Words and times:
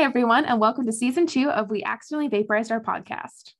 Hi, 0.00 0.04
everyone, 0.04 0.46
and 0.46 0.58
welcome 0.58 0.86
to 0.86 0.92
season 0.92 1.26
two 1.26 1.50
of 1.50 1.68
We 1.68 1.84
Accidentally 1.84 2.28
Vaporized 2.28 2.72
Our 2.72 2.80
Podcast. 2.80 3.52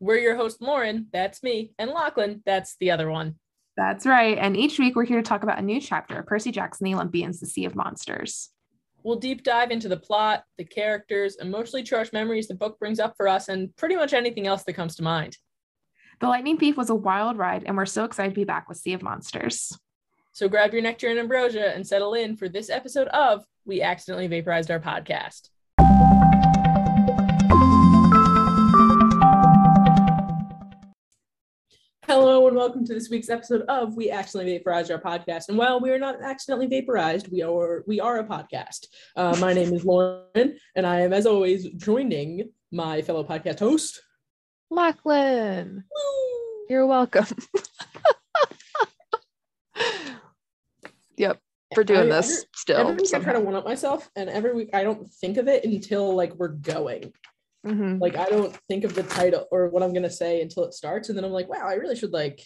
We're 0.00 0.16
your 0.16 0.34
host, 0.34 0.62
Lauren. 0.62 1.08
That's 1.12 1.42
me. 1.42 1.74
And 1.78 1.90
Lachlan. 1.90 2.42
That's 2.46 2.76
the 2.80 2.90
other 2.90 3.10
one. 3.10 3.34
That's 3.76 4.06
right. 4.06 4.38
And 4.38 4.56
each 4.56 4.78
week 4.78 4.96
we're 4.96 5.04
here 5.04 5.20
to 5.20 5.22
talk 5.22 5.42
about 5.42 5.58
a 5.58 5.62
new 5.62 5.82
chapter 5.82 6.18
of 6.18 6.24
Percy 6.24 6.52
Jackson, 6.52 6.86
The 6.86 6.94
Olympians, 6.94 7.38
The 7.38 7.46
Sea 7.46 7.66
of 7.66 7.76
Monsters. 7.76 8.48
We'll 9.02 9.18
deep 9.18 9.44
dive 9.44 9.70
into 9.70 9.88
the 9.88 9.98
plot, 9.98 10.44
the 10.56 10.64
characters, 10.64 11.36
emotionally 11.36 11.82
charged 11.82 12.14
memories 12.14 12.48
the 12.48 12.54
book 12.54 12.78
brings 12.78 12.98
up 12.98 13.12
for 13.18 13.28
us, 13.28 13.50
and 13.50 13.76
pretty 13.76 13.96
much 13.96 14.14
anything 14.14 14.46
else 14.46 14.62
that 14.62 14.72
comes 14.72 14.96
to 14.96 15.02
mind. 15.02 15.36
The 16.18 16.28
Lightning 16.28 16.56
Thief 16.56 16.78
was 16.78 16.88
a 16.88 16.94
wild 16.94 17.36
ride, 17.36 17.64
and 17.66 17.76
we're 17.76 17.84
so 17.84 18.04
excited 18.04 18.30
to 18.30 18.40
be 18.40 18.44
back 18.44 18.70
with 18.70 18.78
Sea 18.78 18.94
of 18.94 19.02
Monsters. 19.02 19.78
So 20.32 20.48
grab 20.48 20.72
your 20.72 20.80
nectar 20.80 21.08
and 21.08 21.18
ambrosia 21.18 21.74
and 21.74 21.86
settle 21.86 22.14
in 22.14 22.38
for 22.38 22.48
this 22.48 22.70
episode 22.70 23.08
of 23.08 23.44
We 23.66 23.82
Accidentally 23.82 24.28
Vaporized 24.28 24.70
Our 24.70 24.80
Podcast. 24.80 25.50
Hello 32.06 32.46
and 32.48 32.56
welcome 32.56 32.84
to 32.84 32.92
this 32.94 33.08
week's 33.08 33.30
episode 33.30 33.62
of 33.62 33.96
We 33.96 34.10
Accidentally 34.10 34.58
Vaporized 34.58 34.90
Our 34.90 35.00
Podcast. 35.00 35.48
And 35.48 35.56
while 35.56 35.80
we 35.80 35.90
are 35.90 35.98
not 35.98 36.22
accidentally 36.22 36.66
vaporized, 36.66 37.28
we 37.30 37.42
are 37.42 37.82
we 37.86 37.98
are 38.00 38.18
a 38.18 38.24
podcast. 38.24 38.86
Uh, 39.16 39.36
my 39.40 39.52
name 39.54 39.72
is 39.72 39.84
Lauren, 39.84 40.58
and 40.76 40.86
I 40.86 41.00
am, 41.00 41.12
as 41.12 41.26
always, 41.26 41.68
joining 41.70 42.50
my 42.72 43.00
fellow 43.02 43.24
podcast 43.24 43.60
host, 43.60 44.02
Lachlan. 44.70 45.84
You're 46.68 46.86
welcome. 46.86 47.26
yep, 51.16 51.38
for 51.74 51.84
doing 51.84 52.00
I- 52.12 52.16
this 52.16 52.30
every- 52.38 52.48
still. 52.54 52.76
every 52.78 52.94
week 52.96 53.06
I 53.06 53.18
try 53.18 53.18
somehow. 53.20 53.32
to 53.32 53.40
one 53.40 53.54
up 53.54 53.64
myself, 53.64 54.10
and 54.16 54.28
every 54.28 54.52
week 54.54 54.70
I 54.74 54.82
don't 54.84 55.08
think 55.10 55.36
of 55.38 55.48
it 55.48 55.64
until 55.64 56.14
like 56.14 56.34
we're 56.34 56.48
going. 56.48 57.12
Mhm. 57.64 58.00
Like 58.00 58.16
I 58.16 58.26
don't 58.28 58.54
think 58.68 58.84
of 58.84 58.94
the 58.94 59.02
title 59.02 59.46
or 59.50 59.68
what 59.68 59.82
I'm 59.82 59.92
gonna 59.94 60.10
say 60.10 60.40
until 60.42 60.64
it 60.64 60.74
starts, 60.74 61.08
and 61.08 61.16
then 61.16 61.24
I'm 61.24 61.32
like, 61.32 61.48
wow, 61.48 61.66
I 61.66 61.74
really 61.74 61.96
should 61.96 62.12
like 62.12 62.40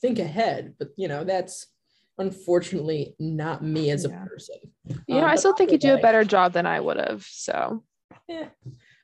think 0.00 0.18
ahead. 0.18 0.74
But 0.78 0.88
you 0.96 1.08
know, 1.08 1.24
that's 1.24 1.66
unfortunately 2.18 3.14
not 3.18 3.62
me 3.62 3.90
as 3.90 4.04
a 4.04 4.08
Yeah. 4.08 4.24
person. 4.24 4.56
Yeah, 5.06 5.18
Um, 5.18 5.24
I 5.24 5.36
still 5.36 5.52
think 5.54 5.70
you 5.70 5.78
do 5.78 5.94
a 5.94 5.98
better 6.00 6.24
job 6.24 6.52
than 6.54 6.66
I 6.66 6.80
would 6.80 6.96
have. 6.96 7.22
So, 7.24 7.84
Yeah. 8.28 8.48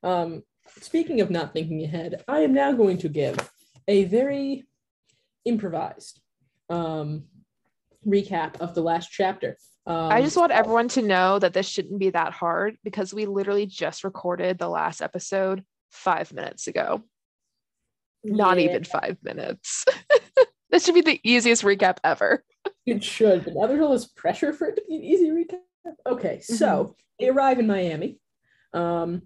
Um, 0.02 0.42
speaking 0.80 1.20
of 1.20 1.30
not 1.30 1.52
thinking 1.52 1.84
ahead, 1.84 2.24
I 2.26 2.40
am 2.40 2.52
now 2.54 2.72
going 2.72 2.98
to 2.98 3.08
give 3.08 3.36
a 3.86 4.04
very 4.04 4.66
improvised 5.44 6.20
um, 6.70 7.24
recap 8.06 8.56
of 8.60 8.74
the 8.74 8.80
last 8.82 9.10
chapter. 9.10 9.58
Um, 9.86 10.12
I 10.12 10.22
just 10.22 10.36
want 10.36 10.52
everyone 10.52 10.88
to 10.88 11.02
know 11.02 11.38
that 11.38 11.54
this 11.54 11.68
shouldn't 11.68 11.98
be 11.98 12.10
that 12.10 12.32
hard 12.32 12.76
because 12.84 13.12
we 13.12 13.26
literally 13.26 13.66
just 13.66 14.04
recorded 14.04 14.58
the 14.58 14.68
last 14.68 15.02
episode 15.02 15.64
five 15.90 16.32
minutes 16.32 16.68
ago. 16.68 17.02
Not 18.24 18.58
yeah, 18.58 18.70
even 18.70 18.84
five 18.84 19.16
minutes. 19.22 19.84
this 20.70 20.84
should 20.84 20.94
be 20.94 21.00
the 21.00 21.20
easiest 21.24 21.64
recap 21.64 21.98
ever. 22.04 22.44
It 22.86 23.02
should, 23.02 23.44
but 23.44 23.54
now 23.54 23.66
there's 23.66 23.82
all 23.82 23.92
this 23.92 24.06
pressure 24.06 24.52
for 24.52 24.68
it 24.68 24.76
to 24.76 24.82
be 24.88 24.96
an 24.96 25.02
easy 25.02 25.30
recap. 25.30 25.58
Okay, 26.06 26.40
so 26.40 26.94
they 27.18 27.28
arrive 27.28 27.58
in 27.58 27.66
Miami. 27.66 28.20
Um, 28.72 29.22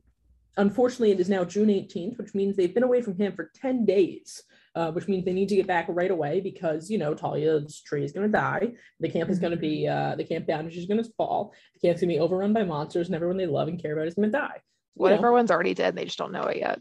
unfortunately, 0.56 1.10
it 1.10 1.20
is 1.20 1.28
now 1.28 1.44
June 1.44 1.68
18th, 1.68 2.16
which 2.16 2.34
means 2.34 2.56
they've 2.56 2.72
been 2.72 2.82
away 2.82 3.02
from 3.02 3.16
him 3.16 3.34
for 3.34 3.50
10 3.54 3.84
days, 3.84 4.42
uh, 4.76 4.92
which 4.92 5.08
means 5.08 5.24
they 5.24 5.32
need 5.32 5.48
to 5.48 5.56
get 5.56 5.66
back 5.66 5.86
right 5.88 6.10
away 6.10 6.40
because, 6.40 6.90
you 6.90 6.98
know, 6.98 7.14
Thalia's 7.14 7.80
tree 7.80 8.04
is 8.04 8.12
going 8.12 8.26
to 8.26 8.32
die. 8.32 8.72
The 9.00 9.08
camp 9.08 9.30
is 9.30 9.38
going 9.38 9.52
to 9.52 9.56
be, 9.56 9.88
uh, 9.88 10.14
the 10.16 10.24
camp 10.24 10.46
boundary 10.46 10.74
is 10.74 10.84
going 10.84 11.02
to 11.02 11.10
fall. 11.16 11.54
The 11.74 11.88
camp's 11.88 12.02
going 12.02 12.10
to 12.10 12.14
be 12.14 12.20
overrun 12.20 12.52
by 12.52 12.62
monsters, 12.62 13.08
and 13.08 13.16
everyone 13.16 13.38
they 13.38 13.46
love 13.46 13.68
and 13.68 13.80
care 13.80 13.94
about 13.94 14.06
is 14.06 14.14
going 14.14 14.30
to 14.30 14.38
die. 14.38 14.60
You 14.94 15.02
What 15.02 15.12
if 15.12 15.16
know, 15.16 15.26
everyone's 15.26 15.50
already 15.50 15.72
dead 15.72 15.88
and 15.88 15.98
they 15.98 16.04
just 16.04 16.18
don't 16.18 16.30
know 16.30 16.42
it 16.42 16.58
yet? 16.58 16.80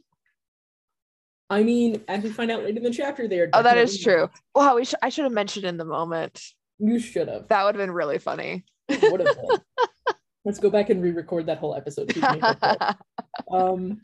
I 1.50 1.64
mean, 1.64 2.04
as 2.08 2.23
we 2.23 2.32
find 2.32 2.52
out 2.52 2.64
later 2.64 2.78
in 2.78 2.84
the 2.84 2.92
chapter, 2.92 3.28
they 3.28 3.40
are. 3.40 3.50
Oh, 3.54 3.64
that 3.64 3.78
is 3.78 4.02
true. 4.02 4.30
Wow, 4.54 4.76
we 4.76 4.86
sh- 4.86 4.96
I 5.02 5.10
should 5.10 5.23
have 5.23 5.34
mentioned 5.34 5.66
in 5.66 5.78
the 5.78 5.86
moment. 5.86 6.42
You 6.80 7.00
should 7.00 7.30
have. 7.30 7.48
That 7.48 7.64
would 7.64 7.76
have 7.76 7.82
been 7.82 7.92
really 7.92 8.17
funny. 8.17 8.66
Would 8.89 9.22
have 9.22 9.36
been. 9.36 10.16
Let's 10.44 10.60
go 10.60 10.70
back 10.70 10.89
and 10.89 11.02
re-record 11.02 11.45
that 11.45 11.60
whole 11.60 11.76
episode. 11.76 12.11
so 12.14 12.16
we 12.16 12.22
can 12.22 12.32
make 12.34 12.42
that 12.42 12.60
better. 12.60 12.98
um 13.52 14.02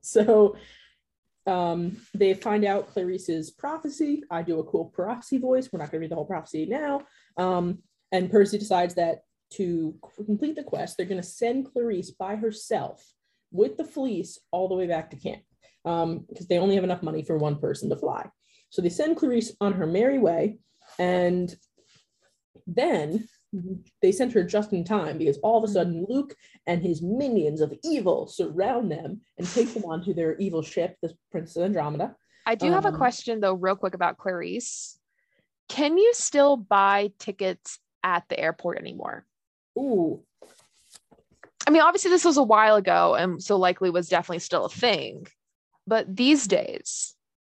so 0.00 0.56
um 1.48 1.96
they 2.14 2.34
find 2.34 2.64
out 2.64 2.94
clarisse's 2.94 3.50
prophecy. 3.50 4.22
I 4.30 4.42
do 4.42 4.60
a 4.60 4.64
cool 4.64 4.86
prophecy 4.86 5.38
voice. 5.38 5.68
We're 5.72 5.78
not 5.78 5.90
going 5.90 6.00
to 6.00 6.04
read 6.04 6.10
the 6.10 6.16
whole 6.16 6.24
prophecy 6.24 6.66
now. 6.66 7.02
Um 7.36 7.78
and 8.12 8.30
percy 8.30 8.58
decides 8.58 8.94
that 8.94 9.20
to 9.54 9.94
complete 10.26 10.56
the 10.56 10.62
quest 10.62 10.96
they're 10.96 11.06
going 11.06 11.20
to 11.20 11.26
send 11.26 11.66
clarisse 11.66 12.10
by 12.16 12.36
herself 12.36 13.04
with 13.50 13.76
the 13.76 13.84
fleece 13.84 14.38
all 14.50 14.68
the 14.68 14.74
way 14.74 14.86
back 14.86 15.10
to 15.10 15.16
camp. 15.16 15.42
Um 15.84 16.26
because 16.28 16.46
they 16.46 16.58
only 16.58 16.74
have 16.74 16.84
enough 16.84 17.02
money 17.02 17.22
for 17.22 17.36
one 17.38 17.58
person 17.58 17.88
to 17.90 17.96
fly. 17.96 18.28
So 18.70 18.82
they 18.82 18.90
send 18.90 19.16
clarisse 19.16 19.52
on 19.60 19.72
her 19.72 19.86
merry 19.86 20.18
way 20.18 20.58
and 20.98 21.54
then 22.66 23.26
they 24.02 24.12
sent 24.12 24.32
her 24.32 24.44
just 24.44 24.72
in 24.72 24.84
time 24.84 25.18
because 25.18 25.38
all 25.38 25.62
of 25.62 25.68
a 25.68 25.72
sudden 25.72 26.04
Luke 26.08 26.34
and 26.66 26.82
his 26.82 27.00
minions 27.02 27.60
of 27.60 27.72
evil 27.82 28.26
surround 28.26 28.90
them 28.90 29.20
and 29.38 29.46
take 29.48 29.72
them 29.72 29.84
onto 29.84 30.12
their 30.12 30.36
evil 30.36 30.62
ship, 30.62 30.96
the 31.02 31.12
Princess 31.30 31.62
Andromeda. 31.62 32.14
I 32.46 32.54
do 32.54 32.70
have 32.70 32.84
a 32.84 32.88
Um, 32.88 32.96
question 32.96 33.40
though, 33.40 33.54
real 33.54 33.76
quick 33.76 33.94
about 33.94 34.18
Clarisse. 34.18 34.98
Can 35.68 35.98
you 35.98 36.12
still 36.14 36.56
buy 36.56 37.12
tickets 37.18 37.78
at 38.02 38.24
the 38.28 38.38
airport 38.38 38.78
anymore? 38.78 39.26
Ooh, 39.78 40.22
I 41.66 41.70
mean, 41.70 41.82
obviously 41.82 42.10
this 42.10 42.24
was 42.24 42.38
a 42.38 42.42
while 42.42 42.76
ago, 42.76 43.14
and 43.14 43.42
so 43.42 43.58
likely 43.58 43.90
was 43.90 44.08
definitely 44.08 44.38
still 44.38 44.64
a 44.64 44.70
thing. 44.70 45.26
But 45.86 46.16
these 46.16 46.46
days, 46.46 47.14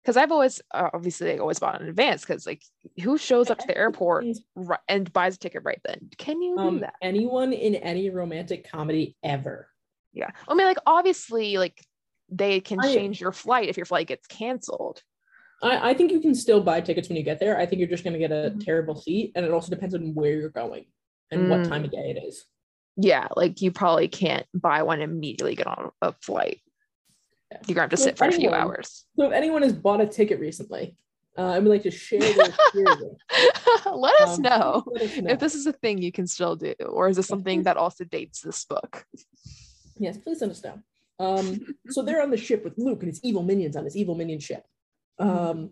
because 0.08 0.16
I've 0.16 0.32
always 0.32 0.62
uh, 0.72 0.88
obviously 0.94 1.34
I 1.34 1.36
always 1.36 1.58
bought 1.58 1.82
in 1.82 1.86
advance, 1.86 2.22
because 2.22 2.46
like 2.46 2.62
who 3.02 3.18
shows 3.18 3.50
up 3.50 3.58
to 3.58 3.66
the 3.66 3.76
airport 3.76 4.24
and 4.88 5.12
buys 5.12 5.36
a 5.36 5.38
ticket 5.38 5.60
right 5.66 5.80
then? 5.84 6.08
Can 6.16 6.40
you 6.40 6.56
do 6.56 6.62
um, 6.62 6.80
that? 6.80 6.94
anyone 7.02 7.52
in 7.52 7.74
any 7.74 8.08
romantic 8.08 8.66
comedy 8.70 9.18
ever. 9.22 9.68
Yeah. 10.14 10.30
I 10.48 10.54
mean, 10.54 10.66
like 10.66 10.78
obviously, 10.86 11.58
like 11.58 11.84
they 12.30 12.58
can 12.60 12.80
I- 12.80 12.94
change 12.94 13.20
your 13.20 13.32
flight 13.32 13.68
if 13.68 13.76
your 13.76 13.84
flight 13.84 14.06
gets 14.06 14.26
canceled. 14.28 15.02
I, 15.62 15.90
I 15.90 15.94
think 15.94 16.10
you 16.10 16.20
can 16.20 16.34
still 16.34 16.62
buy 16.62 16.80
tickets 16.80 17.10
when 17.10 17.16
you 17.18 17.22
get 17.22 17.38
there. 17.38 17.58
I 17.58 17.66
think 17.66 17.80
you're 17.80 17.88
just 17.90 18.02
going 18.04 18.14
to 18.14 18.18
get 18.18 18.30
a 18.32 18.52
Mhm. 18.52 18.64
terrible 18.64 18.96
seat, 18.96 19.32
and 19.34 19.44
it 19.44 19.50
also 19.50 19.68
depends 19.68 19.94
on 19.94 20.14
where 20.14 20.32
you're 20.32 20.48
going 20.48 20.86
and 21.30 21.50
what 21.50 21.64
time 21.64 21.82
Mm. 21.82 21.86
of 21.86 21.90
day 21.90 22.14
it 22.16 22.24
is. 22.26 22.46
Yeah, 22.96 23.28
like 23.36 23.60
you 23.60 23.72
probably 23.72 24.08
can't 24.08 24.46
buy 24.54 24.82
one 24.84 25.02
and 25.02 25.12
immediately 25.12 25.54
get 25.54 25.66
on 25.66 25.90
a 26.00 26.14
flight. 26.22 26.60
Yeah. 27.50 27.58
You're 27.66 27.74
gonna 27.76 27.82
have 27.84 27.90
to 27.90 27.96
So 27.96 28.04
sit 28.04 28.18
for 28.18 28.26
a 28.28 28.32
few 28.32 28.50
hours. 28.50 29.06
So 29.16 29.26
if 29.26 29.32
anyone 29.32 29.62
has 29.62 29.72
bought 29.72 30.00
a 30.00 30.06
ticket 30.06 30.38
recently, 30.40 30.96
uh, 31.36 31.42
I 31.52 31.58
would 31.58 31.68
like 31.68 31.82
to 31.84 31.90
share 31.90 32.20
their 32.20 32.48
experience. 32.48 33.02
Let 33.86 34.20
us 34.20 34.36
Um, 34.36 34.42
know 34.42 34.84
let 34.88 35.02
us 35.02 35.16
know. 35.16 35.30
if 35.30 35.38
this 35.38 35.54
is 35.54 35.66
a 35.66 35.72
thing 35.72 35.98
you 36.02 36.12
can 36.12 36.26
still 36.26 36.56
do, 36.56 36.74
or 36.80 37.08
is 37.08 37.16
this 37.16 37.26
something 37.26 37.62
that 37.62 37.76
also 37.76 38.04
dates 38.04 38.40
this 38.42 38.64
book? 38.64 39.06
Yes, 39.98 40.18
please 40.18 40.40
let 40.40 40.50
us 40.50 40.62
know. 40.62 40.78
Um, 41.20 41.60
so 41.88 42.02
they're 42.02 42.22
on 42.22 42.30
the 42.30 42.36
ship 42.36 42.64
with 42.64 42.74
Luke 42.76 43.00
and 43.00 43.08
his 43.08 43.20
evil 43.24 43.42
minions 43.42 43.76
on 43.76 43.84
his 43.84 43.96
evil 43.96 44.14
minion 44.14 44.40
ship. 44.40 44.64
Um, 45.18 45.70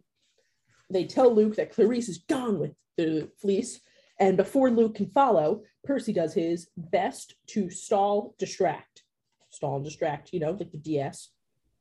they 0.91 1.05
tell 1.05 1.33
Luke 1.35 1.57
that 1.57 1.73
Clarisse 1.75 2.09
is 2.09 2.19
gone 2.29 2.59
with 2.59 2.73
the 2.97 3.29
fleece, 3.41 3.81
and 4.19 4.37
before 4.37 4.71
Luke 4.71 4.95
can 4.97 5.07
follow, 5.11 5.63
Percy 5.85 6.13
does 6.13 6.33
his 6.35 6.69
best 6.77 7.35
to 7.49 7.71
stall, 7.71 8.35
distract, 8.39 9.03
stall 9.51 9.77
and 9.77 9.85
distract. 9.85 10.33
You 10.33 10.41
know, 10.41 10.53
like 10.53 10.73
the 10.73 10.79
DS. 10.79 11.29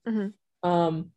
Mhm. 0.07 0.33
Um, 0.63 1.11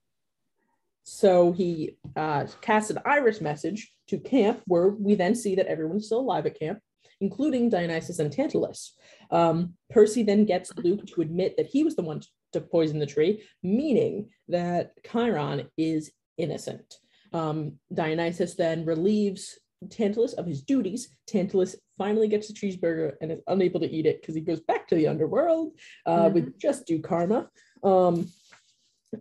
so 1.05 1.53
he 1.53 1.97
uh, 2.17 2.47
casts 2.61 2.91
an 2.91 2.99
iris 3.05 3.41
message 3.41 3.93
to 4.09 4.19
camp, 4.19 4.63
where 4.67 4.89
we 4.89 5.15
then 5.15 5.35
see 5.35 5.55
that 5.55 5.67
everyone's 5.67 6.07
still 6.07 6.21
alive 6.21 6.47
at 6.47 6.59
camp, 6.59 6.81
including 7.21 7.71
Dionysus 7.71 8.19
and 8.19 8.31
Tantalus. 8.33 8.95
Um, 9.31 9.75
Percy 9.91 10.23
then 10.23 10.45
gets 10.45 10.71
Luke 10.77 11.07
to 11.07 11.23
admit 11.23 11.57
that 11.57 11.67
he 11.67 11.83
was 11.83 11.97
the 11.97 12.03
one 12.03 12.21
to 12.53 12.61
poison 12.61 12.99
the 12.99 13.07
tree, 13.07 13.43
meaning 13.63 14.29
that 14.49 14.93
Chiron 15.05 15.69
is 15.77 16.13
innocent. 16.37 16.95
Um, 17.33 17.79
Dionysus 17.93 18.55
then 18.55 18.85
relieves 18.85 19.59
Tantalus 19.91 20.33
of 20.35 20.47
his 20.47 20.63
duties. 20.63 21.17
Tantalus 21.27 21.77
finally 21.97 22.29
gets 22.29 22.49
the 22.49 22.55
cheeseburger 22.55 23.13
and 23.21 23.33
is 23.33 23.41
unable 23.47 23.81
to 23.81 23.91
eat 23.91 24.07
it 24.07 24.21
because 24.21 24.35
he 24.35 24.41
goes 24.41 24.61
back 24.61 24.89
to 24.89 24.95
the 24.95 25.07
underworld 25.07 25.73
uh, 26.07 26.31
with 26.33 26.59
just 26.59 26.87
due 26.87 27.01
karma. 27.01 27.49
Um, 27.83 28.29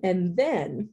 and 0.03 0.35
then 0.35 0.89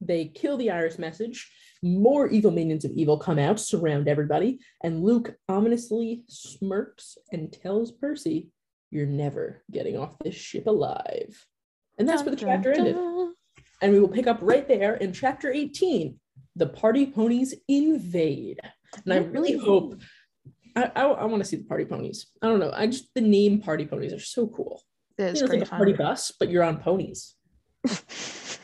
they 0.00 0.26
kill 0.26 0.56
the 0.56 0.70
iris 0.70 0.98
message. 0.98 1.50
More 1.82 2.28
evil 2.28 2.50
minions 2.50 2.84
of 2.84 2.92
evil 2.92 3.18
come 3.18 3.38
out, 3.38 3.60
surround 3.60 4.08
everybody, 4.08 4.60
and 4.82 5.02
Luke 5.02 5.34
ominously 5.48 6.24
smirks 6.28 7.18
and 7.32 7.52
tells 7.52 7.92
Percy, 7.92 8.48
You're 8.90 9.06
never 9.06 9.62
getting 9.70 9.96
off 9.96 10.18
this 10.18 10.34
ship 10.34 10.66
alive. 10.66 11.46
And 11.98 12.08
that's 12.08 12.22
where 12.22 12.34
the 12.34 12.40
chapter 12.40 12.72
ended. 12.72 12.96
And 13.80 13.92
we 13.92 14.00
will 14.00 14.08
pick 14.08 14.26
up 14.26 14.38
right 14.40 14.66
there 14.66 14.96
in 14.96 15.12
chapter 15.12 15.52
18 15.52 16.18
The 16.56 16.66
Party 16.66 17.06
Ponies 17.06 17.54
Invade. 17.68 18.60
And 19.04 19.12
I 19.12 19.18
really 19.18 19.56
hope, 19.56 20.00
I, 20.74 20.90
I, 20.96 21.02
I 21.04 21.24
want 21.26 21.42
to 21.42 21.48
see 21.48 21.56
the 21.56 21.64
Party 21.64 21.84
Ponies. 21.84 22.26
I 22.42 22.46
don't 22.46 22.60
know. 22.60 22.72
I 22.74 22.86
just, 22.86 23.08
the 23.14 23.20
name 23.20 23.60
Party 23.60 23.86
Ponies 23.86 24.12
are 24.12 24.20
so 24.20 24.46
cool. 24.48 24.82
It 25.16 25.24
is 25.24 25.40
You 25.40 25.46
know, 25.46 25.54
like 25.54 25.66
a 25.66 25.70
party 25.70 25.92
bus, 25.92 26.32
but 26.38 26.48
you're 26.48 26.62
on 26.62 26.78
ponies. 26.78 27.34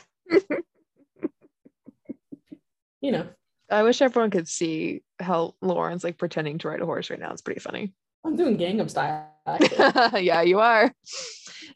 You 3.05 3.11
know, 3.11 3.27
I 3.69 3.83
wish 3.83 4.01
everyone 4.01 4.31
could 4.31 4.47
see 4.47 5.03
how 5.19 5.53
Lauren's 5.61 6.03
like 6.03 6.17
pretending 6.17 6.57
to 6.57 6.69
ride 6.69 6.81
a 6.81 6.87
horse 6.87 7.11
right 7.11 7.19
now. 7.19 7.31
It's 7.31 7.41
pretty 7.43 7.59
funny. 7.59 7.93
I'm 8.25 8.35
doing 8.35 8.57
Gangnam 8.57 8.89
style. 8.89 9.29
Yeah, 10.19 10.41
you 10.41 10.59
are. 10.59 10.91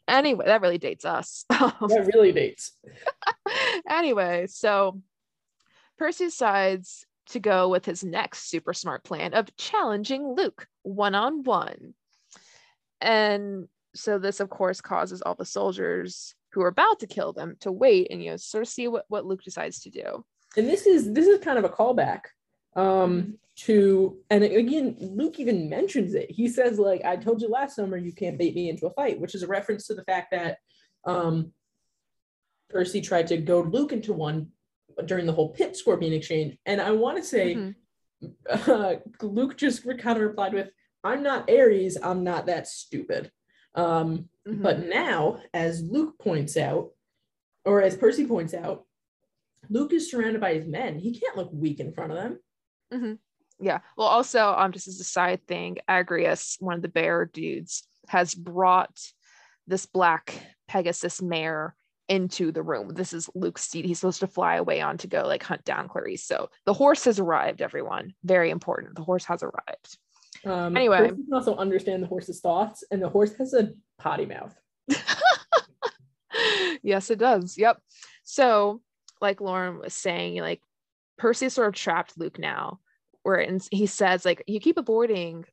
Anyway, 0.08 0.46
that 0.46 0.60
really 0.60 0.78
dates 0.78 1.04
us. 1.04 1.44
that 1.50 2.10
really 2.12 2.32
dates. 2.32 2.72
anyway, 3.88 4.48
so 4.48 5.00
Percy 5.98 6.24
decides 6.24 7.06
to 7.26 7.38
go 7.38 7.68
with 7.68 7.84
his 7.84 8.02
next 8.02 8.50
super 8.50 8.74
smart 8.74 9.04
plan 9.04 9.32
of 9.32 9.56
challenging 9.56 10.34
Luke 10.34 10.66
one 10.82 11.14
on 11.14 11.44
one. 11.44 11.94
And 13.00 13.68
so 13.94 14.18
this, 14.18 14.40
of 14.40 14.50
course, 14.50 14.80
causes 14.80 15.22
all 15.22 15.36
the 15.36 15.44
soldiers 15.44 16.34
who 16.52 16.62
are 16.62 16.68
about 16.68 16.98
to 17.00 17.06
kill 17.06 17.32
them 17.32 17.56
to 17.60 17.70
wait 17.72 18.08
and 18.10 18.22
you 18.22 18.30
know 18.30 18.36
sort 18.36 18.62
of 18.62 18.68
see 18.68 18.88
what, 18.88 19.04
what 19.08 19.24
Luke 19.26 19.42
decides 19.42 19.80
to 19.80 19.90
do. 19.90 20.24
and 20.56 20.68
this 20.68 20.86
is 20.86 21.12
this 21.12 21.26
is 21.26 21.40
kind 21.44 21.58
of 21.58 21.64
a 21.64 21.68
callback 21.68 22.22
um 22.76 23.36
to 23.56 24.16
and 24.30 24.44
again 24.44 24.96
luke 25.00 25.38
even 25.40 25.68
mentions 25.68 26.14
it 26.14 26.30
he 26.30 26.48
says 26.48 26.78
like 26.78 27.04
i 27.04 27.16
told 27.16 27.42
you 27.42 27.48
last 27.48 27.74
summer 27.76 27.96
you 27.96 28.12
can't 28.12 28.38
bait 28.38 28.54
me 28.54 28.68
into 28.70 28.86
a 28.86 28.90
fight 28.94 29.20
which 29.20 29.34
is 29.34 29.42
a 29.42 29.46
reference 29.46 29.86
to 29.88 29.94
the 29.94 30.04
fact 30.04 30.30
that 30.30 30.58
um 31.04 31.52
percy 32.68 33.00
tried 33.00 33.26
to 33.26 33.36
goad 33.36 33.72
luke 33.72 33.92
into 33.92 34.12
one 34.12 34.48
during 35.06 35.26
the 35.26 35.32
whole 35.32 35.48
pit 35.50 35.76
scorpion 35.76 36.12
exchange 36.12 36.56
and 36.66 36.80
i 36.80 36.90
want 36.92 37.16
to 37.16 37.24
say 37.24 37.54
Mhm. 37.56 37.74
uh, 38.48 38.94
luke 39.22 39.56
just 39.56 39.84
kind 39.98 40.16
of 40.16 40.22
replied 40.22 40.54
with 40.54 40.68
i'm 41.02 41.22
not 41.22 41.50
ares 41.50 41.96
i'm 42.02 42.22
not 42.22 42.46
that 42.46 42.68
stupid 42.68 43.30
um 43.74 44.28
Mhm. 44.46 44.62
but 44.62 44.80
now, 44.86 45.40
as 45.52 45.82
Luke 45.82 46.18
points 46.18 46.56
out, 46.56 46.90
or 47.64 47.82
as 47.82 47.96
Percy 47.96 48.26
points 48.26 48.54
out, 48.54 48.86
Luke 49.68 49.92
is 49.92 50.10
surrounded 50.10 50.40
by 50.40 50.54
his 50.54 50.66
men. 50.66 50.98
He 50.98 51.18
can't 51.18 51.36
look 51.36 51.50
weak 51.52 51.78
in 51.78 51.92
front 51.92 52.12
of 52.12 52.16
them. 52.18 53.18
Yeah. 53.60 53.80
Well, 53.96 54.08
also, 54.08 54.54
um, 54.56 54.72
just 54.72 54.88
as 54.88 54.98
a 54.98 55.04
side 55.04 55.46
thing, 55.46 55.76
Agrius, 55.88 56.56
one 56.60 56.74
of 56.76 56.82
the 56.82 56.88
bear 56.88 57.26
dudes, 57.26 57.86
has 58.08 58.34
brought 58.34 58.98
this 59.66 59.84
black 59.84 60.34
Pegasus 60.66 61.20
mare 61.20 61.76
into 62.08 62.50
the 62.50 62.62
room. 62.62 62.88
This 62.94 63.12
is 63.12 63.28
Luke's 63.34 63.62
steed. 63.64 63.84
He's 63.84 64.00
supposed 64.00 64.20
to 64.20 64.26
fly 64.26 64.56
away 64.56 64.80
on 64.80 64.96
to 64.98 65.06
go 65.06 65.26
like 65.26 65.42
hunt 65.42 65.64
down 65.64 65.88
Clarisse. 65.88 66.24
So 66.24 66.48
the 66.64 66.72
horse 66.74 67.04
has 67.04 67.20
arrived, 67.20 67.60
everyone. 67.60 68.14
Very 68.24 68.50
important. 68.50 68.96
The 68.96 69.04
horse 69.04 69.26
has 69.26 69.42
arrived. 69.42 69.98
Um, 70.44 70.76
Anyway. 70.76 70.98
Percy 70.98 71.24
can 71.24 71.34
also 71.34 71.56
understand 71.56 72.02
the 72.02 72.06
horse's 72.06 72.40
thoughts, 72.40 72.84
and 72.90 73.02
the 73.02 73.08
horse 73.08 73.34
has 73.34 73.54
a 73.54 73.70
potty 73.98 74.26
mouth. 74.26 74.54
yes, 76.82 77.10
it 77.10 77.18
does. 77.18 77.56
Yep. 77.58 77.78
So, 78.24 78.80
like 79.20 79.40
Lauren 79.40 79.78
was 79.78 79.94
saying, 79.94 80.40
like 80.40 80.60
Percy 81.18 81.48
sort 81.48 81.68
of 81.68 81.74
trapped 81.74 82.18
Luke 82.18 82.38
now, 82.38 82.80
where 83.22 83.36
in- 83.36 83.60
he 83.70 83.86
says, 83.86 84.24
like, 84.24 84.42
you 84.46 84.60
keep 84.60 84.78
avoiding 84.78 85.44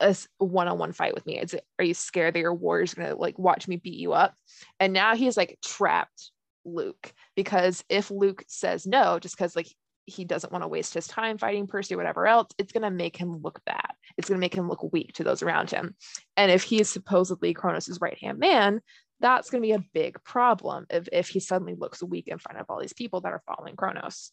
a 0.00 0.16
one-on-one 0.38 0.92
fight 0.92 1.14
with 1.14 1.26
me. 1.26 1.40
Is 1.40 1.54
it, 1.54 1.64
are 1.78 1.84
you 1.84 1.94
scared 1.94 2.34
that 2.34 2.40
your 2.40 2.54
warrior's 2.54 2.94
gonna 2.94 3.16
like 3.16 3.38
watch 3.38 3.66
me 3.66 3.76
beat 3.76 3.98
you 3.98 4.12
up? 4.12 4.34
And 4.78 4.92
now 4.92 5.16
he's 5.16 5.36
like 5.36 5.58
trapped 5.64 6.30
Luke 6.64 7.12
because 7.34 7.84
if 7.88 8.10
Luke 8.10 8.44
says 8.46 8.86
no, 8.86 9.18
just 9.18 9.36
because 9.36 9.56
like 9.56 9.68
he 10.08 10.24
doesn't 10.24 10.52
want 10.52 10.62
to 10.64 10.68
waste 10.68 10.94
his 10.94 11.06
time 11.06 11.38
fighting 11.38 11.66
Percy 11.66 11.94
or 11.94 11.98
whatever 11.98 12.26
else, 12.26 12.48
it's 12.58 12.72
gonna 12.72 12.90
make 12.90 13.16
him 13.16 13.40
look 13.42 13.60
bad. 13.64 13.92
It's 14.16 14.28
gonna 14.28 14.40
make 14.40 14.54
him 14.54 14.68
look 14.68 14.92
weak 14.92 15.12
to 15.14 15.24
those 15.24 15.42
around 15.42 15.70
him. 15.70 15.94
And 16.36 16.50
if 16.50 16.62
he's 16.62 16.88
supposedly 16.88 17.54
Kronos' 17.54 18.00
right-hand 18.00 18.38
man, 18.38 18.80
that's 19.20 19.50
going 19.50 19.62
to 19.62 19.66
be 19.66 19.72
a 19.72 19.84
big 19.94 20.22
problem 20.24 20.86
if, 20.90 21.08
if 21.12 21.28
he 21.28 21.40
suddenly 21.40 21.74
looks 21.74 22.02
weak 22.02 22.28
in 22.28 22.38
front 22.38 22.60
of 22.60 22.66
all 22.68 22.80
these 22.80 22.92
people 22.92 23.20
that 23.22 23.32
are 23.32 23.42
following 23.46 23.76
Kronos, 23.76 24.32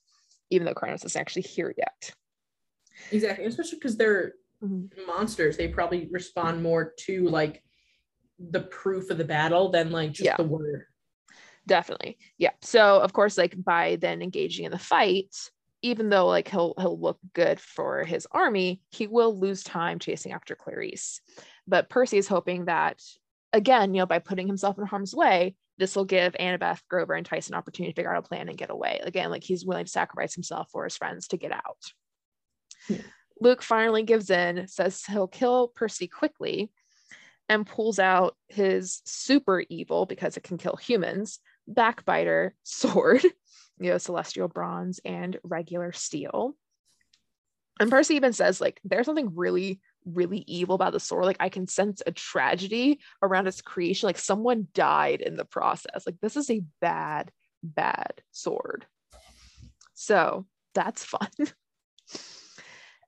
even 0.49 0.65
though 0.65 0.73
Kronos 0.73 1.03
isn't 1.03 1.19
actually 1.19 1.43
here 1.43 1.73
yet. 1.75 2.13
Exactly, 3.11 3.45
especially 3.45 3.79
because 3.79 3.97
they're 3.97 4.33
mm-hmm. 4.63 5.07
monsters. 5.07 5.57
They 5.57 5.67
probably 5.67 6.07
respond 6.11 6.61
more 6.61 6.93
to 7.07 7.27
like 7.27 7.63
the 8.37 8.61
proof 8.61 9.09
of 9.09 9.17
the 9.17 9.23
battle 9.23 9.69
than 9.69 9.91
like 9.91 10.11
just 10.11 10.25
Yeah. 10.25 10.37
the 10.37 10.43
word. 10.43 10.85
Definitely. 11.67 12.17
Yeah. 12.37 12.51
So 12.61 12.99
of 13.01 13.11
course, 13.11 13.37
like 13.37 13.55
by 13.63 13.95
then 13.95 14.21
engaging 14.21 14.65
in 14.65 14.71
the 14.71 14.77
fight, 14.77 15.35
even 15.85 16.09
though 16.09 16.25
like 16.25 16.47
he'll 16.47 16.73
he'll 16.79 16.99
look 16.99 17.19
good 17.33 17.59
for 17.59 18.03
his 18.03 18.27
army, 18.31 18.81
he 18.89 19.05
will 19.05 19.37
lose 19.37 19.63
time 19.63 19.99
chasing 19.99 20.31
after 20.31 20.55
Clarisse. 20.55 21.19
But 21.67 21.89
Percy 21.89 22.17
is 22.17 22.27
hoping 22.27 22.65
that 22.65 23.01
again, 23.53 23.93
you 23.93 23.99
know, 23.99 24.07
by 24.07 24.17
putting 24.17 24.47
himself 24.47 24.79
in 24.79 24.85
harm's 24.87 25.13
way, 25.13 25.55
this 25.77 25.95
will 25.95 26.05
give 26.05 26.33
Annabeth, 26.39 26.81
Grover, 26.89 27.13
and 27.13 27.25
Tyson 27.25 27.53
an 27.53 27.59
opportunity 27.59 27.93
to 27.93 27.95
figure 27.95 28.13
out 28.13 28.25
a 28.25 28.27
plan 28.27 28.49
and 28.49 28.57
get 28.57 28.71
away. 28.71 28.99
Again, 29.03 29.29
like 29.29 29.43
he's 29.43 29.63
willing 29.63 29.85
to 29.85 29.91
sacrifice 29.91 30.33
himself 30.33 30.69
for 30.71 30.85
his 30.85 30.97
friends 30.97 31.27
to 31.27 31.37
get 31.37 31.51
out. 31.51 31.77
Yeah. 32.89 33.01
Luke 33.39 33.61
finally 33.61 34.03
gives 34.03 34.31
in, 34.31 34.67
says 34.67 35.03
he'll 35.05 35.27
kill 35.27 35.67
Percy 35.67 36.07
quickly, 36.07 36.71
and 37.47 37.67
pulls 37.67 37.99
out 37.99 38.35
his 38.47 39.01
super 39.05 39.63
evil 39.69 40.07
because 40.07 40.35
it 40.35 40.43
can 40.43 40.57
kill 40.57 40.77
humans 40.77 41.39
backbiter 41.67 42.55
sword, 42.63 43.23
you 43.79 43.91
know, 43.91 43.97
celestial 43.97 44.47
bronze 44.47 44.99
and 45.05 45.37
regular 45.43 45.91
steel. 45.91 46.55
And 47.79 47.91
Percy 47.91 48.15
even 48.15 48.31
says, 48.31 48.61
like, 48.61 48.79
there's 48.85 49.05
something 49.05 49.35
really, 49.35 49.81
really 50.05 50.45
evil 50.47 50.75
about 50.75 50.93
the 50.93 50.99
sword. 50.99 51.25
Like, 51.25 51.37
I 51.41 51.49
can 51.49 51.67
sense 51.67 52.01
a 52.05 52.11
tragedy 52.11 53.01
around 53.21 53.47
its 53.47 53.61
creation. 53.61 54.07
Like, 54.07 54.17
someone 54.17 54.67
died 54.73 55.21
in 55.21 55.35
the 55.35 55.43
process. 55.43 56.03
Like, 56.05 56.19
this 56.21 56.37
is 56.37 56.49
a 56.49 56.63
bad, 56.79 57.31
bad 57.61 58.21
sword. 58.31 58.85
So 59.93 60.45
that's 60.73 61.03
fun. 61.03 61.29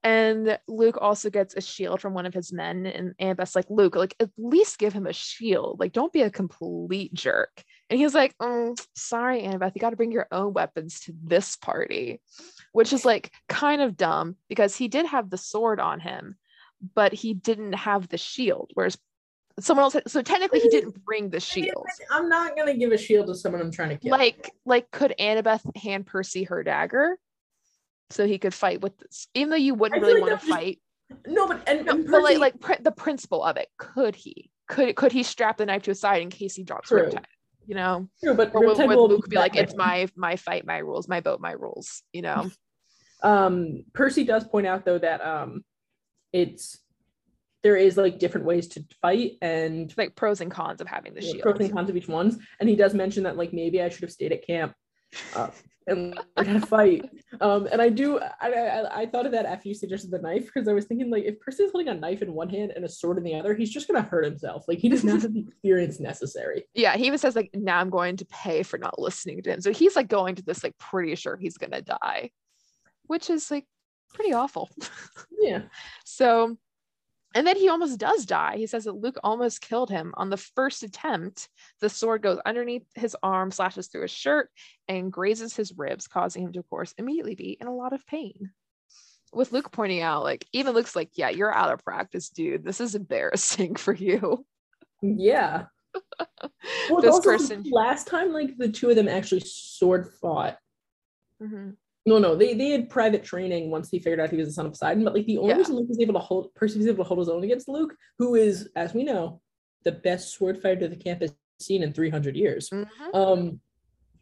And 0.04 0.58
Luke 0.68 0.98
also 1.02 1.30
gets 1.30 1.56
a 1.56 1.62
shield 1.62 2.00
from 2.00 2.14
one 2.14 2.26
of 2.26 2.34
his 2.34 2.54
men, 2.54 2.86
and 2.86 3.14
Annabeth's 3.20 3.56
like, 3.56 3.70
Luke, 3.70 3.96
like 3.96 4.16
at 4.20 4.30
least 4.38 4.80
give 4.80 4.94
him 4.94 5.06
a 5.08 5.14
shield. 5.14 5.80
Like, 5.80 5.92
don't 5.92 6.14
be 6.14 6.22
a 6.22 6.30
complete 6.30 7.14
jerk. 7.14 7.64
And 7.90 8.00
he's 8.00 8.14
like, 8.14 8.38
"Mm, 8.38 8.78
sorry, 8.96 9.42
Annabeth, 9.44 9.74
you 9.76 9.80
got 9.82 9.92
to 9.92 9.96
bring 9.96 10.12
your 10.12 10.28
own 10.32 10.54
weapons 10.54 11.00
to 11.02 11.14
this 11.24 11.56
party, 11.56 12.20
which 12.74 12.92
is 12.92 13.06
like 13.06 13.32
kind 13.48 13.82
of 13.82 13.96
dumb 13.96 14.36
because 14.50 14.76
he 14.76 14.88
did 14.88 15.06
have 15.06 15.30
the 15.30 15.38
sword 15.38 15.80
on 15.80 16.00
him, 16.02 16.36
but 16.96 17.14
he 17.14 17.34
didn't 17.34 17.74
have 17.74 18.10
the 18.10 18.18
shield. 18.18 18.72
Whereas 18.74 18.98
someone 19.60 19.86
else, 19.86 19.94
had, 19.94 20.10
so 20.10 20.22
technically 20.22 20.60
he 20.60 20.70
didn't 20.70 21.04
bring 21.06 21.30
the 21.30 21.40
shield. 21.40 21.86
I'm 22.12 22.28
not 22.28 22.58
gonna 22.58 22.76
give 22.76 22.92
a 22.92 22.98
shield 22.98 23.28
to 23.28 23.36
someone 23.36 23.62
I'm 23.62 23.72
trying 23.72 23.90
to 23.90 23.98
kill. 23.98 24.12
Like, 24.12 24.52
like 24.66 24.92
could 24.92 25.14
Annabeth 25.18 25.76
hand 25.78 26.06
Percy 26.06 26.44
her 26.44 26.64
dagger 26.64 27.18
so 28.10 28.28
he 28.28 28.38
could 28.38 28.54
fight 28.54 28.82
with 28.82 28.98
this, 28.98 29.28
even 29.34 29.50
though 29.50 29.56
you 29.56 29.74
wouldn't 29.76 30.02
really 30.02 30.20
like 30.20 30.30
want 30.30 30.42
to 30.42 30.48
was- 30.48 30.56
fight? 30.56 30.80
no, 31.26 31.48
but 31.48 31.64
and, 31.68 31.86
No, 31.86 31.94
and 31.94 32.12
but 32.12 32.22
like 32.22 32.38
like 32.38 32.60
pr- 32.60 32.82
the 32.82 32.92
principle 32.92 33.42
of 33.42 33.56
it 33.56 33.70
could 33.78 34.14
he 34.14 34.52
could 34.68 34.94
could 34.98 35.14
he 35.14 35.24
strap 35.24 35.56
the 35.58 35.66
knife 35.66 35.84
to 35.84 35.92
his 35.92 36.02
side 36.02 36.22
in 36.22 36.30
case 36.30 36.54
he 36.54 36.64
drops 36.64 36.90
True. 36.90 37.04
Riptide 37.04 37.24
you 37.68 37.76
know? 37.76 38.08
True, 38.24 38.34
but 38.34 38.56
or 38.56 38.62
would, 38.66 38.78
Riptide 38.78 38.88
would 38.88 39.12
Luke 39.12 39.30
be 39.30 39.36
like 39.36 39.56
it's 39.56 39.76
my 39.76 40.08
my 40.16 40.36
fight 40.36 40.66
my 40.66 40.80
rules 40.80 41.08
my 41.08 41.22
boat 41.22 41.40
my 41.40 41.52
rules 41.52 42.02
you 42.14 42.22
know? 42.22 42.50
Um 43.24 43.84
percy 43.96 44.24
does 44.24 44.44
point 44.44 44.68
out 44.68 44.86
though 44.86 45.00
that 45.00 45.26
um 45.26 45.66
it's 46.32 46.78
there 47.64 47.76
is 47.76 47.98
like 47.98 48.20
different 48.20 48.46
ways 48.46 48.68
to 48.68 48.86
fight 49.02 49.34
and 49.42 49.92
like 49.98 50.16
pros 50.16 50.40
and 50.40 50.52
cons 50.52 50.82
of 50.82 50.88
having 50.88 51.16
the 51.16 51.24
yeah, 51.24 51.32
shield. 51.32 51.42
pros 51.42 51.60
and 51.60 51.74
cons 51.74 51.90
of 51.90 51.98
each 51.98 52.08
ones. 52.08 52.38
And 52.60 52.70
he 52.70 52.76
does 52.76 52.94
mention 52.94 53.24
that 53.24 53.36
like 53.36 53.54
maybe 53.54 53.82
i 53.82 53.90
should 53.90 54.04
have 54.04 54.12
stayed 54.12 54.32
at 54.32 54.46
camp 54.46 54.74
uh, 55.36 55.50
and 55.88 56.20
learned 56.38 56.48
how 56.50 56.60
to 56.60 56.66
fight. 56.66 57.10
Um 57.42 57.68
and 57.72 57.82
i 57.82 57.90
do 57.90 58.20
I, 58.20 58.52
I 58.52 59.02
i 59.02 59.06
thought 59.06 59.26
of 59.26 59.32
that 59.32 59.46
after 59.46 59.68
you 59.68 59.74
suggested 59.74 60.12
the 60.12 60.20
knife 60.20 60.46
because 60.46 60.68
i 60.68 60.74
was 60.74 60.86
thinking 60.86 61.10
like 61.10 61.26
if 61.26 61.40
percy's 61.40 61.72
holding 61.72 61.90
a 61.90 61.94
knife 61.94 62.22
in 62.22 62.34
one 62.34 62.50
hand 62.50 62.72
and 62.76 62.84
a 62.86 62.90
sword 62.90 63.18
in 63.18 63.24
the 63.24 63.36
other 63.36 63.54
he's 63.54 63.70
just 63.70 63.88
gonna 63.88 64.02
hurt 64.02 64.26
himself. 64.26 64.66
Like 64.68 64.80
he 64.80 64.90
does 64.90 65.04
not 65.04 65.22
have 65.22 65.34
the 65.34 65.42
experience 65.42 66.00
necessary. 66.00 66.66
Yeah 66.74 66.96
he 66.98 67.06
even 67.08 67.20
says 67.20 67.36
like 67.36 67.50
now 67.54 67.80
i'm 67.80 67.90
going 67.90 68.18
to 68.18 68.26
pay 68.26 68.64
for 68.64 68.78
not 68.78 69.00
listening 69.00 69.42
to 69.44 69.52
him. 69.52 69.62
So 69.62 69.72
he's 69.72 69.96
like 69.96 70.08
going 70.08 70.36
to 70.36 70.44
this 70.44 70.64
like 70.64 70.78
pretty 70.78 71.16
sure 71.16 71.38
he's 71.38 71.58
gonna 71.58 71.82
die 71.82 72.32
which 73.08 73.30
is 73.30 73.50
like 73.50 73.66
pretty 74.14 74.34
awful. 74.34 74.70
Yeah. 75.40 75.62
So, 76.04 76.58
and 77.38 77.46
then 77.46 77.56
he 77.56 77.70
almost 77.70 78.00
does 78.00 78.26
die. 78.26 78.56
He 78.58 78.66
says 78.66 78.86
that 78.86 78.94
Luke 78.96 79.20
almost 79.24 79.62
killed 79.62 79.92
him 79.92 80.12
on 80.18 80.32
the 80.32 80.38
first 80.38 80.82
attempt. 80.82 81.48
The 81.82 81.88
sword 81.88 82.24
goes 82.24 82.40
underneath 82.48 82.82
his 82.96 83.16
arm, 83.22 83.52
slashes 83.52 83.88
through 83.90 84.02
his 84.02 84.12
shirt, 84.12 84.50
and 84.88 85.12
grazes 85.12 85.56
his 85.56 85.72
ribs, 85.78 86.08
causing 86.08 86.42
him 86.42 86.52
to, 86.54 86.60
of 86.60 86.70
course, 86.72 86.96
immediately 86.98 87.36
be 87.36 87.56
in 87.62 87.68
a 87.68 87.76
lot 87.76 87.94
of 87.94 88.04
pain. 88.08 88.50
With 89.32 89.52
Luke 89.52 89.72
pointing 89.72 90.02
out, 90.02 90.24
like, 90.24 90.48
even 90.52 90.74
Luke's 90.74 90.96
like, 90.96 91.12
Yeah, 91.14 91.30
you're 91.30 91.54
out 91.54 91.72
of 91.72 91.84
practice, 91.84 92.30
dude. 92.30 92.64
This 92.66 92.82
is 92.82 92.96
embarrassing 92.96 93.76
for 93.86 93.94
you. 93.94 94.44
yeah 95.04 95.66
well, 96.90 97.02
this 97.02 97.20
person. 97.20 97.64
last 97.72 98.08
time 98.08 98.34
like 98.34 98.58
the 98.58 98.68
two 98.70 98.90
of 98.90 98.96
them 98.96 99.08
actually 99.08 99.42
sword 99.42 100.12
fought 100.22 100.58
Mhm. 101.42 101.76
No, 102.08 102.20
no, 102.20 102.36
they 102.38 102.54
they 102.54 102.70
had 102.70 102.90
private 102.90 103.22
training 103.22 103.70
once 103.70 103.90
he 103.90 104.00
figured 104.00 104.22
out 104.22 104.30
he 104.30 104.38
was 104.38 104.48
the 104.48 104.54
son 104.54 104.66
of 104.66 104.72
Poseidon. 104.72 105.04
But 105.04 105.14
like 105.14 105.26
the 105.26 105.38
only 105.38 105.50
Yeah. 105.50 105.58
reason 105.58 105.76
Luke 105.76 105.90
was 105.90 106.00
able 106.00 106.14
to 106.14 106.20
hold 106.20 106.56
Percy 106.56 106.78
was 106.78 106.88
able 106.88 107.04
to 107.04 107.08
hold 107.08 107.20
his 107.20 107.28
own 107.28 107.44
against 107.44 107.68
Luke, 107.68 107.94
who 108.18 108.36
is, 108.36 108.70
as 108.78 108.94
we 108.94 109.04
know, 109.04 109.42
the 109.84 109.92
best 109.92 110.34
sword 110.34 110.58
fighter 110.62 110.88
the 110.88 110.96
camp 110.96 111.20
has 111.20 111.34
seen 111.60 111.84
in 111.84 111.92
300 111.92 112.38
years. 112.38 112.70
Mhm. 112.70 112.88
Um, 113.14 113.60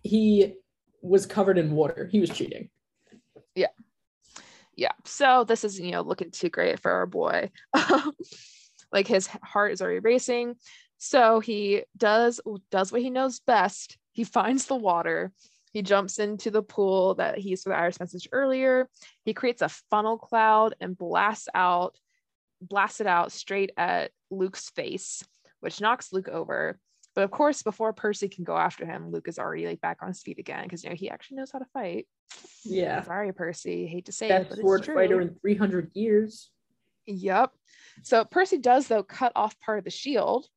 he 0.01 0.55
was 1.03 1.27
covered 1.27 1.59
in 1.59 1.71
water. 1.75 2.07
He 2.11 2.19
was 2.19 2.31
cheating. 2.31 2.71
Yeah, 3.53 3.67
yeah 4.75 4.91
so 5.05 5.43
this 5.43 5.63
is 5.63 5.79
you 5.79 5.91
know 5.91 6.01
looking 6.01 6.31
too 6.31 6.49
great 6.49 6.79
for 6.79 6.91
our 6.91 7.05
boy 7.05 7.51
like 8.91 9.07
his 9.07 9.27
heart 9.27 9.71
is 9.71 9.81
already 9.81 9.99
racing 9.99 10.55
so 10.97 11.39
he 11.39 11.83
does 11.95 12.41
does 12.71 12.91
what 12.91 13.01
he 13.01 13.09
knows 13.09 13.39
best 13.39 13.97
he 14.11 14.23
finds 14.23 14.65
the 14.65 14.75
water 14.75 15.31
he 15.75 15.81
jumps 15.81 16.19
into 16.19 16.49
the 16.49 16.63
pool 16.63 17.15
that 17.15 17.37
he 17.37 17.49
used 17.49 17.63
for 17.63 17.69
the 17.69 17.75
iris 17.77 17.99
message 17.99 18.27
earlier 18.31 18.89
he 19.25 19.33
creates 19.33 19.61
a 19.61 19.69
funnel 19.91 20.17
cloud 20.17 20.73
and 20.79 20.97
blasts 20.97 21.49
out 21.53 21.97
blasts 22.61 23.01
it 23.01 23.07
out 23.07 23.31
straight 23.31 23.71
at 23.77 24.11
luke's 24.31 24.69
face 24.69 25.23
which 25.59 25.81
knocks 25.81 26.13
luke 26.13 26.29
over 26.29 26.79
but 27.13 27.23
of 27.25 27.31
course 27.31 27.61
before 27.61 27.91
percy 27.93 28.29
can 28.29 28.43
go 28.45 28.57
after 28.57 28.85
him 28.85 29.11
luke 29.11 29.27
is 29.27 29.37
already 29.37 29.67
like 29.67 29.81
back 29.81 29.97
on 30.01 30.07
his 30.07 30.21
feet 30.21 30.39
again 30.39 30.63
because 30.63 30.83
you 30.83 30.89
know 30.89 30.95
he 30.95 31.09
actually 31.09 31.37
knows 31.37 31.51
how 31.51 31.59
to 31.59 31.65
fight 31.73 32.07
Yeah. 32.65 33.03
Sorry, 33.03 33.31
Percy. 33.31 33.85
Hate 33.87 34.05
to 34.07 34.11
say 34.11 34.27
it, 34.27 34.29
Best 34.29 34.49
but 34.49 34.59
sword 34.59 34.79
it's 34.79 34.85
true. 34.87 34.95
fighter 34.95 35.21
in 35.21 35.35
300 35.41 35.91
years. 35.93 36.49
Yep. 37.05 37.51
So 38.03 38.25
Percy 38.25 38.57
does 38.57 38.87
though 38.87 39.03
cut 39.03 39.31
off 39.35 39.59
part 39.59 39.77
of 39.77 39.85
the 39.85 39.91
shield. 39.91 40.47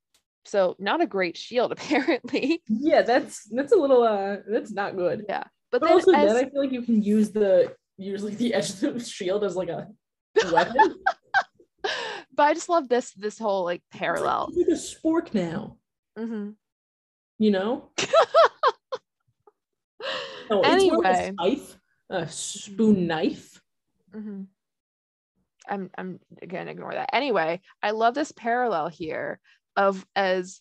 So 0.45 0.77
not 0.79 1.01
a 1.01 1.07
great 1.07 1.37
shield 1.37 1.73
apparently. 1.77 2.63
Yeah, 2.69 3.03
that's 3.03 3.45
that's 3.51 3.73
a 3.73 3.77
little 3.77 4.03
uh 4.03 4.37
that's 4.49 4.73
not 4.73 4.97
good. 4.97 5.25
Yeah. 5.29 5.45
But, 5.71 5.81
But 5.83 5.87
then 5.89 5.93
also 5.97 6.13
as, 6.13 6.33
then 6.33 6.37
I 6.45 6.49
feel 6.49 6.61
like 6.63 6.73
you 6.73 6.83
can 6.83 7.03
use 7.03 7.31
the 7.31 7.75
use 7.99 8.23
like 8.23 8.39
the 8.39 8.55
edge 8.55 8.71
of 8.83 8.95
the 8.95 9.01
shield 9.05 9.45
as 9.45 9.57
like 9.57 9.69
a 9.69 9.89
weapon. 10.53 10.95
but 11.83 12.43
I 12.43 12.55
just 12.55 12.69
love 12.69 12.89
this 12.89 13.13
this 13.13 13.39
whole 13.39 13.65
like 13.65 13.83
parallel. 13.93 14.49
It's 14.57 14.57
like 14.57 14.69
a 14.69 15.27
spork 15.31 15.35
now, 15.35 15.77
Mhm. 16.19 16.55
you 17.39 17.51
know? 17.51 17.91
No, 20.51 20.63
it's 20.63 20.69
like 20.69 20.73
Anyway. 20.73 21.29
a 21.29 21.33
knife, 21.33 21.79
a 22.09 22.29
spoon 22.29 23.07
knife. 23.07 23.61
Mhm. 24.17 24.47
I'm 25.69 25.91
I'm 25.99 26.19
gonna 26.47 26.71
ignore 26.71 26.95
that. 26.95 27.11
Anyway, 27.13 27.61
I 27.83 27.91
love 27.91 28.15
this 28.15 28.33
parallel 28.33 28.89
here 28.89 29.39
of 29.79 30.05
as 30.15 30.61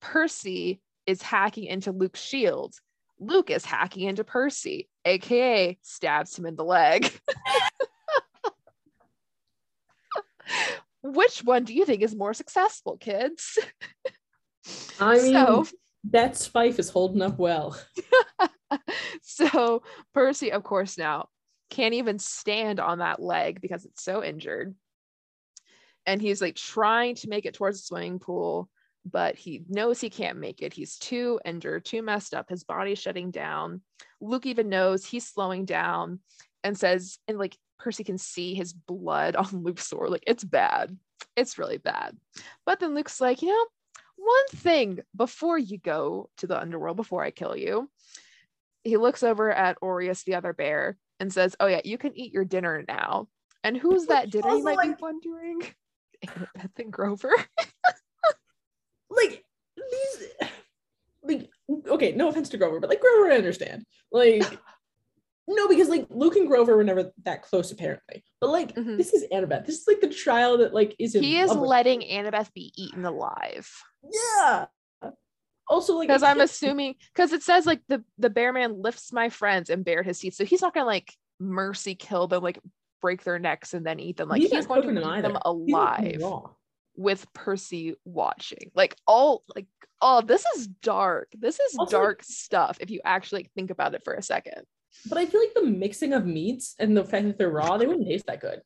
Percy 0.00 0.80
is 1.04 1.20
hacking 1.20 1.64
into 1.64 1.92
Luke's 1.92 2.22
shield, 2.22 2.74
Luke 3.18 3.50
is 3.50 3.64
hacking 3.64 4.08
into 4.08 4.24
Percy, 4.24 4.88
aka 5.04 5.76
stabs 5.82 6.38
him 6.38 6.46
in 6.46 6.56
the 6.56 6.64
leg. 6.64 7.12
Which 11.02 11.40
one 11.40 11.64
do 11.64 11.74
you 11.74 11.84
think 11.84 12.02
is 12.02 12.14
more 12.14 12.32
successful, 12.32 12.96
kids? 12.96 13.58
I 15.00 15.16
mean, 15.18 15.32
So- 15.32 15.66
that 16.10 16.32
spife 16.34 16.78
is 16.78 16.88
holding 16.90 17.22
up 17.22 17.38
well. 17.38 17.76
so 19.22 19.82
Percy, 20.14 20.52
of 20.52 20.62
course, 20.62 20.96
now 20.96 21.28
can't 21.70 21.94
even 21.94 22.18
stand 22.18 22.80
on 22.80 22.98
that 22.98 23.20
leg 23.20 23.60
because 23.60 23.84
it's 23.84 24.02
so 24.04 24.22
injured. 24.22 24.74
And 26.06 26.20
he's 26.20 26.40
like 26.40 26.56
trying 26.56 27.14
to 27.16 27.28
make 27.28 27.46
it 27.46 27.54
towards 27.54 27.78
the 27.80 27.86
swimming 27.86 28.18
pool, 28.18 28.68
but 29.04 29.36
he 29.36 29.62
knows 29.68 30.00
he 30.00 30.10
can't 30.10 30.38
make 30.38 30.62
it. 30.62 30.72
He's 30.72 30.96
too 30.96 31.40
injured, 31.44 31.84
too 31.84 32.02
messed 32.02 32.34
up. 32.34 32.48
His 32.48 32.64
body's 32.64 32.98
shutting 32.98 33.30
down. 33.30 33.82
Luke 34.20 34.46
even 34.46 34.68
knows 34.68 35.04
he's 35.04 35.26
slowing 35.28 35.64
down 35.64 36.20
and 36.64 36.76
says, 36.76 37.18
and 37.28 37.38
like 37.38 37.56
Percy 37.78 38.04
can 38.04 38.18
see 38.18 38.54
his 38.54 38.72
blood 38.72 39.36
on 39.36 39.62
Luke's 39.62 39.86
sword. 39.86 40.10
Like 40.10 40.24
it's 40.26 40.44
bad. 40.44 40.96
It's 41.36 41.58
really 41.58 41.78
bad. 41.78 42.16
But 42.66 42.80
then 42.80 42.94
Luke's 42.94 43.20
like, 43.20 43.42
you 43.42 43.48
know, 43.48 43.66
one 44.16 44.48
thing 44.60 45.00
before 45.16 45.58
you 45.58 45.78
go 45.78 46.30
to 46.38 46.46
the 46.46 46.60
underworld, 46.60 46.96
before 46.96 47.24
I 47.24 47.30
kill 47.30 47.56
you, 47.56 47.90
he 48.84 48.96
looks 48.96 49.22
over 49.22 49.50
at 49.50 49.80
Oreius, 49.80 50.24
the 50.24 50.34
other 50.34 50.52
bear, 50.52 50.96
and 51.20 51.32
says, 51.32 51.56
Oh, 51.60 51.66
yeah, 51.66 51.80
you 51.84 51.98
can 51.98 52.16
eat 52.16 52.32
your 52.32 52.44
dinner 52.44 52.84
now. 52.86 53.28
And 53.64 53.76
who's 53.76 54.06
that 54.06 54.30
dinner, 54.30 54.50
you 54.56 54.64
might 54.64 54.80
be 54.80 54.88
like- 54.88 55.00
wondering? 55.00 55.62
Beth 56.54 56.78
and 56.78 56.92
Grover. 56.92 57.32
Like 59.14 59.44
these 59.76 60.28
like 61.22 61.50
okay, 61.86 62.12
no 62.12 62.28
offense 62.28 62.48
to 62.48 62.56
Grover, 62.56 62.80
but 62.80 62.88
like 62.88 63.00
Grover 63.00 63.30
I 63.30 63.36
understand. 63.36 63.84
Like 64.10 64.42
no, 65.48 65.68
because 65.68 65.88
like 65.90 66.06
Luke 66.08 66.36
and 66.36 66.48
Grover 66.48 66.76
were 66.76 66.84
never 66.84 67.12
that 67.24 67.42
close 67.42 67.70
apparently. 67.72 68.24
But 68.40 68.50
like 68.50 68.74
Mhm. 68.74 68.96
this 68.96 69.12
is 69.12 69.24
Annabeth. 69.30 69.66
This 69.66 69.80
is 69.80 69.84
like 69.86 70.00
the 70.00 70.08
trial 70.08 70.56
that 70.58 70.72
like 70.72 70.96
is 70.98 71.12
he 71.12 71.38
is 71.38 71.50
love 71.50 71.60
with- 71.60 71.68
letting 71.68 72.00
Annabeth 72.00 72.52
be 72.54 72.72
eaten 72.74 73.04
alive. 73.04 73.70
Yeah. 74.10 74.66
Also 75.68 75.96
like 75.96 76.08
Because 76.08 76.22
I'm 76.22 76.40
assuming, 76.40 76.94
because 77.14 77.32
it 77.32 77.42
says 77.42 77.66
like 77.66 77.82
the, 77.88 78.02
the 78.18 78.30
bear 78.30 78.52
man 78.54 78.80
lifts 78.80 79.12
my 79.12 79.28
friends 79.28 79.68
and 79.70 79.84
bare 79.84 80.02
his 80.02 80.18
teeth. 80.18 80.34
So 80.34 80.44
he's 80.46 80.62
not 80.62 80.74
to 80.74 80.84
like 80.84 81.12
mercy 81.38 81.94
kill 81.94 82.28
them, 82.28 82.42
like 82.42 82.58
break 83.02 83.22
their 83.24 83.38
necks 83.38 83.74
and 83.74 83.84
then 83.84 84.00
eat 84.00 84.16
them. 84.16 84.30
Like 84.30 84.40
he's, 84.40 84.50
he's, 84.50 84.66
going 84.66 84.82
to 84.82 84.88
eat 84.88 84.94
them 84.94 85.02
them 85.02 85.12
either. 85.12 85.32
Cooking 85.44 85.74
alive. 85.74 86.22
with 86.96 87.26
Percy 87.34 87.96
watching. 88.06 88.70
Like 88.74 88.96
all 89.06 89.44
like 89.54 89.66
oh, 90.00 90.20
this 90.20 90.44
is 90.56 90.66
dark. 90.66 91.28
This 91.38 91.60
is 91.60 91.76
Also, 91.78 91.98
dark 91.98 92.22
stuff 92.22 92.78
if 92.80 92.90
you 92.90 93.00
actually 93.04 93.48
think 93.54 93.70
about 93.70 93.94
it 93.94 94.02
for 94.04 94.14
a 94.14 94.22
second. 94.22 94.62
But 95.06 95.18
I 95.18 95.26
feel 95.26 95.40
like 95.40 95.54
the 95.54 95.64
mixing 95.64 96.12
of 96.12 96.26
meats 96.26 96.74
and 96.78 96.96
the 96.96 97.04
fact 97.04 97.26
that 97.26 97.38
they're 97.38 97.50
raw, 97.50 97.76
they 97.76 97.86
wouldn't 97.86 98.06
taste 98.06 98.26
that 98.26 98.40
good. 98.40 98.60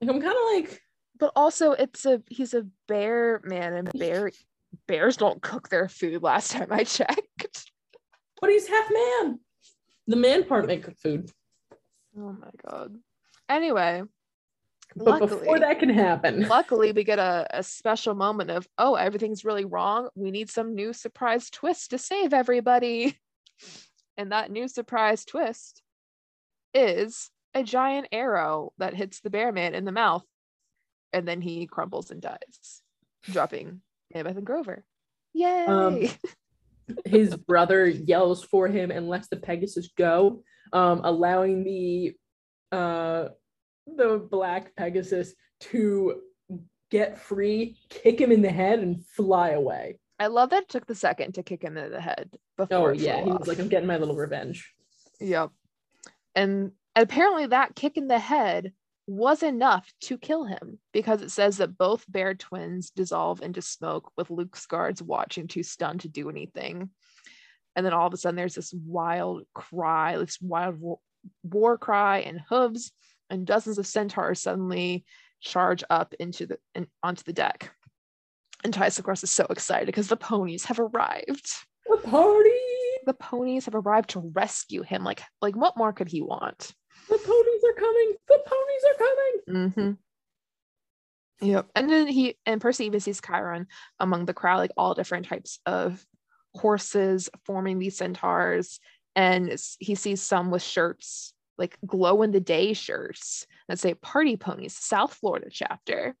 Like 0.00 0.10
I'm 0.10 0.20
kind 0.20 0.34
of 0.36 0.54
like, 0.54 0.82
But 1.18 1.32
also 1.36 1.72
it's 1.72 2.06
a 2.06 2.22
he's 2.28 2.54
a 2.54 2.66
bear 2.88 3.40
man 3.44 3.74
and 3.74 3.90
bear 3.92 4.32
bears 4.86 5.16
don't 5.16 5.42
cook 5.42 5.68
their 5.68 5.88
food 5.88 6.22
last 6.22 6.52
time 6.52 6.68
I 6.70 6.84
checked. 6.84 7.70
but 8.40 8.50
he's 8.50 8.66
half 8.66 8.90
man. 8.90 9.40
The 10.06 10.16
man 10.16 10.44
part 10.44 10.66
may 10.68 10.78
cook 10.78 10.96
food. 10.98 11.30
Oh 12.18 12.32
my 12.32 12.50
god. 12.66 12.96
Anyway, 13.50 14.02
But 14.94 15.06
luckily, 15.06 15.40
before 15.40 15.58
that 15.58 15.80
can 15.80 15.88
happen, 15.88 16.42
luckily 16.48 16.92
we 16.92 17.04
get 17.04 17.18
a, 17.18 17.46
a 17.50 17.62
special 17.62 18.14
moment 18.14 18.50
of 18.50 18.66
oh 18.78 18.94
everything's 18.94 19.44
really 19.44 19.64
wrong. 19.64 20.08
We 20.14 20.30
need 20.30 20.48
some 20.48 20.74
new 20.74 20.92
surprise 20.92 21.50
twist 21.50 21.90
to 21.90 21.98
save 21.98 22.32
everybody. 22.32 23.18
And 24.16 24.32
that 24.32 24.50
new 24.50 24.68
surprise 24.68 25.24
twist 25.24 25.82
is 26.74 27.30
a 27.54 27.62
giant 27.62 28.08
arrow 28.12 28.72
that 28.78 28.94
hits 28.94 29.20
the 29.20 29.30
bear 29.30 29.50
man 29.50 29.74
in 29.74 29.84
the 29.84 29.92
mouth 29.92 30.24
and 31.12 31.26
then 31.26 31.40
he 31.40 31.66
crumbles 31.66 32.10
and 32.10 32.20
dies 32.20 32.82
dropping 33.24 33.80
Annabeth 34.14 34.36
and 34.36 34.46
Grover. 34.46 34.84
Yay! 35.34 35.66
Um, 35.66 36.02
his 37.04 37.34
brother 37.36 37.86
yells 37.86 38.44
for 38.44 38.68
him 38.68 38.90
and 38.90 39.08
lets 39.08 39.28
the 39.28 39.36
Pegasus 39.36 39.90
go, 39.96 40.42
um, 40.72 41.00
allowing 41.04 41.64
the 41.64 42.14
uh, 42.72 43.28
the 43.96 44.26
black 44.30 44.74
Pegasus 44.76 45.34
to 45.60 46.20
get 46.90 47.18
free, 47.18 47.76
kick 47.88 48.20
him 48.20 48.32
in 48.32 48.42
the 48.42 48.50
head, 48.50 48.80
and 48.80 49.04
fly 49.06 49.50
away. 49.50 49.98
I 50.18 50.26
love 50.26 50.50
that 50.50 50.64
it 50.64 50.68
took 50.68 50.86
the 50.86 50.94
second 50.94 51.34
to 51.34 51.42
kick 51.42 51.62
him 51.62 51.76
in 51.76 51.90
the 51.90 52.00
head 52.00 52.30
before 52.56 52.90
Oh 52.90 52.92
yeah, 52.92 53.22
he 53.22 53.30
was 53.30 53.48
like, 53.48 53.58
"I'm 53.58 53.68
getting 53.68 53.86
my 53.86 53.96
little 53.96 54.16
revenge." 54.16 54.72
Yep. 55.20 55.50
And 56.34 56.72
apparently 56.94 57.46
that 57.46 57.74
kick 57.74 57.96
in 57.96 58.08
the 58.08 58.18
head 58.18 58.72
was 59.06 59.42
enough 59.42 59.92
to 60.02 60.18
kill 60.18 60.44
him 60.44 60.78
because 60.92 61.22
it 61.22 61.30
says 61.30 61.56
that 61.56 61.76
both 61.76 62.04
bear 62.08 62.34
twins 62.34 62.90
dissolve 62.90 63.42
into 63.42 63.60
smoke 63.60 64.12
with 64.16 64.30
Luke's 64.30 64.66
guards 64.66 65.02
watching 65.02 65.48
too 65.48 65.62
stunned 65.62 66.00
to 66.02 66.08
do 66.08 66.30
anything. 66.30 66.90
And 67.74 67.84
then 67.84 67.92
all 67.92 68.06
of 68.06 68.14
a 68.14 68.16
sudden 68.16 68.36
there's 68.36 68.54
this 68.54 68.72
wild 68.72 69.42
cry, 69.54 70.16
this 70.16 70.40
wild 70.40 70.78
war, 70.78 70.98
war 71.42 71.78
cry 71.78 72.20
and 72.20 72.40
hooves, 72.48 72.92
and 73.30 73.46
dozens 73.46 73.78
of 73.78 73.86
centaurs 73.86 74.42
suddenly 74.42 75.04
charge 75.40 75.82
up 75.88 76.14
into 76.20 76.46
the 76.46 76.58
onto 77.02 77.22
the 77.22 77.32
deck. 77.32 77.72
And 78.62 78.74
course, 79.02 79.24
is 79.24 79.30
so 79.30 79.46
excited 79.48 79.86
because 79.86 80.08
the 80.08 80.16
ponies 80.16 80.64
have 80.66 80.78
arrived 80.78 81.50
The 81.88 81.96
party. 81.96 82.50
the 83.06 83.14
ponies 83.14 83.64
have 83.64 83.74
arrived 83.74 84.10
to 84.10 84.30
rescue 84.34 84.82
him. 84.82 85.02
Like, 85.02 85.22
like 85.40 85.56
what 85.56 85.78
more 85.78 85.92
could 85.92 86.08
he 86.08 86.20
want? 86.20 86.74
The 87.08 87.18
ponies 87.18 87.62
are 87.64 87.80
coming. 87.80 88.14
The 88.28 88.40
ponies 88.46 88.84
are 88.88 88.98
coming. 88.98 89.70
Mm-hmm. 89.70 89.92
Yep. 91.46 91.70
And 91.74 91.88
then 91.88 92.06
he 92.06 92.36
and 92.44 92.60
Percy 92.60 92.84
even 92.84 93.00
sees 93.00 93.22
Chiron 93.22 93.66
among 93.98 94.26
the 94.26 94.34
crowd, 94.34 94.58
like 94.58 94.72
all 94.76 94.92
different 94.92 95.26
types 95.26 95.58
of 95.64 96.04
horses 96.54 97.30
forming 97.46 97.78
these 97.78 97.96
centaurs. 97.96 98.78
And 99.16 99.58
he 99.78 99.94
sees 99.94 100.20
some 100.20 100.50
with 100.50 100.62
shirts, 100.62 101.32
like 101.60 101.78
glow 101.86 102.22
in 102.22 102.32
the 102.32 102.40
day 102.40 102.72
shirts 102.72 103.46
that 103.68 103.78
say 103.78 103.94
Party 103.94 104.36
Ponies, 104.36 104.74
South 104.76 105.14
Florida 105.14 105.48
chapter. 105.50 106.16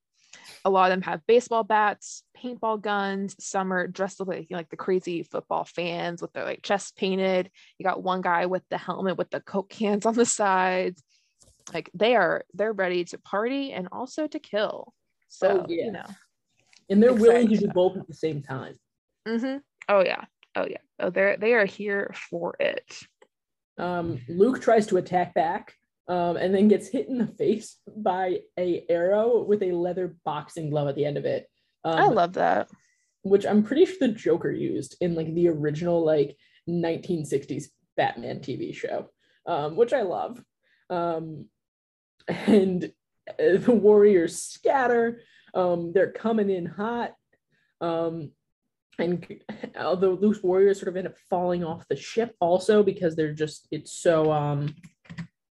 A 0.64 0.70
lot 0.70 0.90
of 0.90 0.96
them 0.96 1.02
have 1.02 1.26
baseball 1.26 1.64
bats, 1.64 2.22
paintball 2.40 2.80
guns. 2.82 3.34
Some 3.40 3.72
are 3.72 3.88
dressed 3.88 4.20
like 4.20 4.46
like 4.50 4.68
the 4.68 4.76
crazy 4.76 5.24
football 5.24 5.64
fans 5.64 6.22
with 6.22 6.32
their 6.32 6.44
like 6.44 6.62
chest 6.62 6.96
painted. 6.96 7.50
You 7.78 7.84
got 7.84 8.02
one 8.02 8.20
guy 8.20 8.46
with 8.46 8.62
the 8.70 8.78
helmet 8.78 9.16
with 9.16 9.30
the 9.30 9.40
coke 9.40 9.70
cans 9.70 10.06
on 10.06 10.14
the 10.14 10.26
sides. 10.26 11.02
Like 11.72 11.90
they 11.94 12.14
are, 12.14 12.44
they're 12.54 12.72
ready 12.72 13.04
to 13.06 13.18
party 13.18 13.72
and 13.72 13.88
also 13.90 14.26
to 14.28 14.38
kill. 14.38 14.92
So 15.28 15.62
Oh, 15.62 15.66
yeah. 15.68 15.84
you 15.86 15.92
know, 15.92 16.06
and 16.90 17.02
they're 17.02 17.12
willing 17.14 17.48
to 17.48 17.56
do 17.56 17.68
both 17.68 17.96
at 17.96 18.06
the 18.06 18.14
same 18.14 18.42
time. 18.42 18.74
Mm-hmm. 19.26 19.58
Oh 19.88 20.04
yeah. 20.04 20.24
Oh 20.54 20.66
yeah. 20.68 20.78
Oh, 20.98 21.10
they're 21.10 21.36
they 21.36 21.54
are 21.54 21.64
here 21.64 22.12
for 22.30 22.56
it. 22.60 23.00
Um, 23.80 24.20
Luke 24.28 24.60
tries 24.60 24.86
to 24.88 24.98
attack 24.98 25.34
back, 25.34 25.74
um, 26.08 26.36
and 26.36 26.54
then 26.54 26.68
gets 26.68 26.88
hit 26.88 27.08
in 27.08 27.18
the 27.18 27.26
face 27.38 27.78
by 27.96 28.40
a 28.58 28.84
arrow 28.88 29.42
with 29.42 29.62
a 29.62 29.72
leather 29.72 30.16
boxing 30.24 30.70
glove 30.70 30.88
at 30.88 30.96
the 30.96 31.04
end 31.04 31.16
of 31.16 31.24
it. 31.24 31.46
Um, 31.84 31.98
I 31.98 32.06
love 32.08 32.34
that. 32.34 32.68
which 33.22 33.46
I'm 33.46 33.62
pretty 33.62 33.86
sure 33.86 33.96
the 34.00 34.08
Joker 34.08 34.52
used 34.52 34.96
in 35.00 35.14
like 35.14 35.32
the 35.34 35.48
original 35.48 36.04
like 36.04 36.36
1960s 36.68 37.64
Batman 37.96 38.40
TV 38.40 38.74
show, 38.74 39.08
um, 39.46 39.76
which 39.76 39.92
I 39.92 40.02
love. 40.02 40.42
Um, 40.90 41.46
and 42.28 42.92
uh, 43.28 43.56
the 43.56 43.72
Warriors 43.72 44.42
scatter. 44.42 45.22
Um, 45.54 45.92
they're 45.92 46.12
coming 46.12 46.50
in 46.50 46.66
hot. 46.66 47.12
Um, 47.80 48.32
and 48.98 49.26
although 49.78 50.18
Luke's 50.20 50.42
warriors 50.42 50.78
sort 50.78 50.88
of 50.88 50.96
end 50.96 51.06
up 51.06 51.16
falling 51.28 51.64
off 51.64 51.88
the 51.88 51.96
ship 51.96 52.34
also 52.40 52.82
because 52.82 53.16
they're 53.16 53.32
just 53.32 53.66
it's 53.70 53.92
so 53.92 54.32
um 54.32 54.74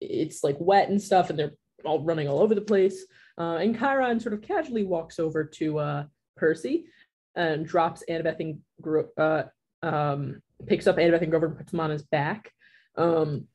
it's 0.01 0.45
like 0.45 0.57
wet 0.59 0.89
and 0.89 1.01
stuff 1.01 1.31
and 1.31 1.39
they're 1.39 1.53
all 1.87 2.03
running 2.03 2.29
all 2.29 2.41
over 2.41 2.55
the 2.55 2.61
place. 2.61 3.07
Uh, 3.39 3.57
and 3.57 3.79
Chiron 3.79 4.21
sort 4.21 4.35
of 4.35 4.43
casually 4.43 4.85
walks 4.85 5.19
over 5.19 5.45
to 5.45 5.79
uh, 5.79 6.05
Percy 6.37 6.87
and 7.35 7.67
drops 7.67 8.03
Annabeth 8.09 8.41
and 8.41 8.61
Gro- 8.81 9.11
uh, 9.17 9.45
um, 9.83 10.43
picks 10.67 10.87
up 10.87 10.97
Annabeth 10.97 11.23
and 11.23 11.31
Grover 11.31 11.47
and 11.47 11.59
puts 11.59 11.73
him 11.73 11.81
on 11.81 11.91
his 11.91 12.03
back. 12.03 12.51
Um, 12.97 13.47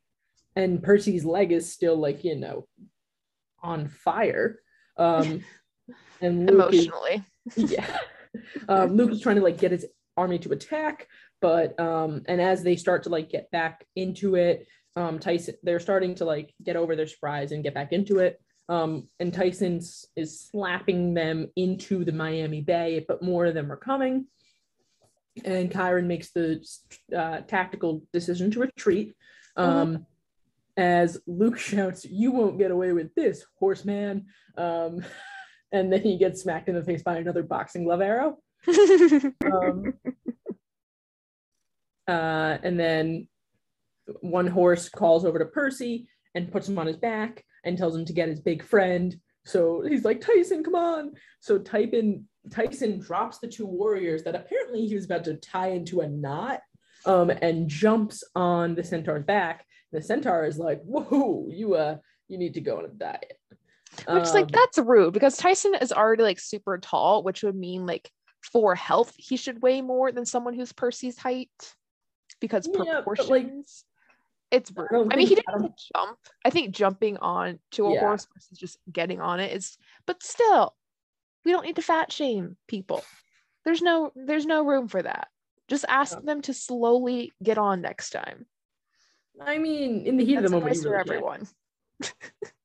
and 0.56 0.84
Percy's 0.84 1.26
leg 1.26 1.52
is 1.52 1.72
still 1.72 1.98
like, 1.98 2.24
you 2.24 2.36
know, 2.36 2.68
on 3.64 3.88
fire. 3.88 4.60
Um, 4.98 5.44
and 6.22 6.50
Luke 6.50 6.74
is, 6.74 6.86
Emotionally. 6.86 7.24
yeah. 7.56 7.98
Um, 8.68 8.96
Luke 8.96 9.12
is 9.12 9.22
trying 9.22 9.38
to 9.38 9.42
like 9.42 9.58
get 9.58 9.72
his 9.72 9.86
army 10.18 10.40
to 10.40 10.52
attack, 10.52 11.08
but 11.42 11.80
um, 11.80 12.24
and 12.28 12.42
as 12.42 12.64
they 12.64 12.76
start 12.76 13.04
to 13.04 13.10
like 13.10 13.30
get 13.30 13.50
back 13.52 13.86
into 13.96 14.36
it, 14.36 14.68
um, 14.96 15.20
Tyson 15.20 15.56
they're 15.64 15.80
starting 15.80 16.16
to 16.16 16.26
like 16.26 16.54
get 16.64 16.76
over 16.76 16.96
their 16.96 17.08
surprise 17.08 17.52
and 17.52 17.64
get 17.64 17.74
back 17.74 17.94
into 17.94 18.20
it. 18.20 18.42
Um, 18.70 19.10
and 19.20 19.34
Tyson's 19.34 20.06
is 20.16 20.48
slapping 20.50 21.14
them 21.14 21.48
into 21.56 22.06
the 22.06 22.14
Miami 22.14 22.62
Bay, 22.62 23.04
but 23.06 23.22
more 23.22 23.46
of 23.46 23.54
them 23.54 23.72
are 23.72 23.78
coming. 23.78 24.28
And 25.44 25.72
Chiron 25.72 26.08
makes 26.08 26.32
the 26.32 26.66
uh, 27.16 27.42
tactical 27.42 28.04
decision 28.14 28.52
to 28.52 28.60
retreat. 28.62 29.16
Um, 29.56 30.06
As 30.78 31.20
Luke 31.28 31.58
shouts, 31.70 32.06
"You 32.06 32.32
won't 32.32 32.58
get 32.58 32.72
away 32.72 32.94
with 32.94 33.14
this, 33.16 33.46
horseman!" 33.60 34.28
Um, 34.58 35.04
and 35.72 35.92
then 35.92 36.02
he 36.02 36.18
gets 36.18 36.42
smacked 36.42 36.70
in 36.70 36.76
the 36.76 36.84
face 36.84 37.04
by 37.04 37.18
another 37.18 37.44
boxing 37.44 37.84
glove 37.84 38.02
arrow. 38.02 38.38
Um, 39.52 39.94
uh, 42.08 42.58
and 42.64 42.80
then 42.80 43.28
one 44.22 44.48
horse 44.48 44.90
calls 44.90 45.26
over 45.26 45.40
to 45.40 45.46
Percy 45.46 46.08
and 46.36 46.52
puts 46.52 46.68
him 46.68 46.78
on 46.78 46.88
his 46.88 46.98
back 46.98 47.44
and 47.64 47.78
tells 47.78 47.96
him 47.96 48.06
to 48.06 48.14
get 48.14 48.30
his 48.30 48.40
big 48.40 48.64
friend. 48.64 49.16
So 49.46 49.84
he's 49.88 50.04
like, 50.04 50.22
Tyson, 50.22 50.64
come 50.64 50.76
on. 50.76 51.14
So 51.40 51.58
Tyson, 51.58 52.28
Tyson 52.50 53.00
drops 53.00 53.40
the 53.40 53.48
two 53.48 53.66
warriors 53.66 54.24
that 54.24 54.36
apparently 54.36 54.88
he 54.88 54.96
was 54.96 55.06
about 55.06 55.24
to 55.26 55.36
tie 55.36 55.70
into 55.70 56.02
a 56.02 56.08
knot 56.08 56.62
um, 57.06 57.30
and 57.30 57.70
jumps 57.70 58.24
on 58.36 58.76
the 58.76 58.84
centaur's 58.84 59.24
back. 59.24 59.66
The 59.92 60.02
centaur 60.02 60.46
is 60.46 60.58
like, 60.58 60.82
whoa, 60.84 61.48
you 61.50 61.76
uh 61.76 61.98
you 62.28 62.38
need 62.38 62.54
to 62.54 62.62
go 62.62 62.78
on 62.78 62.86
a 62.86 62.88
diet. 62.88 63.41
Which 64.08 64.24
is 64.24 64.34
like 64.34 64.46
Um, 64.46 64.52
that's 64.54 64.78
rude 64.78 65.14
because 65.14 65.38
Tyson 65.38 65.76
is 65.76 65.92
already 65.92 66.24
like 66.24 66.40
super 66.40 66.78
tall, 66.78 67.24
which 67.24 67.44
would 67.44 67.56
mean 67.56 67.86
like 67.86 68.10
for 68.52 68.74
health 68.76 69.14
he 69.18 69.38
should 69.38 69.62
weigh 69.62 69.82
more 69.82 70.12
than 70.12 70.26
someone 70.26 70.54
who's 70.54 70.74
Percy's 70.74 71.18
height 71.18 71.50
because 72.40 72.68
Yeah, 72.74 73.02
proportions. 73.02 73.30
like, 74.50 74.60
it's 74.60 74.72
rude. 74.76 74.88
don't 74.92 75.14
I 75.14 75.16
mean, 75.16 75.28
he 75.28 75.36
didn't 75.36 75.48
I 75.50 75.52
have 75.64 75.76
to 75.76 75.84
jump. 75.96 76.18
I 76.44 76.50
think 76.50 76.76
jumping 76.76 77.18
on 77.18 77.60
to 77.72 77.88
a 77.88 77.94
Yeah. 77.94 78.00
horse 78.00 78.28
versus 78.34 78.58
just 78.58 78.78
getting 78.92 79.22
on 79.22 79.40
it 79.40 79.56
is, 79.56 79.78
but 80.06 80.24
still, 80.24 80.76
we 81.46 81.52
don't 81.52 81.66
need 81.66 81.76
to 81.78 81.82
fat 81.82 82.12
shame 82.12 82.58
people. 82.68 83.04
There's 83.64 83.82
no, 83.82 84.12
there's 84.16 84.46
no 84.46 84.66
room 84.66 84.88
for 84.88 85.02
that. 85.02 85.28
Just 85.68 85.86
ask 85.88 86.18
Yeah. 86.18 86.22
them 86.26 86.42
to 86.44 86.54
slowly 86.54 87.32
get 87.42 87.58
on 87.58 87.82
next 87.82 88.10
time. 88.10 88.46
I 89.40 89.58
mean, 89.58 90.06
in 90.06 90.18
the 90.18 90.26
heat 90.26 90.36
That's 90.36 90.46
of 90.48 90.52
the 90.52 90.60
moment, 90.60 90.84
for 90.84 90.96
everyone. 91.00 91.48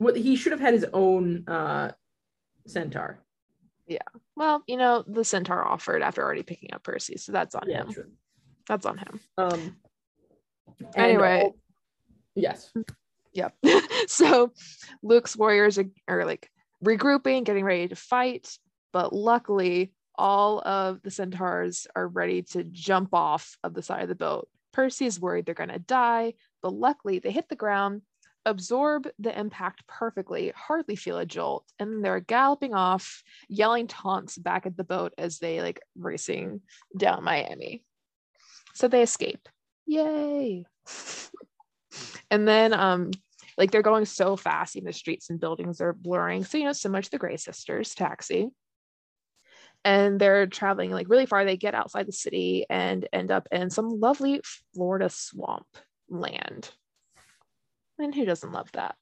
Well, 0.00 0.14
he 0.14 0.34
should 0.34 0.52
have 0.52 0.60
had 0.60 0.74
his 0.74 0.86
own 0.92 1.44
uh, 1.46 1.92
centaur. 2.66 3.22
Yeah. 3.86 3.98
Well, 4.34 4.62
you 4.66 4.76
know, 4.76 5.04
the 5.06 5.24
centaur 5.24 5.64
offered 5.64 6.02
after 6.02 6.22
already 6.24 6.42
picking 6.42 6.72
up 6.72 6.82
Percy, 6.82 7.16
so 7.18 7.32
that's 7.32 7.54
on 7.54 7.64
Yeah, 7.68 7.82
him. 7.82 7.92
true. 7.92 8.10
That's 8.66 8.86
on 8.86 8.98
him. 8.98 9.20
Um, 9.36 9.76
Anyway. 10.96 11.42
all- 11.44 11.56
yes. 12.34 12.72
Yep. 13.34 13.54
so 14.06 14.52
Luke's 15.02 15.36
warriors 15.36 15.78
are, 15.78 15.84
are 16.08 16.24
like 16.24 16.48
regrouping, 16.84 17.44
getting 17.44 17.64
ready 17.64 17.88
to 17.88 17.96
fight, 17.96 18.56
but 18.92 19.12
luckily 19.12 19.92
all 20.16 20.60
of 20.60 21.02
the 21.02 21.10
centaurs 21.10 21.86
are 21.94 22.08
ready 22.08 22.42
to 22.42 22.64
jump 22.64 23.10
off 23.12 23.56
of 23.62 23.74
the 23.74 23.82
side 23.82 24.02
of 24.02 24.08
the 24.08 24.14
boat. 24.14 24.48
Percy 24.72 25.04
is 25.06 25.20
worried 25.20 25.46
they're 25.46 25.54
going 25.54 25.68
to 25.68 25.78
die, 25.78 26.34
but 26.62 26.72
luckily 26.72 27.18
they 27.18 27.30
hit 27.30 27.48
the 27.48 27.56
ground, 27.56 28.02
absorb 28.46 29.08
the 29.18 29.38
impact 29.38 29.86
perfectly, 29.86 30.52
hardly 30.56 30.96
feel 30.96 31.18
a 31.18 31.26
jolt, 31.26 31.64
and 31.78 32.04
they're 32.04 32.20
galloping 32.20 32.74
off, 32.74 33.22
yelling 33.48 33.86
taunts 33.86 34.38
back 34.38 34.66
at 34.66 34.76
the 34.76 34.84
boat 34.84 35.12
as 35.18 35.38
they 35.38 35.60
like 35.60 35.80
racing 35.96 36.60
down 36.96 37.24
Miami. 37.24 37.84
So 38.74 38.88
they 38.88 39.02
escape. 39.02 39.48
Yay. 39.86 40.64
and 42.30 42.46
then 42.46 42.72
um 42.72 43.10
like 43.58 43.70
they're 43.70 43.82
going 43.82 44.06
so 44.06 44.36
fast, 44.36 44.76
even 44.76 44.86
the 44.86 44.92
streets 44.92 45.28
and 45.28 45.38
buildings 45.38 45.82
are 45.82 45.92
blurring. 45.92 46.44
So, 46.44 46.56
you 46.56 46.64
know, 46.64 46.72
similar 46.72 47.02
to 47.02 47.10
the 47.10 47.18
Gray 47.18 47.36
Sisters 47.36 47.94
taxi. 47.94 48.48
And 49.84 50.18
they're 50.18 50.46
traveling 50.46 50.92
like 50.92 51.10
really 51.10 51.26
far. 51.26 51.44
They 51.44 51.58
get 51.58 51.74
outside 51.74 52.06
the 52.06 52.12
city 52.12 52.64
and 52.70 53.06
end 53.12 53.30
up 53.30 53.48
in 53.52 53.68
some 53.68 54.00
lovely 54.00 54.40
Florida 54.74 55.10
swamp 55.10 55.66
land. 56.08 56.70
And 58.00 58.14
who 58.14 58.24
doesn't 58.24 58.52
love 58.52 58.70
that? 58.72 58.96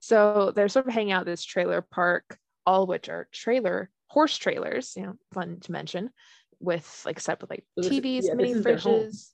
so 0.00 0.52
they're 0.54 0.68
sort 0.68 0.86
of 0.86 0.92
hanging 0.92 1.12
out 1.12 1.26
this 1.26 1.44
trailer 1.44 1.82
park, 1.82 2.38
all 2.66 2.86
which 2.86 3.08
are 3.08 3.28
trailer 3.32 3.90
horse 4.08 4.36
trailers, 4.36 4.94
you 4.96 5.02
know, 5.04 5.14
fun 5.32 5.58
to 5.60 5.72
mention, 5.72 6.10
with 6.58 7.02
like 7.06 7.20
set 7.20 7.40
with 7.40 7.50
like 7.50 7.64
So 7.80 7.88
TVs, 7.90 8.24
yeah, 8.24 8.34
mini 8.34 8.52
this 8.54 8.58
is 8.58 8.64
their 8.64 8.78
home. 8.78 9.02
fridges. 9.04 9.26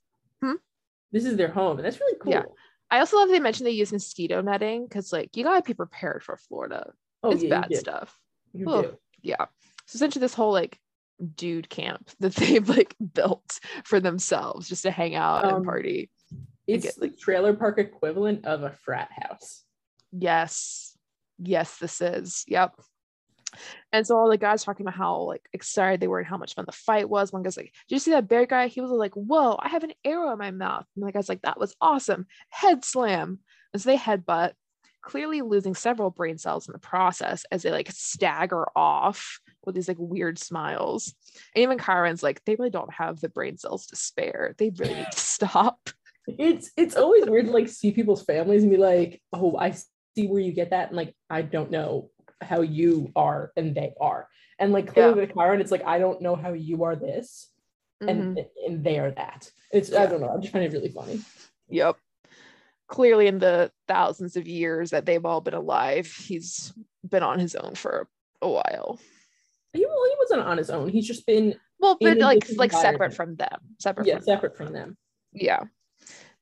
This 1.12 1.24
is 1.24 1.36
their 1.36 1.48
home, 1.48 1.78
and 1.78 1.86
that's 1.86 2.00
really 2.00 2.18
cool. 2.20 2.32
Yeah. 2.32 2.42
I 2.90 2.98
also 2.98 3.16
love 3.16 3.28
they 3.28 3.40
mentioned 3.40 3.66
they 3.66 3.70
use 3.72 3.92
mosquito 3.92 4.42
netting 4.42 4.84
because 4.86 5.12
like 5.12 5.36
you 5.36 5.44
gotta 5.44 5.62
be 5.62 5.72
prepared 5.74 6.22
for 6.22 6.36
Florida. 6.36 6.92
Oh, 7.22 7.30
it's 7.30 7.42
yeah, 7.42 7.60
bad 7.60 7.74
stuff. 7.76 8.18
You 8.52 8.66
do. 8.66 8.96
Yeah. 9.22 9.46
So 9.86 9.96
essentially 9.96 10.20
this 10.20 10.34
whole 10.34 10.52
like 10.52 10.78
dude 11.36 11.68
camp 11.70 12.10
that 12.20 12.34
they've 12.36 12.68
like 12.68 12.94
built 13.14 13.60
for 13.84 13.98
themselves 14.00 14.68
just 14.68 14.82
to 14.82 14.90
hang 14.90 15.14
out 15.14 15.44
Um, 15.44 15.54
and 15.56 15.64
party. 15.64 16.10
It's 16.66 16.94
the 16.94 17.08
trailer 17.08 17.54
park 17.54 17.78
equivalent 17.78 18.44
of 18.44 18.62
a 18.62 18.70
frat 18.70 19.10
house. 19.12 19.62
Yes. 20.12 20.96
Yes, 21.38 21.78
this 21.78 22.00
is. 22.00 22.44
Yep. 22.48 22.74
And 23.92 24.06
so 24.06 24.18
all 24.18 24.28
the 24.28 24.36
guys 24.36 24.64
talking 24.64 24.84
about 24.84 24.98
how 24.98 25.20
like 25.22 25.48
excited 25.52 26.00
they 26.00 26.08
were 26.08 26.18
and 26.18 26.26
how 26.26 26.36
much 26.36 26.54
fun 26.54 26.64
the 26.66 26.72
fight 26.72 27.08
was. 27.08 27.32
One 27.32 27.42
guy's 27.42 27.56
like, 27.56 27.72
Did 27.88 27.94
you 27.94 27.98
see 27.98 28.10
that 28.10 28.28
bear 28.28 28.46
guy? 28.46 28.66
He 28.66 28.80
was 28.80 28.90
like, 28.90 29.14
Whoa, 29.14 29.56
I 29.58 29.68
have 29.68 29.84
an 29.84 29.92
arrow 30.04 30.32
in 30.32 30.38
my 30.38 30.50
mouth. 30.50 30.86
And 30.96 31.06
the 31.06 31.12
guy's 31.12 31.28
like, 31.28 31.42
That 31.42 31.58
was 31.58 31.74
awesome. 31.80 32.26
Head 32.50 32.84
slam. 32.84 33.38
And 33.72 33.80
so 33.80 33.90
they 33.90 33.96
headbutt, 33.96 34.52
clearly 35.02 35.42
losing 35.42 35.74
several 35.74 36.10
brain 36.10 36.38
cells 36.38 36.68
in 36.68 36.72
the 36.72 36.78
process 36.78 37.44
as 37.50 37.62
they 37.62 37.70
like 37.70 37.90
stagger 37.92 38.66
off 38.74 39.40
with 39.64 39.74
these 39.74 39.88
like 39.88 39.98
weird 39.98 40.38
smiles. 40.38 41.14
And 41.54 41.62
even 41.62 41.78
Chiron's 41.78 42.22
like, 42.22 42.44
they 42.44 42.56
really 42.56 42.70
don't 42.70 42.92
have 42.92 43.20
the 43.20 43.28
brain 43.28 43.56
cells 43.56 43.86
to 43.86 43.96
spare. 43.96 44.54
They 44.58 44.70
really 44.70 44.94
need 44.94 45.12
to 45.12 45.18
stop. 45.18 45.90
It's 46.26 46.70
it's 46.76 46.96
always 46.96 47.26
weird 47.26 47.46
to 47.46 47.52
like 47.52 47.68
see 47.68 47.92
people's 47.92 48.24
families 48.24 48.62
and 48.62 48.70
be 48.70 48.76
like, 48.76 49.22
oh, 49.32 49.56
I 49.56 49.70
see 49.70 50.26
where 50.26 50.40
you 50.40 50.52
get 50.52 50.70
that, 50.70 50.88
and 50.88 50.96
like 50.96 51.14
I 51.30 51.42
don't 51.42 51.70
know 51.70 52.10
how 52.42 52.60
you 52.60 53.12
are 53.16 53.52
and 53.56 53.74
they 53.74 53.92
are, 54.00 54.28
and 54.58 54.72
like 54.72 54.92
clearly 54.92 55.20
with 55.20 55.34
Chiron, 55.34 55.60
it's 55.60 55.70
like 55.70 55.84
I 55.86 55.98
don't 55.98 56.22
know 56.22 56.34
how 56.34 56.52
you 56.52 56.84
are 56.84 56.96
this, 56.96 57.50
and 58.00 58.36
mm-hmm. 58.36 58.66
and 58.66 58.84
they 58.84 58.98
are 58.98 59.10
that. 59.12 59.50
It's 59.72 59.92
I 59.92 60.06
don't 60.06 60.20
know. 60.20 60.28
I'm 60.28 60.40
just 60.40 60.52
finding 60.52 60.70
it 60.70 60.74
really 60.74 60.90
funny. 60.90 61.20
Yep. 61.68 61.96
Clearly, 62.88 63.26
in 63.26 63.38
the 63.38 63.70
thousands 63.88 64.36
of 64.36 64.46
years 64.46 64.90
that 64.90 65.06
they've 65.06 65.24
all 65.24 65.40
been 65.40 65.54
alive, 65.54 66.06
he's 66.06 66.72
been 67.08 67.22
on 67.22 67.38
his 67.38 67.54
own 67.54 67.74
for 67.74 68.08
a 68.40 68.48
while. 68.48 68.98
He 69.72 69.84
well, 69.84 70.04
he 70.04 70.14
wasn't 70.18 70.48
on 70.48 70.58
his 70.58 70.70
own. 70.70 70.88
He's 70.88 71.06
just 71.06 71.26
been 71.26 71.56
Well, 71.80 71.96
but 72.00 72.18
like 72.18 72.46
like 72.56 72.72
separate 72.72 73.14
from 73.14 73.36
them. 73.36 73.58
Separate 73.80 74.06
yeah 74.06 74.14
from 74.14 74.24
them. 74.24 74.34
separate 74.34 74.56
from 74.56 74.72
them. 74.72 74.96
Yeah. 75.32 75.64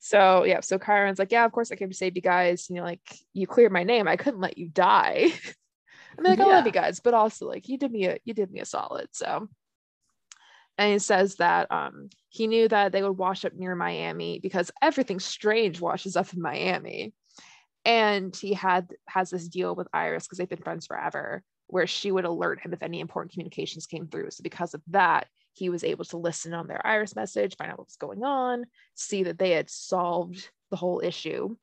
So 0.05 0.45
yeah, 0.45 0.61
so 0.61 0.77
Chiron's 0.77 1.19
like, 1.19 1.33
yeah, 1.33 1.47
of 1.47 1.53
course 1.53 1.73
I 1.73 1.77
came 1.77 1.89
to 1.89 1.97
save 1.97 2.15
you 2.15 2.21
guys. 2.21 2.69
You 2.69 2.77
know, 2.77 2.83
like 2.83 3.01
you 3.33 3.47
cleared 3.47 3.73
my 3.73 3.85
name. 3.85 4.07
I 4.07 4.17
couldn't 4.17 4.43
let 4.43 4.59
you 4.59 4.69
die. 4.69 5.33
I 6.19 6.21
mean, 6.21 6.39
like 6.39 6.41
I 6.41 6.45
love 6.45 6.67
you 6.67 6.73
guys, 6.73 7.01
but 7.01 7.15
also 7.15 7.49
like 7.49 7.71
you 7.71 7.79
did 7.79 7.91
me 7.91 8.05
a 8.05 8.19
you 8.23 8.35
did 8.35 8.51
me 8.51 8.61
a 8.61 8.67
solid. 8.67 9.09
So, 9.13 9.49
and 10.77 10.93
he 10.93 10.99
says 10.99 11.37
that 11.37 11.73
um 11.73 12.11
he 12.29 12.47
knew 12.49 12.69
that 12.69 12.93
they 12.93 13.03
would 13.03 13.17
wash 13.17 13.47
up 13.47 13.55
near 13.55 13.75
Miami 13.75 14.41
because 14.41 14.71
everything 14.83 15.21
strange 15.21 15.81
washes 15.81 16.17
up 16.17 16.35
in 16.35 16.43
Miami, 16.43 17.15
and 17.87 18.37
he 18.37 18.53
had 18.53 18.91
has 19.09 19.31
this 19.31 19.49
deal 19.49 19.75
with 19.75 19.89
Iris 19.95 20.25
because 20.27 20.37
they've 20.37 20.47
been 20.47 20.59
friends 20.59 20.87
forever, 20.87 21.43
where 21.69 21.87
she 21.87 22.13
would 22.13 22.27
alert 22.27 22.61
him 22.61 22.75
if 22.75 22.83
any 22.83 23.01
important 23.01 23.33
communications 23.33 23.87
came 23.87 24.07
through. 24.09 24.33
So 24.33 24.43
because 24.43 24.75
of 24.75 24.83
that, 24.89 25.29
he 25.55 25.71
was 25.71 25.85
able 25.85 26.05
to 26.07 26.17
listen 26.17 26.53
on 26.53 26.67
their 26.67 26.85
Iris 26.87 27.17
message, 27.17 27.57
find 27.57 27.71
out 27.71 27.79
what 27.79 27.87
was 27.87 27.97
going 27.97 28.23
on, 28.23 28.65
see 28.95 29.23
that 29.25 29.39
they 29.39 29.53
had 29.53 29.71
solved 29.71 30.51
the 30.71 30.77
whole 30.77 31.01
issue. 31.03 31.57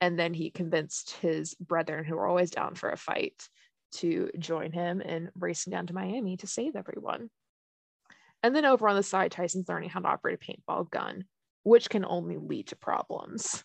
And 0.00 0.18
then 0.18 0.34
he 0.34 0.50
convinced 0.50 1.12
his 1.20 1.54
brethren, 1.54 2.04
who 2.04 2.16
were 2.16 2.26
always 2.26 2.50
down 2.50 2.74
for 2.74 2.90
a 2.90 2.96
fight, 2.96 3.48
to 3.92 4.30
join 4.38 4.72
him 4.72 5.00
in 5.00 5.30
racing 5.34 5.70
down 5.72 5.86
to 5.86 5.94
Miami 5.94 6.36
to 6.38 6.46
save 6.46 6.76
everyone. 6.76 7.30
And 8.42 8.54
then 8.54 8.64
over 8.64 8.88
on 8.88 8.96
the 8.96 9.02
side, 9.02 9.32
Tyson's 9.32 9.68
learning 9.68 9.90
how 9.90 10.00
to 10.00 10.08
operate 10.08 10.38
a 10.40 10.44
paintball 10.44 10.90
gun, 10.90 11.24
which 11.62 11.90
can 11.90 12.04
only 12.04 12.36
lead 12.38 12.68
to 12.68 12.76
problems. 12.76 13.62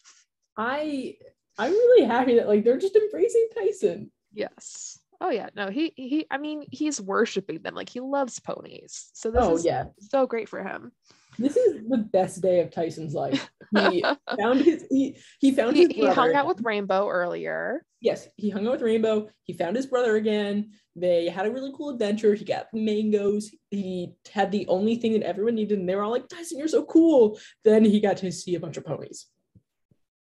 I 0.57 1.15
I'm 1.57 1.71
really 1.71 2.05
happy 2.05 2.35
that 2.35 2.47
like 2.47 2.63
they're 2.63 2.77
just 2.77 2.95
embracing 2.95 3.47
Tyson. 3.55 4.11
Yes. 4.33 4.99
Oh 5.21 5.29
yeah. 5.29 5.49
No, 5.55 5.69
he 5.69 5.93
he 5.95 6.25
I 6.29 6.37
mean, 6.37 6.65
he's 6.71 6.99
worshiping 7.01 7.61
them. 7.61 7.75
Like 7.75 7.89
he 7.89 7.99
loves 7.99 8.39
ponies. 8.39 9.09
So 9.13 9.31
this 9.31 9.41
Oh 9.43 9.55
is 9.55 9.65
yeah. 9.65 9.85
so 9.99 10.25
great 10.27 10.49
for 10.49 10.63
him. 10.63 10.91
This 11.37 11.57
is 11.57 11.81
the 11.89 11.97
best 11.97 12.41
day 12.41 12.61
of 12.61 12.71
Tyson's 12.71 13.13
life. 13.13 13.49
He 13.73 14.03
found 14.39 14.61
his 14.61 14.85
he, 14.89 15.17
he 15.39 15.51
found 15.51 15.75
he, 15.75 15.83
his 15.83 15.91
he 15.91 16.05
hung 16.07 16.33
out 16.33 16.47
with 16.47 16.61
Rainbow 16.61 17.09
earlier. 17.09 17.83
yes, 17.99 18.27
he 18.37 18.49
hung 18.49 18.65
out 18.67 18.73
with 18.73 18.81
Rainbow. 18.81 19.27
He 19.43 19.51
found 19.53 19.75
his 19.75 19.85
brother 19.85 20.15
again. 20.15 20.71
They 20.95 21.27
had 21.27 21.45
a 21.45 21.51
really 21.51 21.73
cool 21.75 21.89
adventure. 21.89 22.35
He 22.35 22.45
got 22.45 22.67
mangoes. 22.73 23.51
He 23.69 24.13
had 24.31 24.49
the 24.51 24.65
only 24.67 24.95
thing 24.95 25.11
that 25.13 25.23
everyone 25.23 25.55
needed, 25.55 25.77
and 25.77 25.89
they 25.89 25.95
were 25.95 26.03
all 26.03 26.11
like, 26.11 26.29
Tyson, 26.29 26.57
you're 26.57 26.69
so 26.69 26.85
cool. 26.85 27.37
Then 27.65 27.83
he 27.83 27.99
got 27.99 28.15
to 28.17 28.31
see 28.31 28.55
a 28.55 28.59
bunch 28.61 28.77
of 28.77 28.85
ponies. 28.85 29.25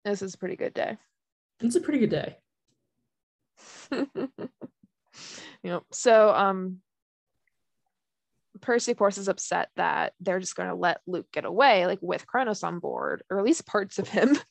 This 0.06 0.22
is 0.22 0.36
a 0.36 0.38
pretty 0.38 0.58
good 0.58 0.76
day. 0.76 0.98
It's 1.60 1.76
a 1.76 1.82
pretty 1.82 2.00
good 2.06 2.12
day. 2.12 2.38
you 5.64 5.72
know, 5.72 5.84
so 5.92 6.30
um 6.34 6.82
Percy, 8.62 8.92
of 8.92 8.98
course, 8.98 9.18
is 9.18 9.28
upset 9.28 9.70
that 9.76 10.14
they're 10.20 10.40
just 10.40 10.56
going 10.56 10.70
to 10.70 10.76
let 10.76 11.02
Luke 11.08 11.28
get 11.32 11.46
away, 11.46 11.86
like 11.86 12.00
with 12.02 12.28
Kronos 12.28 12.64
on 12.64 12.80
board, 12.80 13.24
or 13.30 13.40
at 13.40 13.46
least 13.46 13.66
parts 13.66 14.00
of 14.00 14.08
him. 14.08 14.38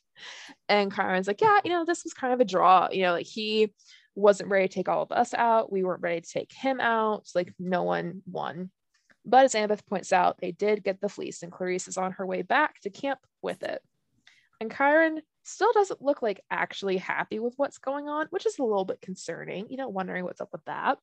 And 0.68 0.92
Chiron's 0.92 1.28
like, 1.28 1.40
yeah, 1.40 1.60
you 1.64 1.70
know, 1.70 1.84
this 1.84 2.02
was 2.02 2.12
kind 2.12 2.34
of 2.34 2.40
a 2.40 2.44
draw. 2.44 2.88
You 2.90 3.02
know, 3.02 3.12
like 3.12 3.26
he 3.26 3.72
wasn't 4.16 4.48
ready 4.50 4.66
to 4.66 4.74
take 4.74 4.88
all 4.88 5.02
of 5.02 5.12
us 5.12 5.32
out. 5.32 5.70
We 5.70 5.84
weren't 5.84 6.02
ready 6.02 6.20
to 6.20 6.28
take 6.28 6.52
him 6.52 6.80
out. 6.80 7.28
Like 7.36 7.54
no 7.56 7.84
one 7.84 8.22
won. 8.26 8.72
But 9.24 9.44
as 9.44 9.54
Annabeth 9.54 9.86
points 9.86 10.12
out, 10.12 10.40
they 10.40 10.50
did 10.50 10.82
get 10.82 11.00
the 11.00 11.08
fleece, 11.08 11.44
and 11.44 11.52
Clarisse 11.52 11.86
is 11.86 11.96
on 11.96 12.10
her 12.12 12.26
way 12.26 12.42
back 12.42 12.80
to 12.80 12.90
camp 12.90 13.20
with 13.40 13.62
it. 13.62 13.80
And 14.60 14.74
Chiron 14.74 15.20
still 15.48 15.72
doesn't 15.72 16.02
look 16.02 16.22
like 16.22 16.44
actually 16.50 16.96
happy 16.98 17.38
with 17.38 17.54
what's 17.56 17.78
going 17.78 18.08
on, 18.08 18.26
which 18.30 18.46
is 18.46 18.58
a 18.58 18.64
little 18.64 18.84
bit 18.84 19.00
concerning, 19.00 19.68
you 19.68 19.76
know, 19.76 19.88
wondering 19.88 20.24
what's 20.24 20.40
up 20.40 20.50
with 20.52 20.64
that. 20.66 20.98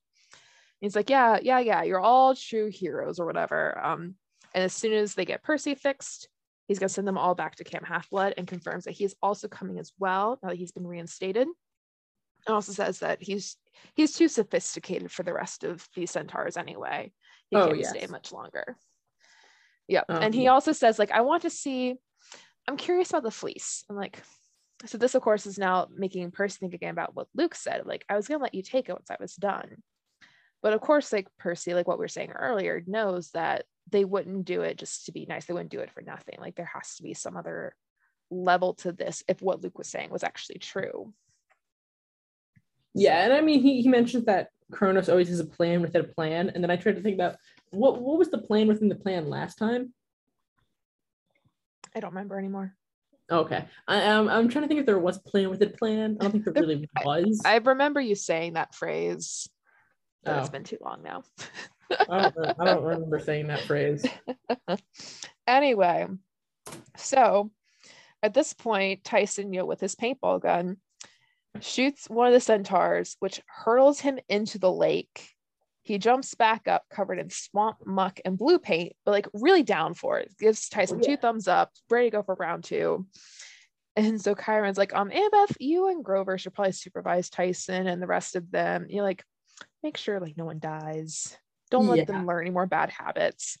He's 0.80 0.96
like, 0.96 1.10
yeah, 1.10 1.38
yeah, 1.42 1.58
yeah, 1.58 1.82
you're 1.82 2.00
all 2.00 2.34
true 2.34 2.70
heroes 2.70 3.18
or 3.18 3.26
whatever. 3.26 3.78
Um, 3.82 4.14
and 4.54 4.64
as 4.64 4.72
soon 4.72 4.92
as 4.92 5.14
they 5.14 5.24
get 5.24 5.42
Percy 5.42 5.74
fixed, 5.74 6.28
he's 6.68 6.78
gonna 6.78 6.88
send 6.88 7.08
them 7.08 7.18
all 7.18 7.34
back 7.34 7.56
to 7.56 7.64
Camp 7.64 7.86
Half 7.86 8.10
Blood 8.10 8.34
and 8.36 8.46
confirms 8.46 8.84
that 8.84 8.92
he's 8.92 9.14
also 9.22 9.48
coming 9.48 9.78
as 9.78 9.92
well 9.98 10.38
now 10.42 10.50
that 10.50 10.58
he's 10.58 10.72
been 10.72 10.86
reinstated. 10.86 11.48
And 12.46 12.54
also 12.54 12.72
says 12.72 13.00
that 13.00 13.22
he's 13.22 13.56
he's 13.94 14.12
too 14.12 14.28
sophisticated 14.28 15.10
for 15.10 15.22
the 15.22 15.32
rest 15.32 15.64
of 15.64 15.86
the 15.94 16.06
centaurs 16.06 16.56
anyway. 16.56 17.12
He 17.50 17.56
Oh, 17.56 17.66
can't 17.66 17.78
yes. 17.78 17.90
stay 17.90 18.06
much 18.06 18.32
longer. 18.32 18.76
Yep. 19.88 20.04
Um, 20.08 20.22
and 20.22 20.34
he 20.34 20.48
also 20.48 20.72
says, 20.72 20.98
like, 20.98 21.12
I 21.12 21.20
want 21.20 21.42
to 21.42 21.50
see, 21.50 21.96
I'm 22.68 22.76
curious 22.76 23.10
about 23.10 23.22
the 23.22 23.30
fleece. 23.30 23.84
I'm 23.88 23.96
like, 23.96 24.22
so 24.84 24.98
this, 24.98 25.14
of 25.14 25.22
course, 25.22 25.46
is 25.46 25.58
now 25.58 25.88
making 25.94 26.30
Percy 26.30 26.58
think 26.60 26.74
again 26.74 26.92
about 26.92 27.14
what 27.14 27.28
Luke 27.34 27.54
said. 27.54 27.86
Like, 27.86 28.04
I 28.08 28.16
was 28.16 28.28
gonna 28.28 28.42
let 28.42 28.54
you 28.54 28.62
take 28.62 28.88
it 28.88 28.92
once 28.92 29.10
I 29.10 29.16
was 29.20 29.34
done. 29.34 29.82
But 30.62 30.72
of 30.72 30.80
course, 30.80 31.12
like 31.12 31.28
Percy, 31.38 31.74
like 31.74 31.86
what 31.86 31.98
we 31.98 32.04
were 32.04 32.08
saying 32.08 32.32
earlier, 32.32 32.82
knows 32.86 33.30
that 33.30 33.64
they 33.90 34.04
wouldn't 34.04 34.44
do 34.44 34.62
it 34.62 34.78
just 34.78 35.06
to 35.06 35.12
be 35.12 35.26
nice. 35.26 35.46
They 35.46 35.54
wouldn't 35.54 35.70
do 35.70 35.80
it 35.80 35.92
for 35.92 36.02
nothing. 36.02 36.36
Like 36.40 36.56
there 36.56 36.70
has 36.72 36.96
to 36.96 37.02
be 37.02 37.14
some 37.14 37.36
other 37.36 37.74
level 38.30 38.74
to 38.74 38.92
this 38.92 39.22
if 39.28 39.40
what 39.40 39.62
Luke 39.62 39.78
was 39.78 39.88
saying 39.88 40.10
was 40.10 40.24
actually 40.24 40.58
true. 40.58 41.12
Yeah, 42.94 43.24
and 43.24 43.32
I 43.32 43.42
mean, 43.42 43.60
he, 43.60 43.82
he 43.82 43.88
mentions 43.88 44.24
that 44.24 44.48
Kronos 44.72 45.08
always 45.08 45.28
has 45.28 45.38
a 45.38 45.44
plan 45.44 45.82
within 45.82 46.00
a 46.00 46.08
plan, 46.08 46.50
and 46.50 46.64
then 46.64 46.70
I 46.70 46.76
tried 46.76 46.96
to 46.96 47.02
think 47.02 47.14
about 47.14 47.36
what 47.70 48.00
what 48.00 48.18
was 48.18 48.30
the 48.30 48.38
plan 48.38 48.68
within 48.68 48.88
the 48.88 48.94
plan 48.94 49.28
last 49.28 49.56
time. 49.56 49.92
I 51.96 52.00
don't 52.00 52.10
remember 52.10 52.38
anymore. 52.38 52.74
Okay, 53.32 53.64
I, 53.88 53.96
am 54.02 54.28
I'm 54.28 54.48
trying 54.48 54.64
to 54.64 54.68
think 54.68 54.80
if 54.80 54.86
there 54.86 54.98
was 54.98 55.18
plan 55.18 55.48
with 55.48 55.62
it 55.62 55.78
plan. 55.78 56.18
I 56.20 56.24
don't 56.24 56.30
think 56.30 56.44
there 56.44 56.52
really 56.52 56.88
was. 57.04 57.40
I 57.44 57.56
remember 57.56 58.00
you 58.00 58.14
saying 58.14 58.52
that 58.52 58.74
phrase, 58.74 59.48
but 60.22 60.36
it's 60.36 60.48
Oh. 60.48 60.52
been 60.52 60.62
too 60.62 60.76
long 60.82 61.02
now. 61.02 61.24
I 62.08 62.18
don't, 62.20 62.60
I 62.60 62.64
don't 62.66 62.84
remember 62.84 63.18
saying 63.18 63.46
that 63.46 63.62
phrase. 63.62 64.04
anyway, 65.46 66.06
so 66.96 67.50
at 68.22 68.34
this 68.34 68.52
point, 68.52 69.02
Tyson, 69.02 69.52
you 69.52 69.60
know, 69.60 69.66
with 69.66 69.80
his 69.80 69.96
paintball 69.96 70.42
gun, 70.42 70.76
shoots 71.60 72.10
one 72.10 72.26
of 72.26 72.34
the 72.34 72.40
centaurs, 72.40 73.16
which 73.20 73.40
hurls 73.46 73.98
him 74.00 74.18
into 74.28 74.58
the 74.58 74.70
lake. 74.70 75.30
He 75.86 75.98
jumps 75.98 76.34
back 76.34 76.66
up, 76.66 76.84
covered 76.90 77.18
in 77.18 77.30
swamp 77.30 77.78
muck 77.86 78.20
and 78.24 78.36
blue 78.36 78.58
paint, 78.58 78.94
but 79.04 79.12
like 79.12 79.28
really 79.32 79.62
down 79.62 79.94
for 79.94 80.18
it. 80.18 80.32
Gives 80.38 80.68
Tyson 80.68 81.00
yeah. 81.00 81.10
two 81.10 81.16
thumbs 81.16 81.46
up, 81.48 81.70
ready 81.88 82.10
to 82.10 82.16
go 82.16 82.22
for 82.22 82.34
round 82.34 82.64
two. 82.64 83.06
And 83.94 84.20
so 84.20 84.34
Chiron's 84.34 84.76
like, 84.76 84.94
um, 84.94 85.10
Annabeth, 85.10 85.54
you 85.58 85.88
and 85.88 86.04
Grover 86.04 86.36
should 86.38 86.54
probably 86.54 86.72
supervise 86.72 87.30
Tyson 87.30 87.86
and 87.86 88.02
the 88.02 88.06
rest 88.06 88.36
of 88.36 88.50
them. 88.50 88.86
You 88.90 89.02
like 89.02 89.24
make 89.82 89.96
sure 89.96 90.20
like 90.20 90.36
no 90.36 90.44
one 90.44 90.58
dies. 90.58 91.36
Don't 91.70 91.88
let 91.88 91.98
Yeah. 91.98 92.04
them 92.04 92.26
learn 92.26 92.42
any 92.42 92.50
more 92.50 92.66
bad 92.66 92.90
habits. 92.90 93.56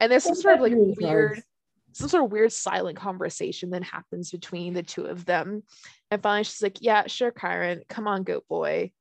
And 0.00 0.10
there's 0.10 0.24
some 0.24 0.34
sort 0.34 0.56
of 0.56 0.60
like 0.62 0.72
really 0.72 0.96
weird, 0.98 1.42
some 1.92 2.08
sort 2.08 2.24
of 2.24 2.32
weird 2.32 2.52
silent 2.52 2.96
conversation 2.96 3.70
that 3.70 3.84
happens 3.84 4.30
between 4.30 4.74
the 4.74 4.82
two 4.82 5.04
of 5.04 5.24
them. 5.24 5.62
And 6.10 6.22
finally 6.22 6.44
she's 6.44 6.62
like, 6.62 6.78
Yeah, 6.80 7.06
sure, 7.06 7.30
Chiron, 7.30 7.82
come 7.88 8.08
on, 8.08 8.24
goat 8.24 8.46
boy. 8.48 8.92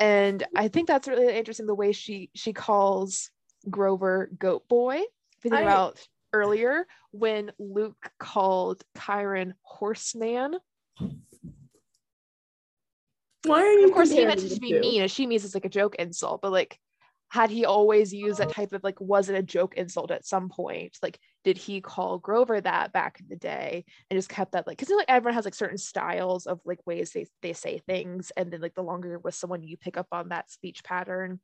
And 0.00 0.44
I 0.56 0.68
think 0.68 0.88
that's 0.88 1.08
really 1.08 1.36
interesting 1.36 1.66
the 1.66 1.74
way 1.74 1.92
she 1.92 2.30
she 2.34 2.52
calls 2.52 3.30
Grover 3.70 4.30
goat 4.38 4.66
boy. 4.68 4.96
If 4.96 5.44
you 5.44 5.50
think 5.50 5.54
I- 5.54 5.62
about 5.62 5.98
earlier 6.32 6.86
when 7.12 7.52
Luke 7.58 8.10
called 8.18 8.82
Chiron 8.98 9.54
horseman. 9.62 10.56
Why 13.44 13.60
are 13.60 13.72
you? 13.72 13.86
Of 13.88 13.92
course, 13.92 14.10
he 14.10 14.24
meant 14.24 14.42
it 14.42 14.48
to 14.54 14.60
be 14.60 14.70
two? 14.70 14.80
mean, 14.80 15.02
and 15.02 15.10
she 15.10 15.26
means 15.26 15.44
it's 15.44 15.54
like 15.54 15.64
a 15.66 15.70
joke 15.70 15.94
insult. 15.96 16.40
But 16.40 16.50
like, 16.50 16.80
had 17.34 17.50
he 17.50 17.64
always 17.64 18.14
used 18.14 18.38
that 18.38 18.52
type 18.52 18.72
of 18.72 18.84
like, 18.84 19.00
was 19.00 19.28
it 19.28 19.34
a 19.34 19.42
joke 19.42 19.74
insult 19.74 20.12
at 20.12 20.24
some 20.24 20.48
point? 20.48 20.96
Like, 21.02 21.18
did 21.42 21.58
he 21.58 21.80
call 21.80 22.18
Grover 22.18 22.60
that 22.60 22.92
back 22.92 23.18
in 23.18 23.26
the 23.28 23.34
day 23.34 23.84
and 24.08 24.16
just 24.16 24.28
kept 24.28 24.52
that 24.52 24.68
like? 24.68 24.78
Because 24.78 24.94
like 24.94 25.06
everyone 25.08 25.34
has 25.34 25.44
like 25.44 25.56
certain 25.56 25.76
styles 25.76 26.46
of 26.46 26.60
like 26.64 26.78
ways 26.86 27.10
they 27.10 27.26
they 27.42 27.52
say 27.52 27.78
things, 27.78 28.30
and 28.36 28.52
then 28.52 28.60
like 28.60 28.76
the 28.76 28.84
longer 28.84 29.08
you're 29.08 29.18
with 29.18 29.34
someone, 29.34 29.64
you 29.64 29.76
pick 29.76 29.96
up 29.96 30.06
on 30.12 30.28
that 30.28 30.48
speech 30.48 30.84
pattern, 30.84 31.40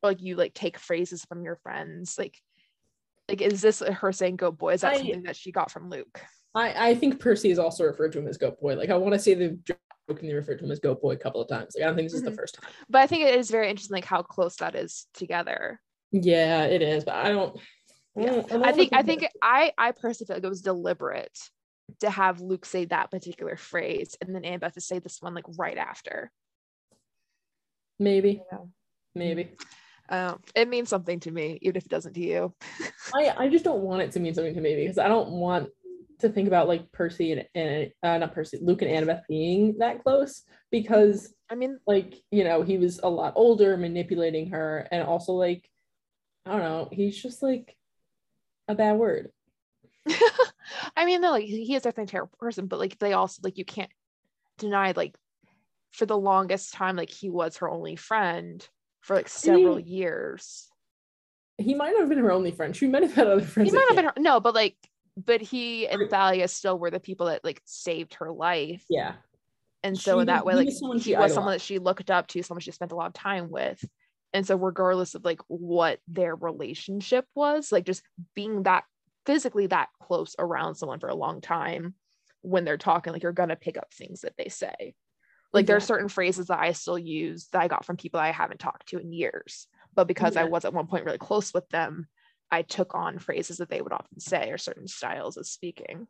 or 0.00 0.10
like 0.10 0.22
you 0.22 0.36
like 0.36 0.54
take 0.54 0.78
phrases 0.78 1.24
from 1.24 1.42
your 1.42 1.56
friends. 1.56 2.14
Like, 2.16 2.38
like 3.28 3.42
is 3.42 3.60
this 3.60 3.80
her 3.80 4.12
saying 4.12 4.36
"go 4.36 4.52
boy"? 4.52 4.74
Is 4.74 4.82
that 4.82 4.92
I- 4.92 4.98
something 4.98 5.24
that 5.24 5.34
she 5.34 5.50
got 5.50 5.72
from 5.72 5.90
Luke? 5.90 6.20
I 6.54 6.90
I 6.90 6.94
think 6.94 7.18
Percy 7.18 7.50
is 7.50 7.58
also 7.58 7.82
referred 7.82 8.12
to 8.12 8.20
him 8.20 8.28
as 8.28 8.38
Goat 8.38 8.60
Boy. 8.60 8.76
Like 8.76 8.90
I 8.90 8.96
want 8.96 9.14
to 9.14 9.18
say 9.18 9.34
the 9.34 9.58
jokingly 10.08 10.34
referred 10.34 10.58
to 10.58 10.64
him 10.64 10.70
as 10.70 10.80
Goat 10.80 11.00
Boy 11.00 11.12
a 11.12 11.16
couple 11.16 11.40
of 11.40 11.48
times. 11.48 11.74
Like 11.76 11.84
I 11.84 11.86
don't 11.86 11.96
think 11.96 12.06
this 12.06 12.14
is 12.14 12.22
the 12.22 12.30
Mhm. 12.30 12.36
first 12.36 12.54
time. 12.60 12.70
But 12.88 13.00
I 13.02 13.06
think 13.06 13.22
it 13.24 13.34
is 13.34 13.50
very 13.50 13.68
interesting 13.68 13.94
like 13.94 14.04
how 14.04 14.22
close 14.22 14.56
that 14.56 14.74
is 14.74 15.06
together. 15.14 15.80
Yeah, 16.10 16.64
it 16.64 16.82
is, 16.82 17.04
but 17.04 17.14
I 17.14 17.30
don't. 17.30 17.58
Yeah. 18.16 18.26
don't- 18.26 18.48
don't 18.48 18.64
I 18.64 18.72
think 18.72 18.92
I 18.92 19.02
think 19.02 19.26
I 19.40 19.72
I 19.78 19.92
personally 19.92 20.26
feel 20.26 20.36
like 20.36 20.44
it 20.44 20.48
was 20.48 20.60
deliberate 20.62 21.38
to 22.00 22.10
have 22.10 22.40
Luke 22.40 22.64
say 22.66 22.84
that 22.86 23.10
particular 23.10 23.56
phrase 23.56 24.16
and 24.20 24.34
then 24.34 24.42
Annabeth 24.42 24.74
to 24.74 24.80
say 24.80 24.98
this 24.98 25.20
one 25.22 25.34
like 25.34 25.44
right 25.58 25.76
after. 25.78 26.30
maybe, 27.98 28.42
Yeah. 28.50 28.58
maybe. 29.14 29.54
Um, 30.08 30.42
it 30.56 30.68
means 30.68 30.88
something 30.88 31.20
to 31.20 31.30
me, 31.30 31.58
even 31.62 31.76
if 31.76 31.84
it 31.84 31.88
doesn't 31.88 32.14
to 32.14 32.20
you. 32.20 32.54
I 33.14 33.34
I 33.44 33.48
just 33.48 33.64
don't 33.64 33.82
want 33.82 34.02
it 34.02 34.12
to 34.12 34.20
mean 34.20 34.34
something 34.34 34.54
to 34.54 34.60
me 34.60 34.74
because 34.74 34.98
I 34.98 35.06
don't 35.08 35.30
want 35.30 35.70
to 36.22 36.28
think 36.28 36.48
about 36.48 36.68
like 36.68 36.90
Percy 36.92 37.32
and, 37.32 37.46
and 37.54 37.90
uh, 38.02 38.18
not 38.18 38.34
Percy, 38.34 38.58
Luke 38.60 38.82
and 38.82 38.90
Annabeth 38.90 39.22
being 39.28 39.76
that 39.78 40.02
close 40.02 40.42
because 40.70 41.34
I 41.50 41.54
mean, 41.54 41.78
like 41.86 42.14
you 42.30 42.44
know 42.44 42.62
he 42.62 42.78
was 42.78 43.00
a 43.02 43.08
lot 43.08 43.34
older, 43.36 43.76
manipulating 43.76 44.50
her, 44.50 44.88
and 44.90 45.02
also 45.02 45.32
like 45.32 45.68
I 46.46 46.52
don't 46.52 46.62
know, 46.62 46.88
he's 46.90 47.20
just 47.20 47.42
like 47.42 47.76
a 48.68 48.74
bad 48.74 48.96
word. 48.96 49.30
I 50.96 51.04
mean, 51.04 51.20
no, 51.20 51.30
like 51.30 51.44
he 51.44 51.74
is 51.74 51.82
definitely 51.82 52.04
a 52.04 52.06
terrible 52.08 52.36
person, 52.38 52.66
but 52.66 52.78
like 52.78 52.98
they 52.98 53.12
also 53.12 53.40
like 53.44 53.58
you 53.58 53.64
can't 53.64 53.90
deny 54.58 54.92
like 54.96 55.14
for 55.92 56.06
the 56.06 56.18
longest 56.18 56.72
time, 56.72 56.96
like 56.96 57.10
he 57.10 57.28
was 57.28 57.58
her 57.58 57.70
only 57.70 57.96
friend 57.96 58.66
for 59.02 59.14
like 59.14 59.28
several 59.28 59.76
mean, 59.76 59.86
years. 59.86 60.68
He 61.58 61.74
might 61.74 61.92
not 61.92 62.00
have 62.00 62.08
been 62.08 62.18
her 62.18 62.32
only 62.32 62.50
friend. 62.50 62.74
She 62.74 62.88
might 62.88 63.02
have 63.02 63.14
had 63.14 63.26
other 63.26 63.42
friends. 63.42 63.70
He 63.70 63.76
might 63.76 63.86
have 63.88 63.96
been 63.96 64.04
her, 64.06 64.12
no, 64.18 64.40
but 64.40 64.54
like, 64.54 64.76
but 65.16 65.40
he 65.40 65.86
and 65.86 66.08
Thalia 66.08 66.48
still 66.48 66.78
were 66.78 66.90
the 66.90 67.00
people 67.00 67.26
that 67.26 67.44
like 67.44 67.60
saved 67.64 68.14
her 68.14 68.30
life. 68.30 68.84
Yeah. 68.88 69.14
And 69.82 69.98
so 69.98 70.20
She 70.20 70.26
that 70.26 70.46
way, 70.46 70.54
like 70.54 70.70
someone 70.70 70.98
he 70.98 71.04
she 71.04 71.16
was 71.16 71.34
someone 71.34 71.54
that 71.54 71.60
she 71.60 71.78
looked 71.78 72.10
up 72.10 72.28
to, 72.28 72.42
someone 72.42 72.60
she 72.60 72.70
spent 72.70 72.92
a 72.92 72.96
lot 72.96 73.08
of 73.08 73.14
time 73.14 73.50
with. 73.50 73.84
And 74.32 74.46
so 74.46 74.56
regardless 74.56 75.14
of 75.14 75.24
like 75.24 75.40
what 75.48 75.98
their 76.08 76.34
relationship 76.34 77.26
was, 77.34 77.72
like 77.72 77.84
just 77.84 78.02
being 78.34 78.62
that 78.62 78.84
physically 79.26 79.66
that 79.66 79.88
close 80.00 80.34
around 80.38 80.76
someone 80.76 81.00
for 81.00 81.08
a 81.08 81.14
long 81.14 81.40
time 81.40 81.94
when 82.40 82.64
they're 82.64 82.78
talking, 82.78 83.12
like 83.12 83.22
you're 83.22 83.32
gonna 83.32 83.56
pick 83.56 83.76
up 83.76 83.92
things 83.92 84.22
that 84.22 84.36
they 84.38 84.48
say. 84.48 84.94
Like 85.52 85.66
there 85.66 85.76
are 85.76 85.80
certain 85.80 86.08
phrases 86.08 86.46
that 86.46 86.60
I 86.60 86.72
still 86.72 86.98
use 86.98 87.48
that 87.52 87.60
I 87.60 87.68
got 87.68 87.84
from 87.84 87.98
people 87.98 88.18
I 88.18 88.30
haven't 88.30 88.60
talked 88.60 88.88
to 88.88 88.98
in 88.98 89.12
years. 89.12 89.66
But 89.94 90.08
because 90.08 90.38
I 90.38 90.44
was 90.44 90.64
at 90.64 90.72
one 90.72 90.86
point 90.86 91.04
really 91.04 91.18
close 91.18 91.52
with 91.52 91.68
them, 91.68 92.06
I 92.52 92.60
took 92.62 92.94
on 92.94 93.18
phrases 93.18 93.56
that 93.56 93.70
they 93.70 93.80
would 93.80 93.94
often 93.94 94.20
say 94.20 94.50
or 94.50 94.58
certain 94.58 94.86
styles 94.86 95.38
of 95.38 95.46
speaking. 95.46 96.06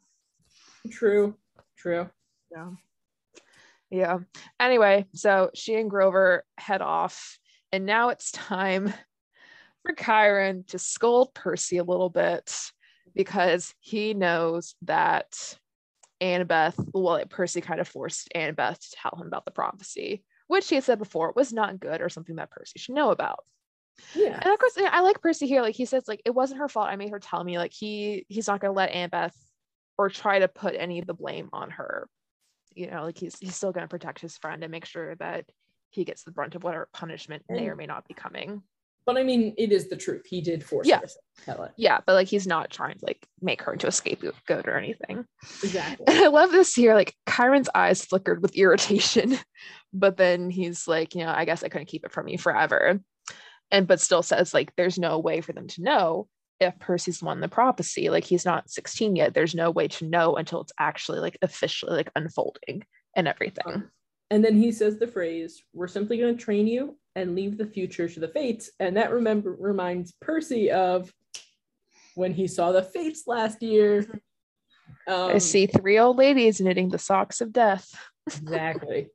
True. 0.91 1.37
True. 1.79 2.11
Yeah. 2.51 2.71
Yeah. 3.91 4.19
Anyway, 4.59 5.07
so 5.15 5.51
she 5.55 5.77
and 5.77 5.89
Grover 5.89 6.45
head 6.59 6.83
off, 6.83 7.39
and 7.71 7.87
now 7.87 8.09
it's 8.09 8.33
time 8.33 8.93
for 9.83 9.95
Chiron 9.95 10.65
to 10.69 10.79
scold 10.79 11.33
Percy 11.33 11.79
a 11.79 11.85
little 11.85 12.11
bit 12.11 12.53
because 13.15 13.73
he 13.79 14.13
knows 14.13 14.75
that 14.83 15.57
Annabeth, 16.21 16.75
well, 16.93 17.23
Percy 17.29 17.61
kind 17.61 17.81
of 17.81 17.87
forced 17.87 18.29
Annabeth 18.35 18.79
to 18.79 18.97
tell 18.97 19.21
him 19.21 19.29
about 19.29 19.45
the 19.45 19.51
prophecy, 19.51 20.25
which 20.49 20.69
he 20.69 20.75
had 20.77 20.85
said 20.85 20.99
before 20.99 21.33
was 21.37 21.53
not 21.53 21.79
good 21.79 22.01
or 22.01 22.09
something 22.09 22.37
that 22.37 22.51
Percy 22.51 22.79
should 22.79 22.95
know 22.95 23.11
about. 23.11 23.45
Yeah. 24.15 24.39
And 24.41 24.53
of 24.53 24.59
course, 24.59 24.77
I 24.79 25.01
like 25.01 25.21
Percy 25.21 25.47
here. 25.47 25.63
Like 25.63 25.75
he 25.75 25.85
says, 25.85 26.09
like 26.09 26.23
it 26.25 26.35
wasn't 26.35 26.61
her 26.61 26.69
fault. 26.69 26.89
I 26.89 26.97
made 26.97 27.11
her 27.11 27.19
tell 27.21 27.43
me. 27.43 27.59
Like 27.59 27.73
he 27.73 28.27
he's 28.29 28.49
not 28.49 28.61
gonna 28.61 28.73
let 28.73 28.93
Annabeth 28.93 29.35
or 29.99 30.09
try 30.09 30.39
to 30.41 30.49
put 30.49 30.75
any 30.77 30.99
of 30.99 31.07
the 31.07 31.15
blame 31.15 31.49
on 31.53 31.71
her. 31.71 32.09
You 32.75 32.91
know, 32.91 33.03
like 33.05 33.19
he's 33.19 33.39
he's 33.39 33.55
still 33.57 33.73
gonna 33.73 33.89
protect 33.89 34.21
his 34.21 34.37
friend 34.39 34.63
and 34.63 34.71
make 34.71 34.87
sure 34.87 35.15
that 35.17 35.45
he 35.91 36.05
gets 36.05 36.25
the 36.25 36.31
brunt 36.31 36.55
of 36.55 36.65
whatever 36.65 36.89
punishment 36.93 37.43
may 37.49 37.69
or 37.69 37.77
may 37.77 37.87
not 37.87 38.09
be 38.09 38.15
coming. 38.15 38.63
But 39.05 39.17
I 39.19 39.25
mean, 39.25 39.53
it 39.59 39.73
is 39.73 39.89
the 39.89 39.97
truth. 39.97 40.23
He 40.27 40.41
did 40.41 40.65
force 40.65 40.87
Yeah. 40.87 41.01
her 41.01 41.07
to 41.07 41.13
tell 41.45 41.63
it. 41.65 41.73
Yeah, 41.77 41.99
but 42.07 42.15
like 42.15 42.29
he's 42.29 42.47
not 42.47 42.71
trying 42.71 42.97
to 42.99 43.05
like 43.05 43.27
make 43.41 43.61
her 43.63 43.73
into 43.73 43.89
a 43.89 43.93
scapegoat 43.93 44.69
or 44.69 44.77
anything. 44.79 45.25
Exactly. 45.63 46.07
And 46.07 46.19
I 46.19 46.29
love 46.29 46.53
this 46.53 46.73
here. 46.73 46.95
Like 46.95 47.15
Chiron's 47.29 47.69
eyes 47.75 48.05
flickered 48.05 48.41
with 48.43 48.55
irritation, 48.57 49.37
but 49.93 50.17
then 50.17 50.51
he's 50.51 50.87
like, 50.87 51.15
you 51.15 51.25
know, 51.25 51.33
I 51.35 51.45
guess 51.45 51.65
I 51.65 51.69
couldn't 51.69 51.89
keep 51.89 52.05
it 52.05 52.13
from 52.13 52.29
you 52.29 52.39
forever. 52.39 53.01
And 53.73 53.89
but 53.89 54.01
still 54.01 54.23
says 54.23 54.55
like 54.55 54.73
there's 54.77 54.99
no 54.99 55.19
way 55.19 55.41
for 55.41 55.53
them 55.53 55.67
to 55.69 55.83
know 55.83 56.29
if 56.61 56.79
Percy's 56.79 57.23
won 57.23 57.41
the 57.41 57.49
prophecy. 57.49 58.11
Like 58.11 58.25
he's 58.25 58.45
not 58.45 58.71
16 58.71 59.17
yet. 59.17 59.35
There's 59.35 59.55
no 59.55 59.71
way 59.71 59.89
to 59.89 60.07
know 60.07 60.37
until 60.37 60.61
it's 60.61 60.73
actually 60.79 61.19
like 61.19 61.37
officially 61.43 61.97
like 61.97 62.11
unfolding 62.15 62.85
and 63.17 63.27
everything. 63.27 63.85
And 64.31 64.45
then 64.45 64.57
he 64.57 64.73
says 64.73 64.99
the 64.99 65.07
phrase, 65.07 65.63
"We're 65.75 65.89
simply 65.89 66.19
going 66.19 66.37
to 66.37 66.43
train 66.43 66.67
you 66.67 66.97
and 67.15 67.35
leave 67.35 67.59
the 67.59 67.67
future 67.67 68.09
to 68.09 68.21
the 68.21 68.29
fates." 68.29 68.71
And 68.81 68.97
that 68.97 69.13
remember 69.13 69.55
reminds 69.59 70.13
Percy 70.13 70.71
of 70.71 71.13
when 72.15 72.33
he 72.33 72.47
saw 72.47 72.73
the 72.73 72.83
fates 72.83 73.25
last 73.27 73.63
year. 73.63 74.07
Um, 75.07 75.33
I 75.33 75.39
see 75.39 75.67
three 75.67 75.99
old 75.99 76.17
ladies 76.17 76.61
knitting 76.61 76.89
the 76.89 76.99
socks 76.99 77.41
of 77.41 77.53
death. 77.53 77.89
exactly. 78.27 79.09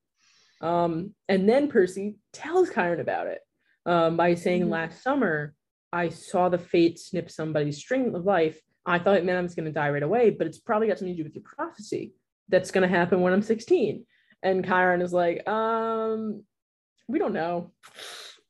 Um, 0.61 1.13
and 1.29 1.47
then 1.47 1.67
Percy 1.67 2.17
tells 2.33 2.71
Chiron 2.71 2.99
about 2.99 3.27
it 3.27 3.39
um, 3.87 4.17
by 4.17 4.35
saying, 4.35 4.63
Mhm. 4.65 4.69
"Last 4.69 5.01
summer, 5.01 5.55
I 5.91 6.09
saw 6.09 6.49
the 6.49 6.57
fate 6.59 6.99
snip 6.99 7.31
somebody's 7.31 7.77
string 7.77 8.13
of 8.13 8.25
life. 8.25 8.61
I 8.85 8.99
thought 8.99 9.17
it 9.17 9.25
meant 9.25 9.39
I 9.39 9.41
was 9.41 9.55
going 9.55 9.65
to 9.65 9.71
die 9.71 9.89
right 9.89 10.03
away, 10.03 10.29
but 10.29 10.45
it's 10.45 10.59
probably 10.59 10.87
got 10.87 10.99
something 10.99 11.15
to 11.15 11.17
do 11.17 11.27
with 11.27 11.35
your 11.35 11.43
prophecy. 11.43 12.13
That's 12.49 12.71
going 12.71 12.87
to 12.87 12.95
happen 12.95 13.21
when 13.21 13.33
I'm 13.33 13.41
16." 13.41 14.05
And 14.43 14.63
Chiron 14.65 15.01
is 15.01 15.13
like, 15.13 15.47
"Um, 15.49 16.43
we 17.07 17.17
don't 17.17 17.33
know. 17.33 17.71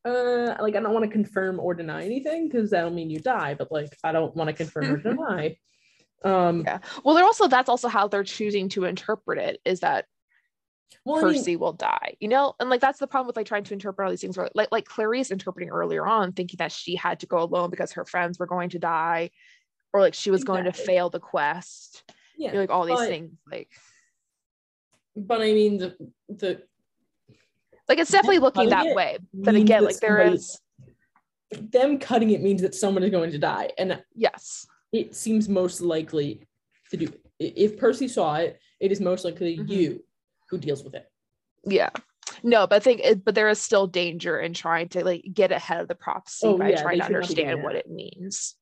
Uh, 0.03 0.55
like 0.61 0.75
I 0.75 0.79
don't 0.79 0.93
want 0.93 1.05
to 1.05 1.11
confirm 1.11 1.59
or 1.59 1.73
deny 1.73 2.03
anything 2.05 2.47
because 2.47 2.69
that'll 2.71 2.91
mean 2.91 3.09
you 3.09 3.19
die, 3.19 3.53
but 3.53 3.71
like 3.71 3.95
I 4.03 4.11
don't 4.11 4.35
want 4.35 4.49
to 4.49 4.53
confirm 4.53 4.91
or 4.91 4.97
deny." 4.97 5.57
Um, 6.23 6.61
Yeah. 6.65 6.79
Well, 7.03 7.13
they're 7.13 7.23
also 7.25 7.47
that's 7.47 7.69
also 7.69 7.87
how 7.87 8.07
they're 8.07 8.23
choosing 8.23 8.69
to 8.69 8.85
interpret 8.85 9.37
it 9.37 9.61
is 9.65 9.81
that 9.81 10.05
well, 11.05 11.17
I 11.17 11.29
mean, 11.29 11.33
Percy 11.39 11.55
will 11.55 11.73
die, 11.73 12.15
you 12.19 12.27
know, 12.27 12.53
and 12.59 12.69
like 12.69 12.81
that's 12.81 12.99
the 12.99 13.07
problem 13.07 13.27
with 13.27 13.35
like 13.35 13.45
trying 13.47 13.63
to 13.65 13.73
interpret 13.73 14.05
all 14.05 14.11
these 14.11 14.21
things. 14.21 14.37
Where, 14.37 14.49
like 14.55 14.69
like 14.71 14.85
Clarisse 14.85 15.31
interpreting 15.31 15.69
earlier 15.69 16.05
on, 16.05 16.31
thinking 16.33 16.57
that 16.57 16.71
she 16.71 16.95
had 16.95 17.19
to 17.21 17.25
go 17.25 17.39
alone 17.41 17.69
because 17.69 17.91
her 17.93 18.05
friends 18.05 18.39
were 18.39 18.45
going 18.47 18.69
to 18.69 18.79
die, 18.79 19.31
or 19.93 20.01
like 20.01 20.13
she 20.13 20.31
was 20.31 20.43
going 20.43 20.65
to 20.65 20.71
fail 20.73 21.09
the 21.09 21.19
quest. 21.19 22.03
yeah, 22.37 22.47
You 22.49 22.53
know, 22.55 22.59
like 22.61 22.69
all 22.69 22.85
these 22.85 22.97
but- 22.97 23.07
things, 23.07 23.31
like 23.51 23.69
but 25.15 25.41
I 25.41 25.51
mean 25.53 25.77
the 25.77 25.95
the 26.29 26.61
like 27.89 27.97
it's 27.99 28.11
definitely 28.11 28.39
looking 28.39 28.69
that 28.69 28.95
way. 28.95 29.17
But 29.33 29.55
again, 29.55 29.83
like 29.83 29.99
there 29.99 30.21
is 30.21 30.59
them 31.51 31.97
cutting 31.99 32.31
it 32.31 32.41
means 32.41 32.61
that 32.61 32.75
someone 32.75 33.03
is 33.03 33.09
going 33.11 33.31
to 33.31 33.39
die, 33.39 33.71
and 33.77 34.01
yes, 34.13 34.67
it 34.91 35.15
seems 35.15 35.47
most 35.49 35.81
likely 35.81 36.47
to 36.91 36.97
do. 36.97 37.07
If 37.39 37.77
Percy 37.77 38.07
saw 38.07 38.35
it, 38.35 38.59
it 38.79 38.91
is 38.91 38.99
most 38.99 39.23
likely 39.25 39.57
Mhm. 39.57 39.69
you 39.69 40.03
who 40.49 40.57
deals 40.57 40.83
with 40.83 40.95
it. 40.95 41.05
yeah. 41.65 41.89
No, 42.43 42.67
but 42.67 42.75
I 42.75 42.79
think, 42.79 43.01
it, 43.03 43.25
but 43.25 43.35
there 43.35 43.49
is 43.49 43.59
still 43.59 43.87
danger 43.87 44.39
in 44.39 44.53
trying 44.53 44.89
to 44.89 45.03
like 45.03 45.23
get 45.33 45.51
ahead 45.51 45.79
of 45.81 45.87
the 45.87 45.95
prophecy 45.95 46.45
Oh, 46.47 46.57
by 46.57 46.69
yeah, 46.69 46.81
trying 46.81 46.97
to 46.99 47.03
should 47.05 47.11
not 47.13 47.21
understand 47.23 47.63
what 47.63 47.75
it 47.75 47.89
means. 47.89 48.55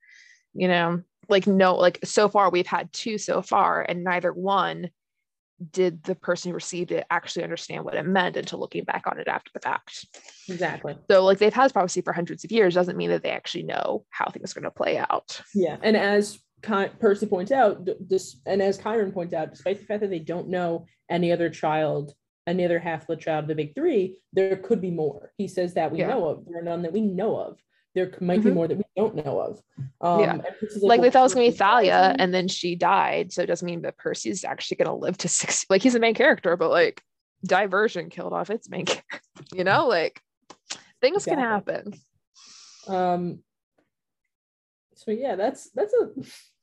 You 0.54 0.68
know, 0.70 1.02
like 1.28 1.46
no, 1.48 1.76
like 1.76 2.00
so 2.04 2.30
far 2.30 2.50
we've 2.50 2.68
had 2.68 2.94
two 2.94 3.18
so 3.18 3.42
far, 3.42 3.82
and 3.82 4.04
neither 4.04 4.32
one 4.32 4.92
did 5.72 6.04
the 6.04 6.16
person 6.16 6.52
who 6.52 6.56
received 6.56 6.92
it 6.92 7.06
actually 7.10 7.44
understand 7.44 7.84
what 7.84 7.96
it 7.96 8.06
meant 8.06 8.38
until 8.38 8.60
looking 8.60 8.84
back 8.84 9.08
on 9.08 9.20
it 9.20 9.28
after 9.28 9.52
the 9.54 9.60
fact. 9.60 10.06
Exactly. 10.48 10.96
So, 11.10 11.26
like 11.26 11.40
they've 11.40 11.54
had 11.54 11.74
prophecy 11.74 12.02
for 12.02 12.14
hundreds 12.14 12.46
of 12.46 12.52
years, 12.52 12.74
doesn't 12.76 12.98
mean 12.98 13.10
that 13.10 13.24
they 13.24 13.32
actually 13.32 13.64
know 13.64 14.06
how 14.10 14.30
things 14.30 14.56
are 14.56 14.60
going 14.62 14.72
to 14.72 14.78
play 14.78 14.98
out. 14.98 15.42
Yeah, 15.54 15.78
and 15.82 15.98
as 15.98 16.34
Ky- 16.34 16.40
Percy 16.62 17.26
points 17.28 17.52
out, 17.52 17.88
this 18.00 18.38
and 18.46 18.62
as 18.62 18.78
Chiron 18.78 19.12
points 19.12 19.34
out, 19.34 19.52
despite 19.52 19.80
the 19.80 19.86
fact 19.86 20.02
that 20.02 20.10
they 20.10 20.20
don't 20.20 20.50
know 20.50 20.86
any 21.10 21.32
other 21.32 21.50
child, 21.50 22.14
any 22.48 22.66
other 22.66 22.80
half-blood 22.80 23.20
child 23.20 23.44
of 23.44 23.48
the 23.50 23.56
big 23.56 23.76
three, 23.76 24.18
there 24.34 24.56
could 24.58 24.82
be 24.82 24.92
more. 24.92 25.32
He 25.38 25.48
says 25.48 25.74
that 25.76 25.92
we 25.92 26.00
Yeah. 26.00 26.08
know 26.08 26.28
of. 26.28 26.46
There 26.46 26.60
are 26.60 26.64
none 26.64 26.82
that 26.84 26.94
we 26.94 27.02
know 27.02 27.38
of. 27.38 27.60
There 27.94 28.12
might 28.20 28.44
be 28.44 28.50
Mhm. 28.50 28.56
more 28.56 28.68
that 28.68 28.78
we 28.78 28.84
don't 28.98 29.16
know 29.16 29.40
of. 29.40 29.62
Um, 30.02 30.20
Yeah. 30.20 30.34
Like, 30.82 31.00
well, 31.00 31.02
they 31.02 31.10
thought 31.12 31.22
it 31.22 31.24
was 31.24 31.34
going 31.34 31.48
to 31.48 31.52
be 31.52 31.58
Thalia, 31.58 32.16
and 32.20 32.34
then 32.34 32.48
she 32.48 32.76
died. 32.76 33.32
So 33.32 33.42
it 33.42 33.46
doesn't 33.46 33.66
mean 33.66 33.84
that 33.84 33.98
Percy's 33.98 34.44
actually 34.44 34.78
going 34.78 34.88
to 34.90 34.94
live 34.96 35.18
to 35.20 35.28
60. 35.30 35.66
Like, 35.70 35.82
he's 35.82 35.94
the 35.94 36.00
main 36.00 36.14
character, 36.16 36.58
but 36.58 36.70
like, 36.72 37.02
Divergent 37.46 38.12
killed 38.12 38.34
off 38.34 38.50
its 38.50 38.70
main 38.70 38.86
character. 38.86 39.20
You 39.54 39.64
know, 39.64 39.88
like, 39.88 40.20
things 41.02 41.26
can 41.26 41.40
happen. 41.40 41.94
Um. 42.88 43.44
So 44.96 45.12
yeah, 45.12 45.36
that's 45.36 45.70
that's 45.72 45.94
a 45.94 46.10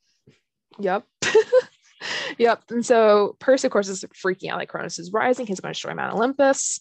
Yep. 0.78 1.04
yep. 2.38 2.62
And 2.70 2.84
so 2.84 3.36
Percy, 3.38 3.66
of 3.66 3.72
course, 3.72 3.88
is 3.88 4.04
freaking 4.24 4.50
out 4.50 4.58
like 4.58 4.68
Kronos 4.68 4.98
is 4.98 5.12
rising. 5.12 5.46
He's 5.46 5.60
going 5.60 5.72
to 5.72 5.74
destroy 5.74 5.94
Mount 5.94 6.14
Olympus. 6.14 6.80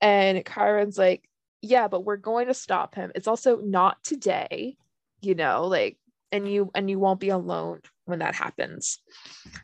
And 0.00 0.44
Chiron's 0.46 0.98
like, 0.98 1.28
yeah, 1.62 1.88
but 1.88 2.04
we're 2.04 2.16
going 2.16 2.46
to 2.46 2.54
stop 2.54 2.94
him. 2.94 3.12
It's 3.14 3.28
also 3.28 3.58
not 3.58 4.02
today, 4.02 4.76
you 5.20 5.34
know, 5.34 5.66
like, 5.66 5.98
and 6.32 6.50
you 6.50 6.70
and 6.74 6.88
you 6.88 6.98
won't 6.98 7.20
be 7.20 7.30
alone 7.30 7.80
when 8.06 8.20
that 8.20 8.34
happens. 8.34 8.98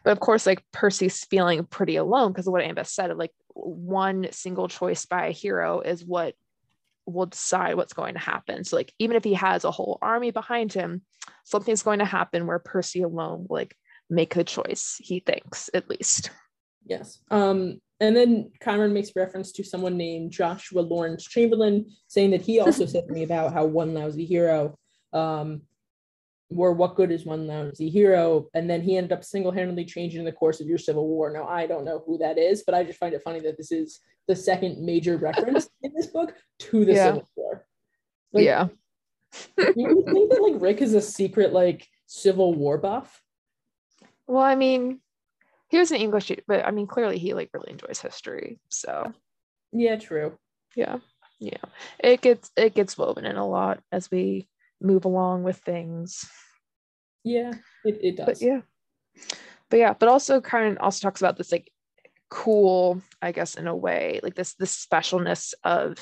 But 0.04 0.10
of 0.10 0.20
course, 0.20 0.44
like 0.44 0.64
Percy's 0.72 1.24
feeling 1.24 1.64
pretty 1.64 1.96
alone 1.96 2.32
because 2.32 2.46
of 2.46 2.52
what 2.52 2.62
Annabeth 2.62 2.88
said. 2.88 3.10
Of 3.10 3.18
like 3.18 3.32
one 3.54 4.26
single 4.32 4.66
choice 4.66 5.06
by 5.06 5.26
a 5.26 5.32
hero 5.32 5.80
is 5.80 6.04
what 6.04 6.34
will 7.06 7.26
decide 7.26 7.74
what's 7.74 7.92
going 7.92 8.14
to 8.14 8.20
happen. 8.20 8.64
So 8.64 8.76
like 8.76 8.92
even 8.98 9.16
if 9.16 9.24
he 9.24 9.34
has 9.34 9.64
a 9.64 9.70
whole 9.70 9.98
army 10.02 10.30
behind 10.30 10.72
him, 10.72 11.02
something's 11.44 11.82
going 11.82 12.00
to 12.00 12.04
happen 12.04 12.46
where 12.46 12.58
Percy 12.58 13.02
alone 13.02 13.46
will 13.48 13.56
like 13.56 13.76
make 14.10 14.34
the 14.34 14.44
choice, 14.44 14.96
he 14.98 15.20
thinks, 15.20 15.70
at 15.74 15.88
least. 15.88 16.30
Yes. 16.84 17.18
Um, 17.30 17.80
and 18.00 18.14
then 18.14 18.52
Cameron 18.60 18.92
makes 18.92 19.10
reference 19.16 19.52
to 19.52 19.64
someone 19.64 19.96
named 19.96 20.30
Joshua 20.30 20.80
Lawrence 20.80 21.24
Chamberlain, 21.24 21.86
saying 22.08 22.30
that 22.32 22.42
he 22.42 22.60
also 22.60 22.86
said 22.86 23.06
to 23.06 23.12
me 23.12 23.22
about 23.22 23.52
how 23.52 23.64
one 23.64 23.94
lousy 23.94 24.24
hero, 24.24 24.78
um, 25.12 25.62
or 26.54 26.72
what 26.72 26.94
good 26.94 27.10
is 27.10 27.24
one 27.24 27.46
lousy 27.46 27.90
hero, 27.90 28.46
and 28.54 28.70
then 28.70 28.80
he 28.80 28.96
ended 28.96 29.12
up 29.12 29.24
single-handedly 29.24 29.84
changing 29.84 30.24
the 30.24 30.32
course 30.32 30.60
of 30.60 30.66
your 30.66 30.78
civil 30.78 31.08
war. 31.08 31.30
Now 31.30 31.46
I 31.46 31.66
don't 31.66 31.84
know 31.84 32.02
who 32.06 32.18
that 32.18 32.38
is, 32.38 32.62
but 32.64 32.74
I 32.74 32.84
just 32.84 32.98
find 32.98 33.14
it 33.14 33.22
funny 33.22 33.40
that 33.40 33.56
this 33.56 33.72
is 33.72 34.00
the 34.28 34.36
second 34.36 34.84
major 34.84 35.16
reference 35.18 35.68
in 35.82 35.92
this 35.94 36.06
book 36.06 36.34
to 36.60 36.84
the 36.84 36.92
Yeah. 36.92 37.06
Civil 37.06 37.28
War. 37.36 37.66
Like, 38.32 38.44
yeah. 38.44 38.68
you 39.76 39.96
would 39.96 40.06
think 40.12 40.30
that 40.30 40.42
like 40.42 40.60
Rick 40.62 40.82
is 40.82 40.94
a 40.94 41.00
secret 41.00 41.52
like 41.52 41.86
Civil 42.06 42.54
War 42.54 42.78
buff. 42.78 43.20
Well, 44.28 44.42
I 44.42 44.54
mean, 44.54 45.00
he 45.68 45.78
was 45.78 45.90
an 45.90 45.98
English, 45.98 46.30
but 46.46 46.64
I 46.64 46.70
mean, 46.70 46.86
clearly 46.86 47.18
he 47.18 47.34
like 47.34 47.50
really 47.52 47.70
enjoys 47.72 48.00
history. 48.00 48.60
So 48.68 49.12
Yeah, 49.72 49.96
true. 49.96 50.38
Yeah. 50.76 50.98
Yeah. 51.40 51.58
It 51.98 52.20
gets 52.20 52.50
it 52.56 52.74
gets 52.74 52.96
woven 52.96 53.26
in 53.26 53.36
a 53.36 53.46
lot 53.46 53.80
as 53.90 54.10
we 54.10 54.48
move 54.80 55.04
along 55.04 55.42
with 55.42 55.58
things. 55.58 56.24
Yeah, 57.24 57.52
it, 57.84 57.98
it 58.02 58.16
does. 58.16 58.26
But 58.26 58.42
yeah. 58.42 58.60
But 59.68 59.78
yeah, 59.78 59.94
but 59.98 60.08
also 60.08 60.40
kind 60.40 60.72
of 60.72 60.78
also 60.82 61.06
talks 61.06 61.20
about 61.20 61.36
this 61.36 61.50
like 61.50 61.70
cool, 62.30 63.00
I 63.20 63.32
guess, 63.32 63.54
in 63.56 63.66
a 63.66 63.76
way, 63.76 64.20
like 64.22 64.34
this 64.34 64.54
this 64.54 64.86
specialness 64.86 65.54
of 65.64 65.96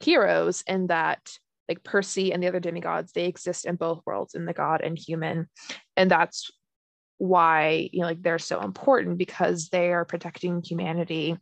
heroes 0.00 0.62
in 0.66 0.88
that 0.88 1.30
like 1.68 1.84
Percy 1.84 2.32
and 2.32 2.42
the 2.42 2.48
other 2.48 2.60
demigods, 2.60 3.12
they 3.12 3.26
exist 3.26 3.64
in 3.66 3.76
both 3.76 4.02
worlds, 4.04 4.34
in 4.34 4.46
the 4.46 4.52
god 4.52 4.80
and 4.80 4.98
human. 4.98 5.48
And 5.96 6.10
that's 6.10 6.50
why, 7.18 7.88
you 7.92 8.00
know, 8.00 8.06
like 8.06 8.22
they're 8.22 8.38
so 8.38 8.60
important 8.60 9.18
because 9.18 9.68
they 9.68 9.92
are 9.92 10.04
protecting 10.04 10.62
humanity. 10.62 11.38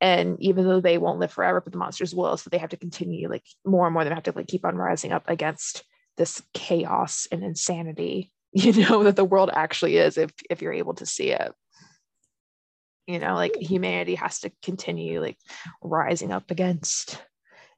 And 0.00 0.36
even 0.40 0.66
though 0.66 0.80
they 0.80 0.98
won't 0.98 1.18
live 1.18 1.32
forever, 1.32 1.60
but 1.60 1.72
the 1.72 1.78
monsters 1.78 2.14
will, 2.14 2.36
so 2.36 2.50
they 2.50 2.58
have 2.58 2.70
to 2.70 2.76
continue 2.76 3.30
like 3.30 3.44
more 3.64 3.86
and 3.86 3.94
more, 3.94 4.04
they 4.04 4.10
have 4.10 4.24
to 4.24 4.32
like 4.32 4.46
keep 4.46 4.64
on 4.64 4.76
rising 4.76 5.12
up 5.12 5.24
against 5.28 5.84
this 6.16 6.42
chaos 6.52 7.26
and 7.30 7.42
insanity, 7.42 8.32
you 8.52 8.72
know, 8.72 9.04
that 9.04 9.16
the 9.16 9.24
world 9.24 9.50
actually 9.52 9.96
is 9.96 10.18
if 10.18 10.32
if 10.50 10.62
you're 10.62 10.72
able 10.72 10.94
to 10.94 11.06
see 11.06 11.30
it. 11.30 11.52
You 13.06 13.20
know 13.20 13.34
like 13.34 13.54
humanity 13.54 14.16
has 14.16 14.40
to 14.40 14.50
continue 14.64 15.20
like 15.20 15.38
rising 15.80 16.32
up 16.32 16.50
against 16.50 17.22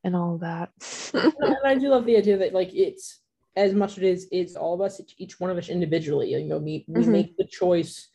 and 0.03 0.17
all 0.17 0.39
that. 0.39 0.71
And 1.13 1.57
i 1.67 1.75
do 1.75 1.89
love 1.89 2.07
the 2.07 2.17
idea 2.17 2.39
that 2.39 2.55
like 2.55 2.71
it's 2.73 3.21
as 3.55 3.75
much 3.75 3.93
as 3.93 3.99
it 3.99 4.05
is 4.05 4.29
it's 4.31 4.57
all 4.57 4.73
of 4.73 4.81
us 4.81 5.03
each 5.19 5.39
one 5.39 5.51
of 5.51 5.59
us 5.59 5.69
individually. 5.69 6.31
You 6.31 6.45
know 6.45 6.59
we, 6.59 6.87
we 6.89 7.03
mm-hmm. 7.03 7.13
make 7.13 7.37
the 7.37 7.45
choice 7.45 8.09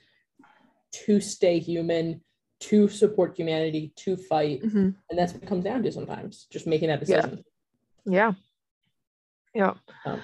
to 1.06 1.22
stay 1.22 1.60
human 1.60 2.22
to 2.64 2.88
support 2.88 3.38
humanity 3.38 3.92
to 3.98 4.16
fight. 4.16 4.64
Mm-hmm. 4.64 4.90
and 5.10 5.20
that's 5.20 5.34
what 5.34 5.44
it 5.44 5.48
comes 5.48 5.66
down 5.66 5.84
to 5.84 5.92
sometimes 5.92 6.48
just 6.52 6.66
making 6.66 6.88
that 6.88 7.02
decision. 7.02 7.44
Yeah. 8.06 8.34
Yeah, 9.54 9.74
yeah. 10.06 10.12
Um, 10.12 10.22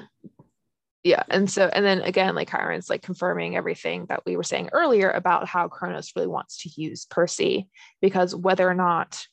yeah. 1.04 1.24
And 1.30 1.50
so 1.50 1.70
and 1.72 1.86
then 1.86 2.02
again 2.02 2.36
like 2.36 2.50
Chiron's 2.50 2.90
like 2.90 3.02
confirming 3.02 3.56
everything 3.56 4.06
that 4.10 4.26
we 4.26 4.36
were 4.36 4.44
saying 4.44 4.70
earlier 4.74 5.10
about 5.10 5.48
how 5.48 5.68
Kronos 5.68 6.12
really 6.16 6.28
wants 6.28 6.58
to 6.64 6.82
use 6.82 7.06
Percy 7.06 7.70
because 8.02 8.36
whether 8.36 8.68
or 8.70 8.74
not 8.74 9.26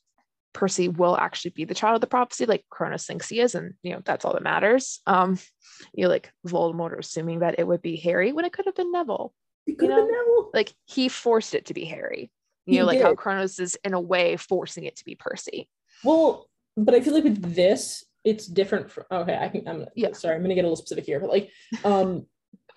Percy 0.52 0.88
will 0.88 1.16
actually 1.16 1.50
be 1.52 1.64
the 1.64 1.74
child 1.74 1.96
of 1.96 2.00
the 2.00 2.06
prophecy 2.06 2.46
like 2.46 2.64
Kronos 2.70 3.04
thinks 3.04 3.28
he 3.28 3.40
is 3.40 3.54
and 3.54 3.74
you 3.82 3.92
know 3.92 4.02
that's 4.04 4.24
all 4.24 4.32
that 4.32 4.42
matters. 4.42 5.00
Um 5.06 5.38
you 5.92 6.04
know 6.04 6.08
like 6.08 6.32
Voldemort 6.46 6.98
assuming 6.98 7.40
that 7.40 7.58
it 7.58 7.66
would 7.66 7.82
be 7.82 7.96
Harry 7.96 8.32
when 8.32 8.44
it 8.44 8.52
could 8.52 8.66
have 8.66 8.76
been 8.76 8.92
Neville. 8.92 9.32
You 9.66 9.76
know? 9.88 10.06
Neville. 10.06 10.50
like 10.54 10.72
he 10.84 11.08
forced 11.08 11.54
it 11.54 11.66
to 11.66 11.74
be 11.74 11.84
Harry 11.84 12.30
you 12.66 12.72
he 12.72 12.78
know 12.78 12.86
like 12.86 12.98
did. 12.98 13.04
how 13.04 13.14
Kronos 13.14 13.58
is 13.58 13.78
in 13.84 13.94
a 13.94 14.00
way 14.00 14.36
forcing 14.36 14.84
it 14.84 14.96
to 14.96 15.04
be 15.04 15.14
Percy 15.14 15.68
well 16.04 16.48
but 16.76 16.94
I 16.94 17.00
feel 17.00 17.14
like 17.14 17.24
with 17.24 17.54
this 17.54 18.04
it's 18.26 18.46
different 18.46 18.90
from 18.90 19.04
okay 19.10 19.38
i 19.40 19.48
can 19.48 19.66
i'm 19.66 19.86
yeah 19.94 20.12
sorry 20.12 20.34
i'm 20.34 20.42
gonna 20.42 20.54
get 20.54 20.62
a 20.62 20.68
little 20.68 20.76
specific 20.76 21.06
here 21.06 21.20
but 21.20 21.30
like 21.30 21.50
um 21.84 22.26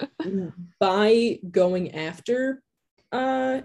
by 0.80 1.40
going 1.50 1.96
after 1.96 2.62
uh 3.12 3.62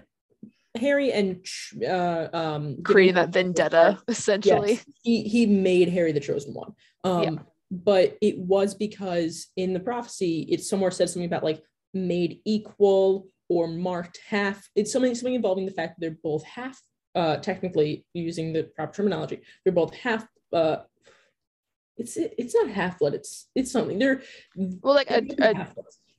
harry 0.77 1.13
and 1.13 1.45
uh 1.87 2.27
um 2.33 2.77
creating 2.83 3.15
that 3.15 3.29
vendetta 3.29 3.99
essentially 4.07 4.73
yes, 4.73 4.85
he 5.03 5.23
he 5.23 5.45
made 5.45 5.87
harry 5.87 6.11
the 6.11 6.19
chosen 6.19 6.53
one 6.53 6.73
um 7.03 7.23
yeah. 7.23 7.35
but 7.71 8.17
it 8.19 8.37
was 8.37 8.73
because 8.73 9.47
in 9.55 9.71
the 9.71 9.79
prophecy 9.79 10.45
it 10.49 10.61
somewhere 10.61 10.91
said 10.91 11.07
something 11.07 11.27
about 11.27 11.43
like 11.43 11.61
made 11.93 12.39
equal 12.45 13.27
or 13.49 13.67
marked 13.67 14.19
half 14.27 14.69
it's 14.75 14.91
something 14.91 15.13
something 15.13 15.35
involving 15.35 15.65
the 15.65 15.71
fact 15.71 15.95
that 15.95 16.01
they're 16.01 16.17
both 16.23 16.43
half 16.43 16.79
uh 17.15 17.37
technically 17.37 18.05
using 18.13 18.53
the 18.53 18.63
proper 18.75 18.93
terminology 18.93 19.41
they're 19.63 19.73
both 19.73 19.93
half 19.93 20.27
uh 20.53 20.77
it's 21.97 22.17
it's 22.17 22.53
not 22.55 22.69
half 22.69 22.99
blood. 22.99 23.13
It's 23.13 23.47
it's 23.55 23.71
something. 23.71 23.97
They're 23.99 24.21
well, 24.55 24.95
like 24.95 25.09
a, 25.09 25.23
a 25.39 25.67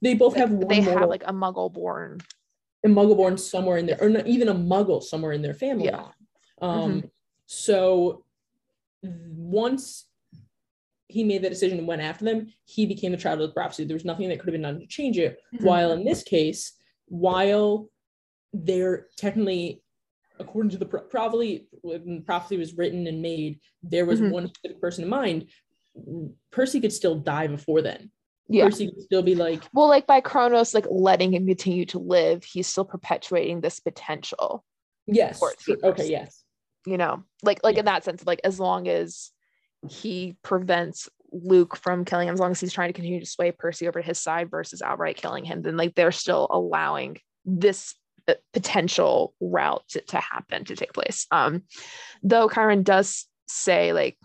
they 0.01 0.15
both 0.15 0.35
like, 0.35 0.49
have 0.49 0.69
they 0.69 0.81
have 0.81 1.09
like 1.09 1.25
a 1.25 1.33
muggle 1.33 1.73
born, 1.73 2.21
a 2.85 2.89
muggle 2.89 3.17
born 3.17 3.37
somewhere 3.37 3.77
in 3.77 3.87
there, 3.87 3.99
or 4.01 4.09
not 4.09 4.27
even 4.27 4.49
a 4.49 4.55
muggle 4.55 5.03
somewhere 5.03 5.33
in 5.33 5.43
their 5.43 5.55
family. 5.55 5.87
Yeah. 5.87 6.09
Um. 6.61 6.93
Mm-hmm. 6.93 7.07
So 7.47 8.25
once 9.03 10.07
he 11.09 11.23
made 11.23 11.43
that 11.43 11.51
decision 11.51 11.79
and 11.79 11.87
went 11.87 12.03
after 12.03 12.25
them, 12.25 12.53
he 12.65 12.87
became 12.87 13.13
the 13.13 13.19
child 13.19 13.41
of 13.41 13.49
the 13.49 13.55
prophecy. 13.55 13.85
There 13.85 13.95
was 13.95 14.05
nothing 14.05 14.29
that 14.29 14.39
could 14.41 14.49
have 14.49 14.55
been 14.55 14.63
done 14.63 14.81
to 14.81 14.87
change 14.87 15.19
it. 15.19 15.39
Mm-hmm. 15.55 15.65
While 15.65 15.93
in 15.93 16.05
this 16.05 16.23
case, 16.23 16.73
while 17.07 17.89
they're 18.53 19.07
technically 19.17 19.83
according 20.39 20.71
to 20.71 20.79
the 20.79 20.87
probably 20.87 21.67
when 21.83 22.23
prophecy 22.23 22.57
was 22.57 22.77
written 22.77 23.07
and 23.07 23.23
made, 23.23 23.61
there 23.83 24.05
was 24.05 24.21
mm-hmm. 24.21 24.33
one 24.33 24.53
person 24.81 25.05
in 25.05 25.11
mind. 25.11 25.47
Percy 26.51 26.81
could 26.81 26.93
still 26.93 27.17
die 27.17 27.47
before 27.47 27.83
then. 27.83 28.11
Yeah. 28.49 28.65
Percy 28.65 28.89
could 28.89 29.03
still 29.03 29.23
be 29.23 29.35
like 29.35 29.63
well, 29.73 29.89
like 29.89 30.07
by 30.07 30.21
Kronos, 30.21 30.75
like 30.75 30.87
letting 30.91 31.35
him 31.35 31.47
continue 31.47 31.87
to 31.87 31.99
live, 31.99 32.45
he's 32.45 32.67
still 32.67 32.85
perpetuating 32.85 33.61
this 33.61 33.81
potential. 33.81 34.65
Yes. 35.07 35.41
Okay. 35.83 36.11
Yes. 36.11 36.45
You 36.87 36.99
know, 36.99 37.25
like 37.43 37.61
like 37.65 37.79
in 37.79 37.87
that 37.87 38.05
sense, 38.05 38.25
like 38.27 38.41
as 38.45 38.61
long 38.61 38.89
as 38.89 39.33
he 39.89 40.37
prevents 40.43 41.09
Luke 41.45 41.77
from 41.77 42.05
killing 42.05 42.29
him, 42.29 42.35
as 42.35 42.41
long 42.41 42.53
as 42.53 42.61
he's 42.61 42.73
trying 42.73 42.89
to 42.89 42.93
continue 42.93 43.21
to 43.21 43.27
sway 43.27 43.53
Percy 43.53 43.89
over 43.89 44.01
to 44.01 44.07
his 44.07 44.19
side 44.19 44.51
versus 44.51 44.83
outright 44.83 45.17
killing 45.17 45.45
him, 45.45 45.63
then 45.63 45.77
like 45.77 45.95
they're 45.95 46.13
still 46.13 46.47
allowing 46.51 47.19
this 47.45 47.95
potential 48.53 49.35
route 49.41 49.85
to, 49.89 50.01
to 50.01 50.19
happen 50.19 50.65
to 50.65 50.77
take 50.77 50.93
place. 50.93 51.27
Um, 51.31 51.63
though 52.23 52.49
Chiron 52.49 52.83
does 52.83 53.27
say 53.47 53.93
like 53.93 54.17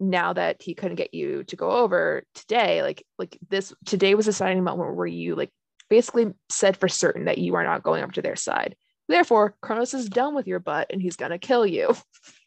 now 0.00 0.32
that 0.32 0.62
he 0.62 0.74
couldn't 0.74 0.96
get 0.96 1.14
you 1.14 1.44
to 1.44 1.56
go 1.56 1.70
over 1.70 2.24
today, 2.34 2.82
like 2.82 3.04
like 3.18 3.38
this 3.48 3.72
today 3.84 4.14
was 4.14 4.28
a 4.28 4.32
signing 4.32 4.64
moment 4.64 4.96
where 4.96 5.06
you 5.06 5.34
like 5.34 5.50
basically 5.88 6.32
said 6.50 6.76
for 6.76 6.88
certain 6.88 7.26
that 7.26 7.38
you 7.38 7.54
are 7.54 7.64
not 7.64 7.82
going 7.82 8.02
over 8.02 8.12
to 8.12 8.22
their 8.22 8.36
side. 8.36 8.76
Therefore, 9.08 9.54
Kronos 9.62 9.94
is 9.94 10.08
done 10.08 10.34
with 10.34 10.46
your 10.46 10.60
butt 10.60 10.88
and 10.90 11.00
he's 11.00 11.16
gonna 11.16 11.38
kill 11.38 11.66
you. 11.66 11.94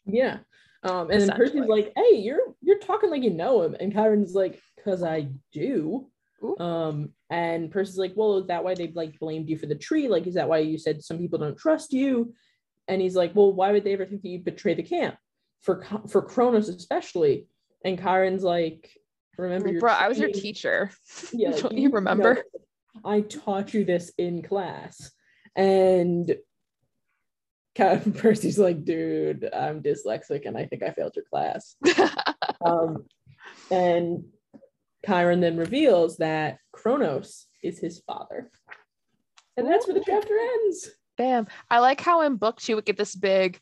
Yeah. 0.04 0.38
Um, 0.82 1.10
and 1.10 1.20
then 1.20 1.30
Percy's 1.36 1.66
like, 1.66 1.92
hey, 1.96 2.16
you're 2.16 2.40
you're 2.60 2.78
talking 2.78 3.10
like 3.10 3.22
you 3.22 3.30
know 3.30 3.62
him. 3.62 3.76
And 3.78 3.92
Chiron's 3.92 4.34
like, 4.34 4.60
cause 4.84 5.02
I 5.02 5.28
do. 5.52 6.08
Ooh. 6.42 6.58
Um, 6.58 7.10
and 7.30 7.70
Percy's 7.70 7.98
like, 7.98 8.14
well, 8.16 8.38
is 8.38 8.46
that 8.48 8.64
why 8.64 8.74
they 8.74 8.88
like 8.88 9.18
blamed 9.18 9.48
you 9.48 9.56
for 9.56 9.66
the 9.66 9.76
tree? 9.76 10.08
Like, 10.08 10.26
is 10.26 10.34
that 10.34 10.48
why 10.48 10.58
you 10.58 10.78
said 10.78 11.04
some 11.04 11.18
people 11.18 11.38
don't 11.38 11.56
trust 11.56 11.92
you? 11.92 12.34
And 12.88 13.00
he's 13.00 13.14
like, 13.14 13.34
well, 13.34 13.52
why 13.52 13.70
would 13.70 13.84
they 13.84 13.92
ever 13.92 14.06
think 14.06 14.22
that 14.22 14.28
you 14.28 14.40
betray 14.40 14.74
the 14.74 14.82
camp? 14.82 15.16
For 15.62 15.84
for 16.08 16.22
Kronos 16.22 16.68
especially. 16.68 17.46
And 17.84 18.00
Chiron's 18.00 18.42
like, 18.42 18.90
remember 19.38 19.68
like, 19.68 19.78
bro, 19.78 19.92
I 19.92 20.08
was 20.08 20.18
your 20.18 20.30
teacher. 20.30 20.90
Yeah, 21.32 21.52
don't 21.52 21.72
you, 21.72 21.84
you 21.84 21.90
remember? 21.90 22.34
Know, 22.34 22.42
I 23.04 23.20
taught 23.20 23.72
you 23.72 23.84
this 23.84 24.12
in 24.18 24.42
class. 24.42 25.12
And 25.54 26.34
Percy's 28.14 28.58
like, 28.58 28.84
dude, 28.84 29.48
I'm 29.52 29.82
dyslexic 29.82 30.46
and 30.46 30.56
I 30.56 30.66
think 30.66 30.82
I 30.82 30.90
failed 30.90 31.16
your 31.16 31.24
class. 31.24 31.76
um, 32.64 33.06
and 33.70 34.24
Chiron 35.06 35.40
then 35.40 35.56
reveals 35.56 36.18
that 36.18 36.58
Kronos 36.72 37.46
is 37.62 37.78
his 37.78 38.02
father. 38.06 38.50
And 39.56 39.66
that's 39.66 39.86
where 39.86 39.94
the 39.94 40.04
chapter 40.04 40.36
ends. 40.64 40.90
Bam. 41.18 41.46
I 41.70 41.80
like 41.80 42.00
how 42.00 42.22
in 42.22 42.36
book 42.36 42.60
two 42.60 42.76
would 42.76 42.84
get 42.84 42.96
this 42.96 43.14
big, 43.14 43.58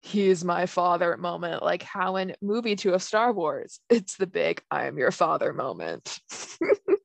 he's 0.00 0.44
my 0.44 0.66
father 0.66 1.16
moment. 1.16 1.62
Like 1.62 1.82
how 1.82 2.16
in 2.16 2.34
movie 2.42 2.76
two 2.76 2.94
of 2.94 3.02
Star 3.02 3.32
Wars, 3.32 3.80
it's 3.88 4.16
the 4.16 4.26
big, 4.26 4.62
I 4.70 4.86
am 4.86 4.98
your 4.98 5.10
father 5.10 5.52
moment. 5.52 6.18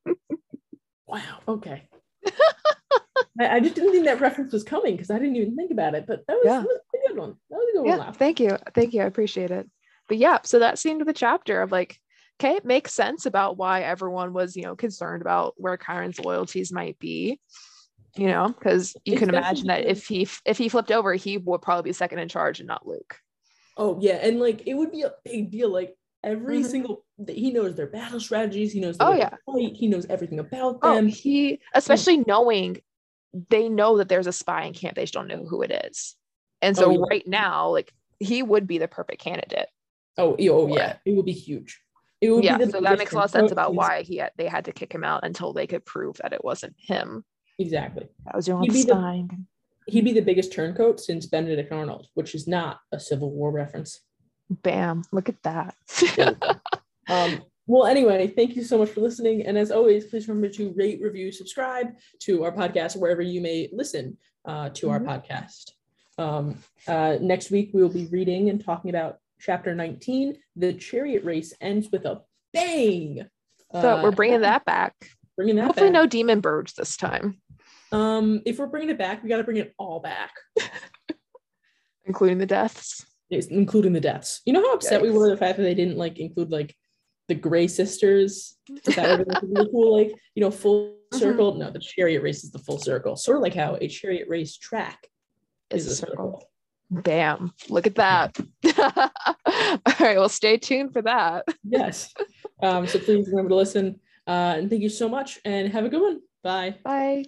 wow. 1.06 1.40
Okay. 1.48 1.84
I, 3.40 3.56
I, 3.56 3.60
just 3.60 3.74
didn't 3.74 3.92
think 3.92 4.04
that 4.04 4.20
reference 4.20 4.52
was 4.52 4.62
coming 4.62 4.94
because 4.94 5.10
I 5.10 5.18
didn't 5.18 5.36
even 5.36 5.56
think 5.56 5.70
about 5.70 5.94
it. 5.94 6.04
But 6.06 6.26
that 6.26 6.34
was, 6.34 6.44
yeah. 6.44 6.58
that 6.60 6.66
was 6.66 6.80
a 6.94 7.08
good 7.08 7.18
one. 7.18 7.36
That 7.50 7.56
was 7.56 7.68
a 7.74 7.78
good 7.78 7.86
yeah, 7.86 7.96
one. 7.96 8.12
Thank 8.12 8.40
you. 8.40 8.58
Thank 8.74 8.92
you. 8.92 9.02
I 9.02 9.06
appreciate 9.06 9.50
it. 9.50 9.68
But 10.08 10.18
yeah, 10.18 10.38
so 10.44 10.58
that 10.58 10.78
seemed 10.78 11.06
the 11.06 11.12
chapter 11.12 11.62
of 11.62 11.72
like 11.72 11.98
okay, 12.40 12.56
it 12.56 12.64
makes 12.64 12.94
sense 12.94 13.26
about 13.26 13.58
why 13.58 13.82
everyone 13.82 14.32
was, 14.32 14.56
you 14.56 14.62
know, 14.62 14.74
concerned 14.74 15.20
about 15.20 15.54
where 15.58 15.76
Chiron's 15.76 16.18
loyalties 16.18 16.72
might 16.72 16.98
be. 16.98 17.38
You 18.16 18.26
know, 18.26 18.48
because 18.48 18.96
you 19.04 19.16
can 19.16 19.28
imagine 19.28 19.68
that 19.68 19.86
if 19.86 20.06
he 20.06 20.28
if 20.44 20.58
he 20.58 20.68
flipped 20.68 20.90
over, 20.90 21.14
he 21.14 21.38
would 21.38 21.62
probably 21.62 21.90
be 21.90 21.92
second 21.92 22.18
in 22.18 22.28
charge 22.28 22.58
and 22.58 22.66
not 22.66 22.86
Luke. 22.86 23.16
Oh 23.76 23.98
yeah, 24.00 24.14
and 24.14 24.40
like 24.40 24.66
it 24.66 24.74
would 24.74 24.90
be 24.90 25.02
a 25.02 25.12
big 25.24 25.52
deal. 25.52 25.70
Like 25.70 25.94
every 26.24 26.58
mm-hmm. 26.58 26.68
single 26.68 27.04
he 27.28 27.52
knows 27.52 27.76
their 27.76 27.86
battle 27.86 28.18
strategies. 28.18 28.72
He 28.72 28.80
knows. 28.80 28.96
Oh 28.98 29.12
yeah. 29.12 29.30
Fight. 29.46 29.76
He 29.76 29.86
knows 29.86 30.06
everything 30.06 30.40
about 30.40 30.80
oh, 30.82 30.96
them. 30.96 31.06
Oh, 31.06 31.08
he 31.08 31.60
especially 31.72 32.24
knowing 32.26 32.80
they 33.48 33.68
know 33.68 33.98
that 33.98 34.08
there's 34.08 34.26
a 34.26 34.32
spy 34.32 34.64
in 34.64 34.72
camp. 34.72 34.96
They 34.96 35.02
just 35.02 35.14
don't 35.14 35.28
know 35.28 35.44
who 35.44 35.62
it 35.62 35.70
is. 35.86 36.16
And 36.62 36.76
so 36.76 36.86
oh, 36.86 36.90
yeah. 36.90 37.04
right 37.08 37.26
now, 37.26 37.70
like 37.70 37.92
he 38.18 38.42
would 38.42 38.66
be 38.66 38.78
the 38.78 38.88
perfect 38.88 39.22
candidate. 39.22 39.68
Oh, 40.18 40.36
oh 40.38 40.68
yeah, 40.68 40.96
it 41.06 41.16
would 41.16 41.24
be 41.24 41.32
huge 41.32 41.80
It 42.20 42.30
would 42.30 42.44
yeah, 42.44 42.58
so 42.58 42.80
that 42.80 42.98
makes 42.98 43.12
a 43.12 43.16
lot 43.16 43.24
of 43.24 43.30
sense 43.30 43.52
about 43.52 43.74
why 43.74 44.02
he 44.02 44.16
had, 44.18 44.32
they 44.36 44.46
had 44.46 44.66
to 44.66 44.72
kick 44.72 44.92
him 44.92 45.04
out 45.04 45.24
until 45.24 45.52
they 45.52 45.66
could 45.66 45.84
prove 45.86 46.16
that 46.22 46.32
it 46.32 46.44
wasn't 46.44 46.74
him. 46.76 47.24
Exactly. 47.58 48.08
That 48.26 48.34
was 48.34 48.48
your 48.48 48.60
he'd 48.60 48.72
The, 48.72 49.28
he'd 49.86 50.04
be 50.04 50.12
the 50.12 50.20
biggest 50.20 50.52
turncoat 50.52 51.00
since 51.00 51.26
Benedict 51.26 51.72
Arnold, 51.72 52.08
which 52.14 52.34
is 52.34 52.46
not 52.46 52.80
a 52.92 53.00
Civil 53.00 53.30
War 53.30 53.50
reference. 53.50 54.00
Bam. 54.50 55.04
Look 55.12 55.28
at 55.28 55.42
that. 55.44 55.74
um, 57.08 57.42
well, 57.70 57.86
anyway, 57.86 58.26
thank 58.26 58.56
you 58.56 58.64
so 58.64 58.78
much 58.78 58.88
for 58.88 59.00
listening. 59.00 59.46
And 59.46 59.56
as 59.56 59.70
always, 59.70 60.06
please 60.06 60.26
remember 60.26 60.48
to 60.54 60.72
rate, 60.76 61.00
review, 61.00 61.30
subscribe 61.30 61.94
to 62.22 62.42
our 62.42 62.50
podcast 62.50 62.96
wherever 62.96 63.22
you 63.22 63.40
may 63.40 63.68
listen 63.72 64.18
uh, 64.44 64.70
to 64.70 64.88
mm-hmm. 64.88 65.08
our 65.08 65.18
podcast. 65.18 65.70
Um, 66.18 66.58
uh, 66.88 67.18
next 67.20 67.52
week, 67.52 67.70
we 67.72 67.80
will 67.80 67.88
be 67.88 68.08
reading 68.10 68.50
and 68.50 68.62
talking 68.62 68.90
about 68.90 69.18
chapter 69.38 69.72
19. 69.72 70.36
The 70.56 70.72
chariot 70.72 71.24
race 71.24 71.54
ends 71.60 71.88
with 71.92 72.06
a 72.06 72.22
bang. 72.52 73.28
So 73.70 73.98
uh, 73.98 74.02
we're 74.02 74.10
bringing 74.10 74.40
that 74.40 74.64
back. 74.64 74.94
Bringing 75.36 75.54
that 75.54 75.66
Hopefully, 75.66 75.90
back. 75.90 75.94
no 75.94 76.06
demon 76.06 76.40
birds 76.40 76.72
this 76.72 76.96
time. 76.96 77.40
Um, 77.92 78.42
if 78.46 78.58
we're 78.58 78.66
bringing 78.66 78.90
it 78.90 78.98
back, 78.98 79.22
we 79.22 79.28
got 79.28 79.36
to 79.36 79.44
bring 79.44 79.58
it 79.58 79.74
all 79.78 80.00
back, 80.00 80.32
including 82.04 82.38
the 82.38 82.46
deaths. 82.46 83.06
including 83.30 83.92
the 83.92 84.00
deaths. 84.00 84.40
You 84.44 84.54
know 84.54 84.60
how 84.60 84.74
upset 84.74 85.00
Yikes. 85.00 85.04
we 85.04 85.10
were 85.12 85.30
the 85.30 85.36
fact 85.36 85.56
that 85.56 85.62
they 85.62 85.74
didn't 85.74 85.96
like 85.96 86.18
include 86.18 86.50
like 86.50 86.74
the 87.30 87.34
Grey 87.36 87.68
sisters. 87.68 88.58
That 88.84 89.18
would 89.18 89.32
have 89.32 89.40
been 89.40 89.54
really 89.54 89.70
cool. 89.70 89.96
Like 89.96 90.14
you 90.34 90.42
know, 90.42 90.50
full 90.50 90.88
mm-hmm. 90.88 91.18
circle. 91.18 91.52
Mm-hmm. 91.52 91.60
No, 91.60 91.70
the 91.70 91.78
chariot 91.78 92.22
race 92.22 92.44
is 92.44 92.50
the 92.50 92.58
full 92.58 92.78
circle. 92.78 93.16
Sort 93.16 93.38
of 93.38 93.42
like 93.42 93.54
how 93.54 93.78
a 93.80 93.88
chariot 93.88 94.28
race 94.28 94.56
track 94.56 95.06
is, 95.70 95.86
is 95.86 95.92
a 95.92 95.96
circle. 95.96 96.14
circle. 96.16 96.50
Bam! 96.90 97.52
Look 97.68 97.86
at 97.86 97.94
that. 97.94 98.36
All 98.76 99.94
right, 100.00 100.18
well, 100.18 100.28
stay 100.28 100.58
tuned 100.58 100.92
for 100.92 101.02
that. 101.02 101.46
yes. 101.64 102.12
Um, 102.62 102.86
so 102.86 102.98
please 102.98 103.28
remember 103.28 103.50
to 103.50 103.56
listen. 103.56 104.00
Uh, 104.26 104.56
and 104.58 104.68
thank 104.68 104.82
you 104.82 104.88
so 104.88 105.08
much, 105.08 105.38
and 105.44 105.72
have 105.72 105.84
a 105.84 105.88
good 105.88 106.02
one. 106.02 106.20
Bye. 106.42 106.76
Bye. 106.84 107.24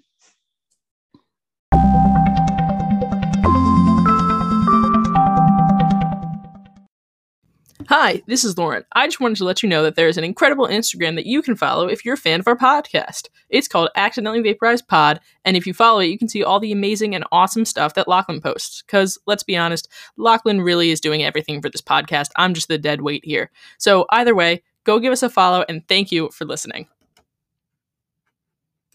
Hi, 7.89 8.23
this 8.27 8.45
is 8.45 8.57
Lauren. 8.57 8.85
I 8.93 9.07
just 9.07 9.19
wanted 9.19 9.39
to 9.39 9.45
let 9.45 9.63
you 9.63 9.69
know 9.69 9.83
that 9.83 9.97
there 9.97 10.07
is 10.07 10.17
an 10.17 10.25
incredible 10.25 10.67
Instagram 10.67 11.17
that 11.17 11.27
you 11.27 11.43
can 11.43 11.57
follow 11.57 11.89
if 11.89 12.05
you're 12.05 12.15
a 12.15 12.19
fan 12.19 12.39
of 12.39 12.47
our 12.47 12.57
podcast. 12.57 13.29
It's 13.51 13.67
called 13.67 13.89
Accidentally 13.97 14.41
Vaporized 14.41 14.87
Pod, 14.87 15.21
and 15.45 15.57
if 15.57 15.67
you 15.67 15.75
follow 15.75 15.99
it, 16.01 16.07
you 16.07 16.17
can 16.17 16.29
see 16.29 16.45
all 16.45 16.61
the 16.61 16.71
amazing 16.71 17.15
and 17.15 17.25
awesome 17.33 17.65
stuff 17.65 17.95
that 17.95 18.07
Lachlan 18.07 18.41
posts. 18.41 18.83
Because 18.83 19.19
let's 19.27 19.43
be 19.43 19.57
honest, 19.57 19.89
Lachlan 20.17 20.61
really 20.61 20.91
is 20.91 21.01
doing 21.01 21.25
everything 21.25 21.61
for 21.61 21.71
this 21.71 21.83
podcast. 21.83 22.31
I'm 22.37 22.55
just 22.55 22.69
the 22.69 22.79
dead 22.79 23.01
weight 23.01 23.25
here. 23.25 23.51
So 23.79 24.07
either 24.11 24.35
way, 24.35 24.63
go 24.85 25.01
give 25.01 25.13
us 25.13 25.23
a 25.25 25.29
follow, 25.29 25.65
and 25.69 25.87
thank 25.89 26.13
you 26.13 26.31
for 26.31 26.45
listening. 26.45 26.87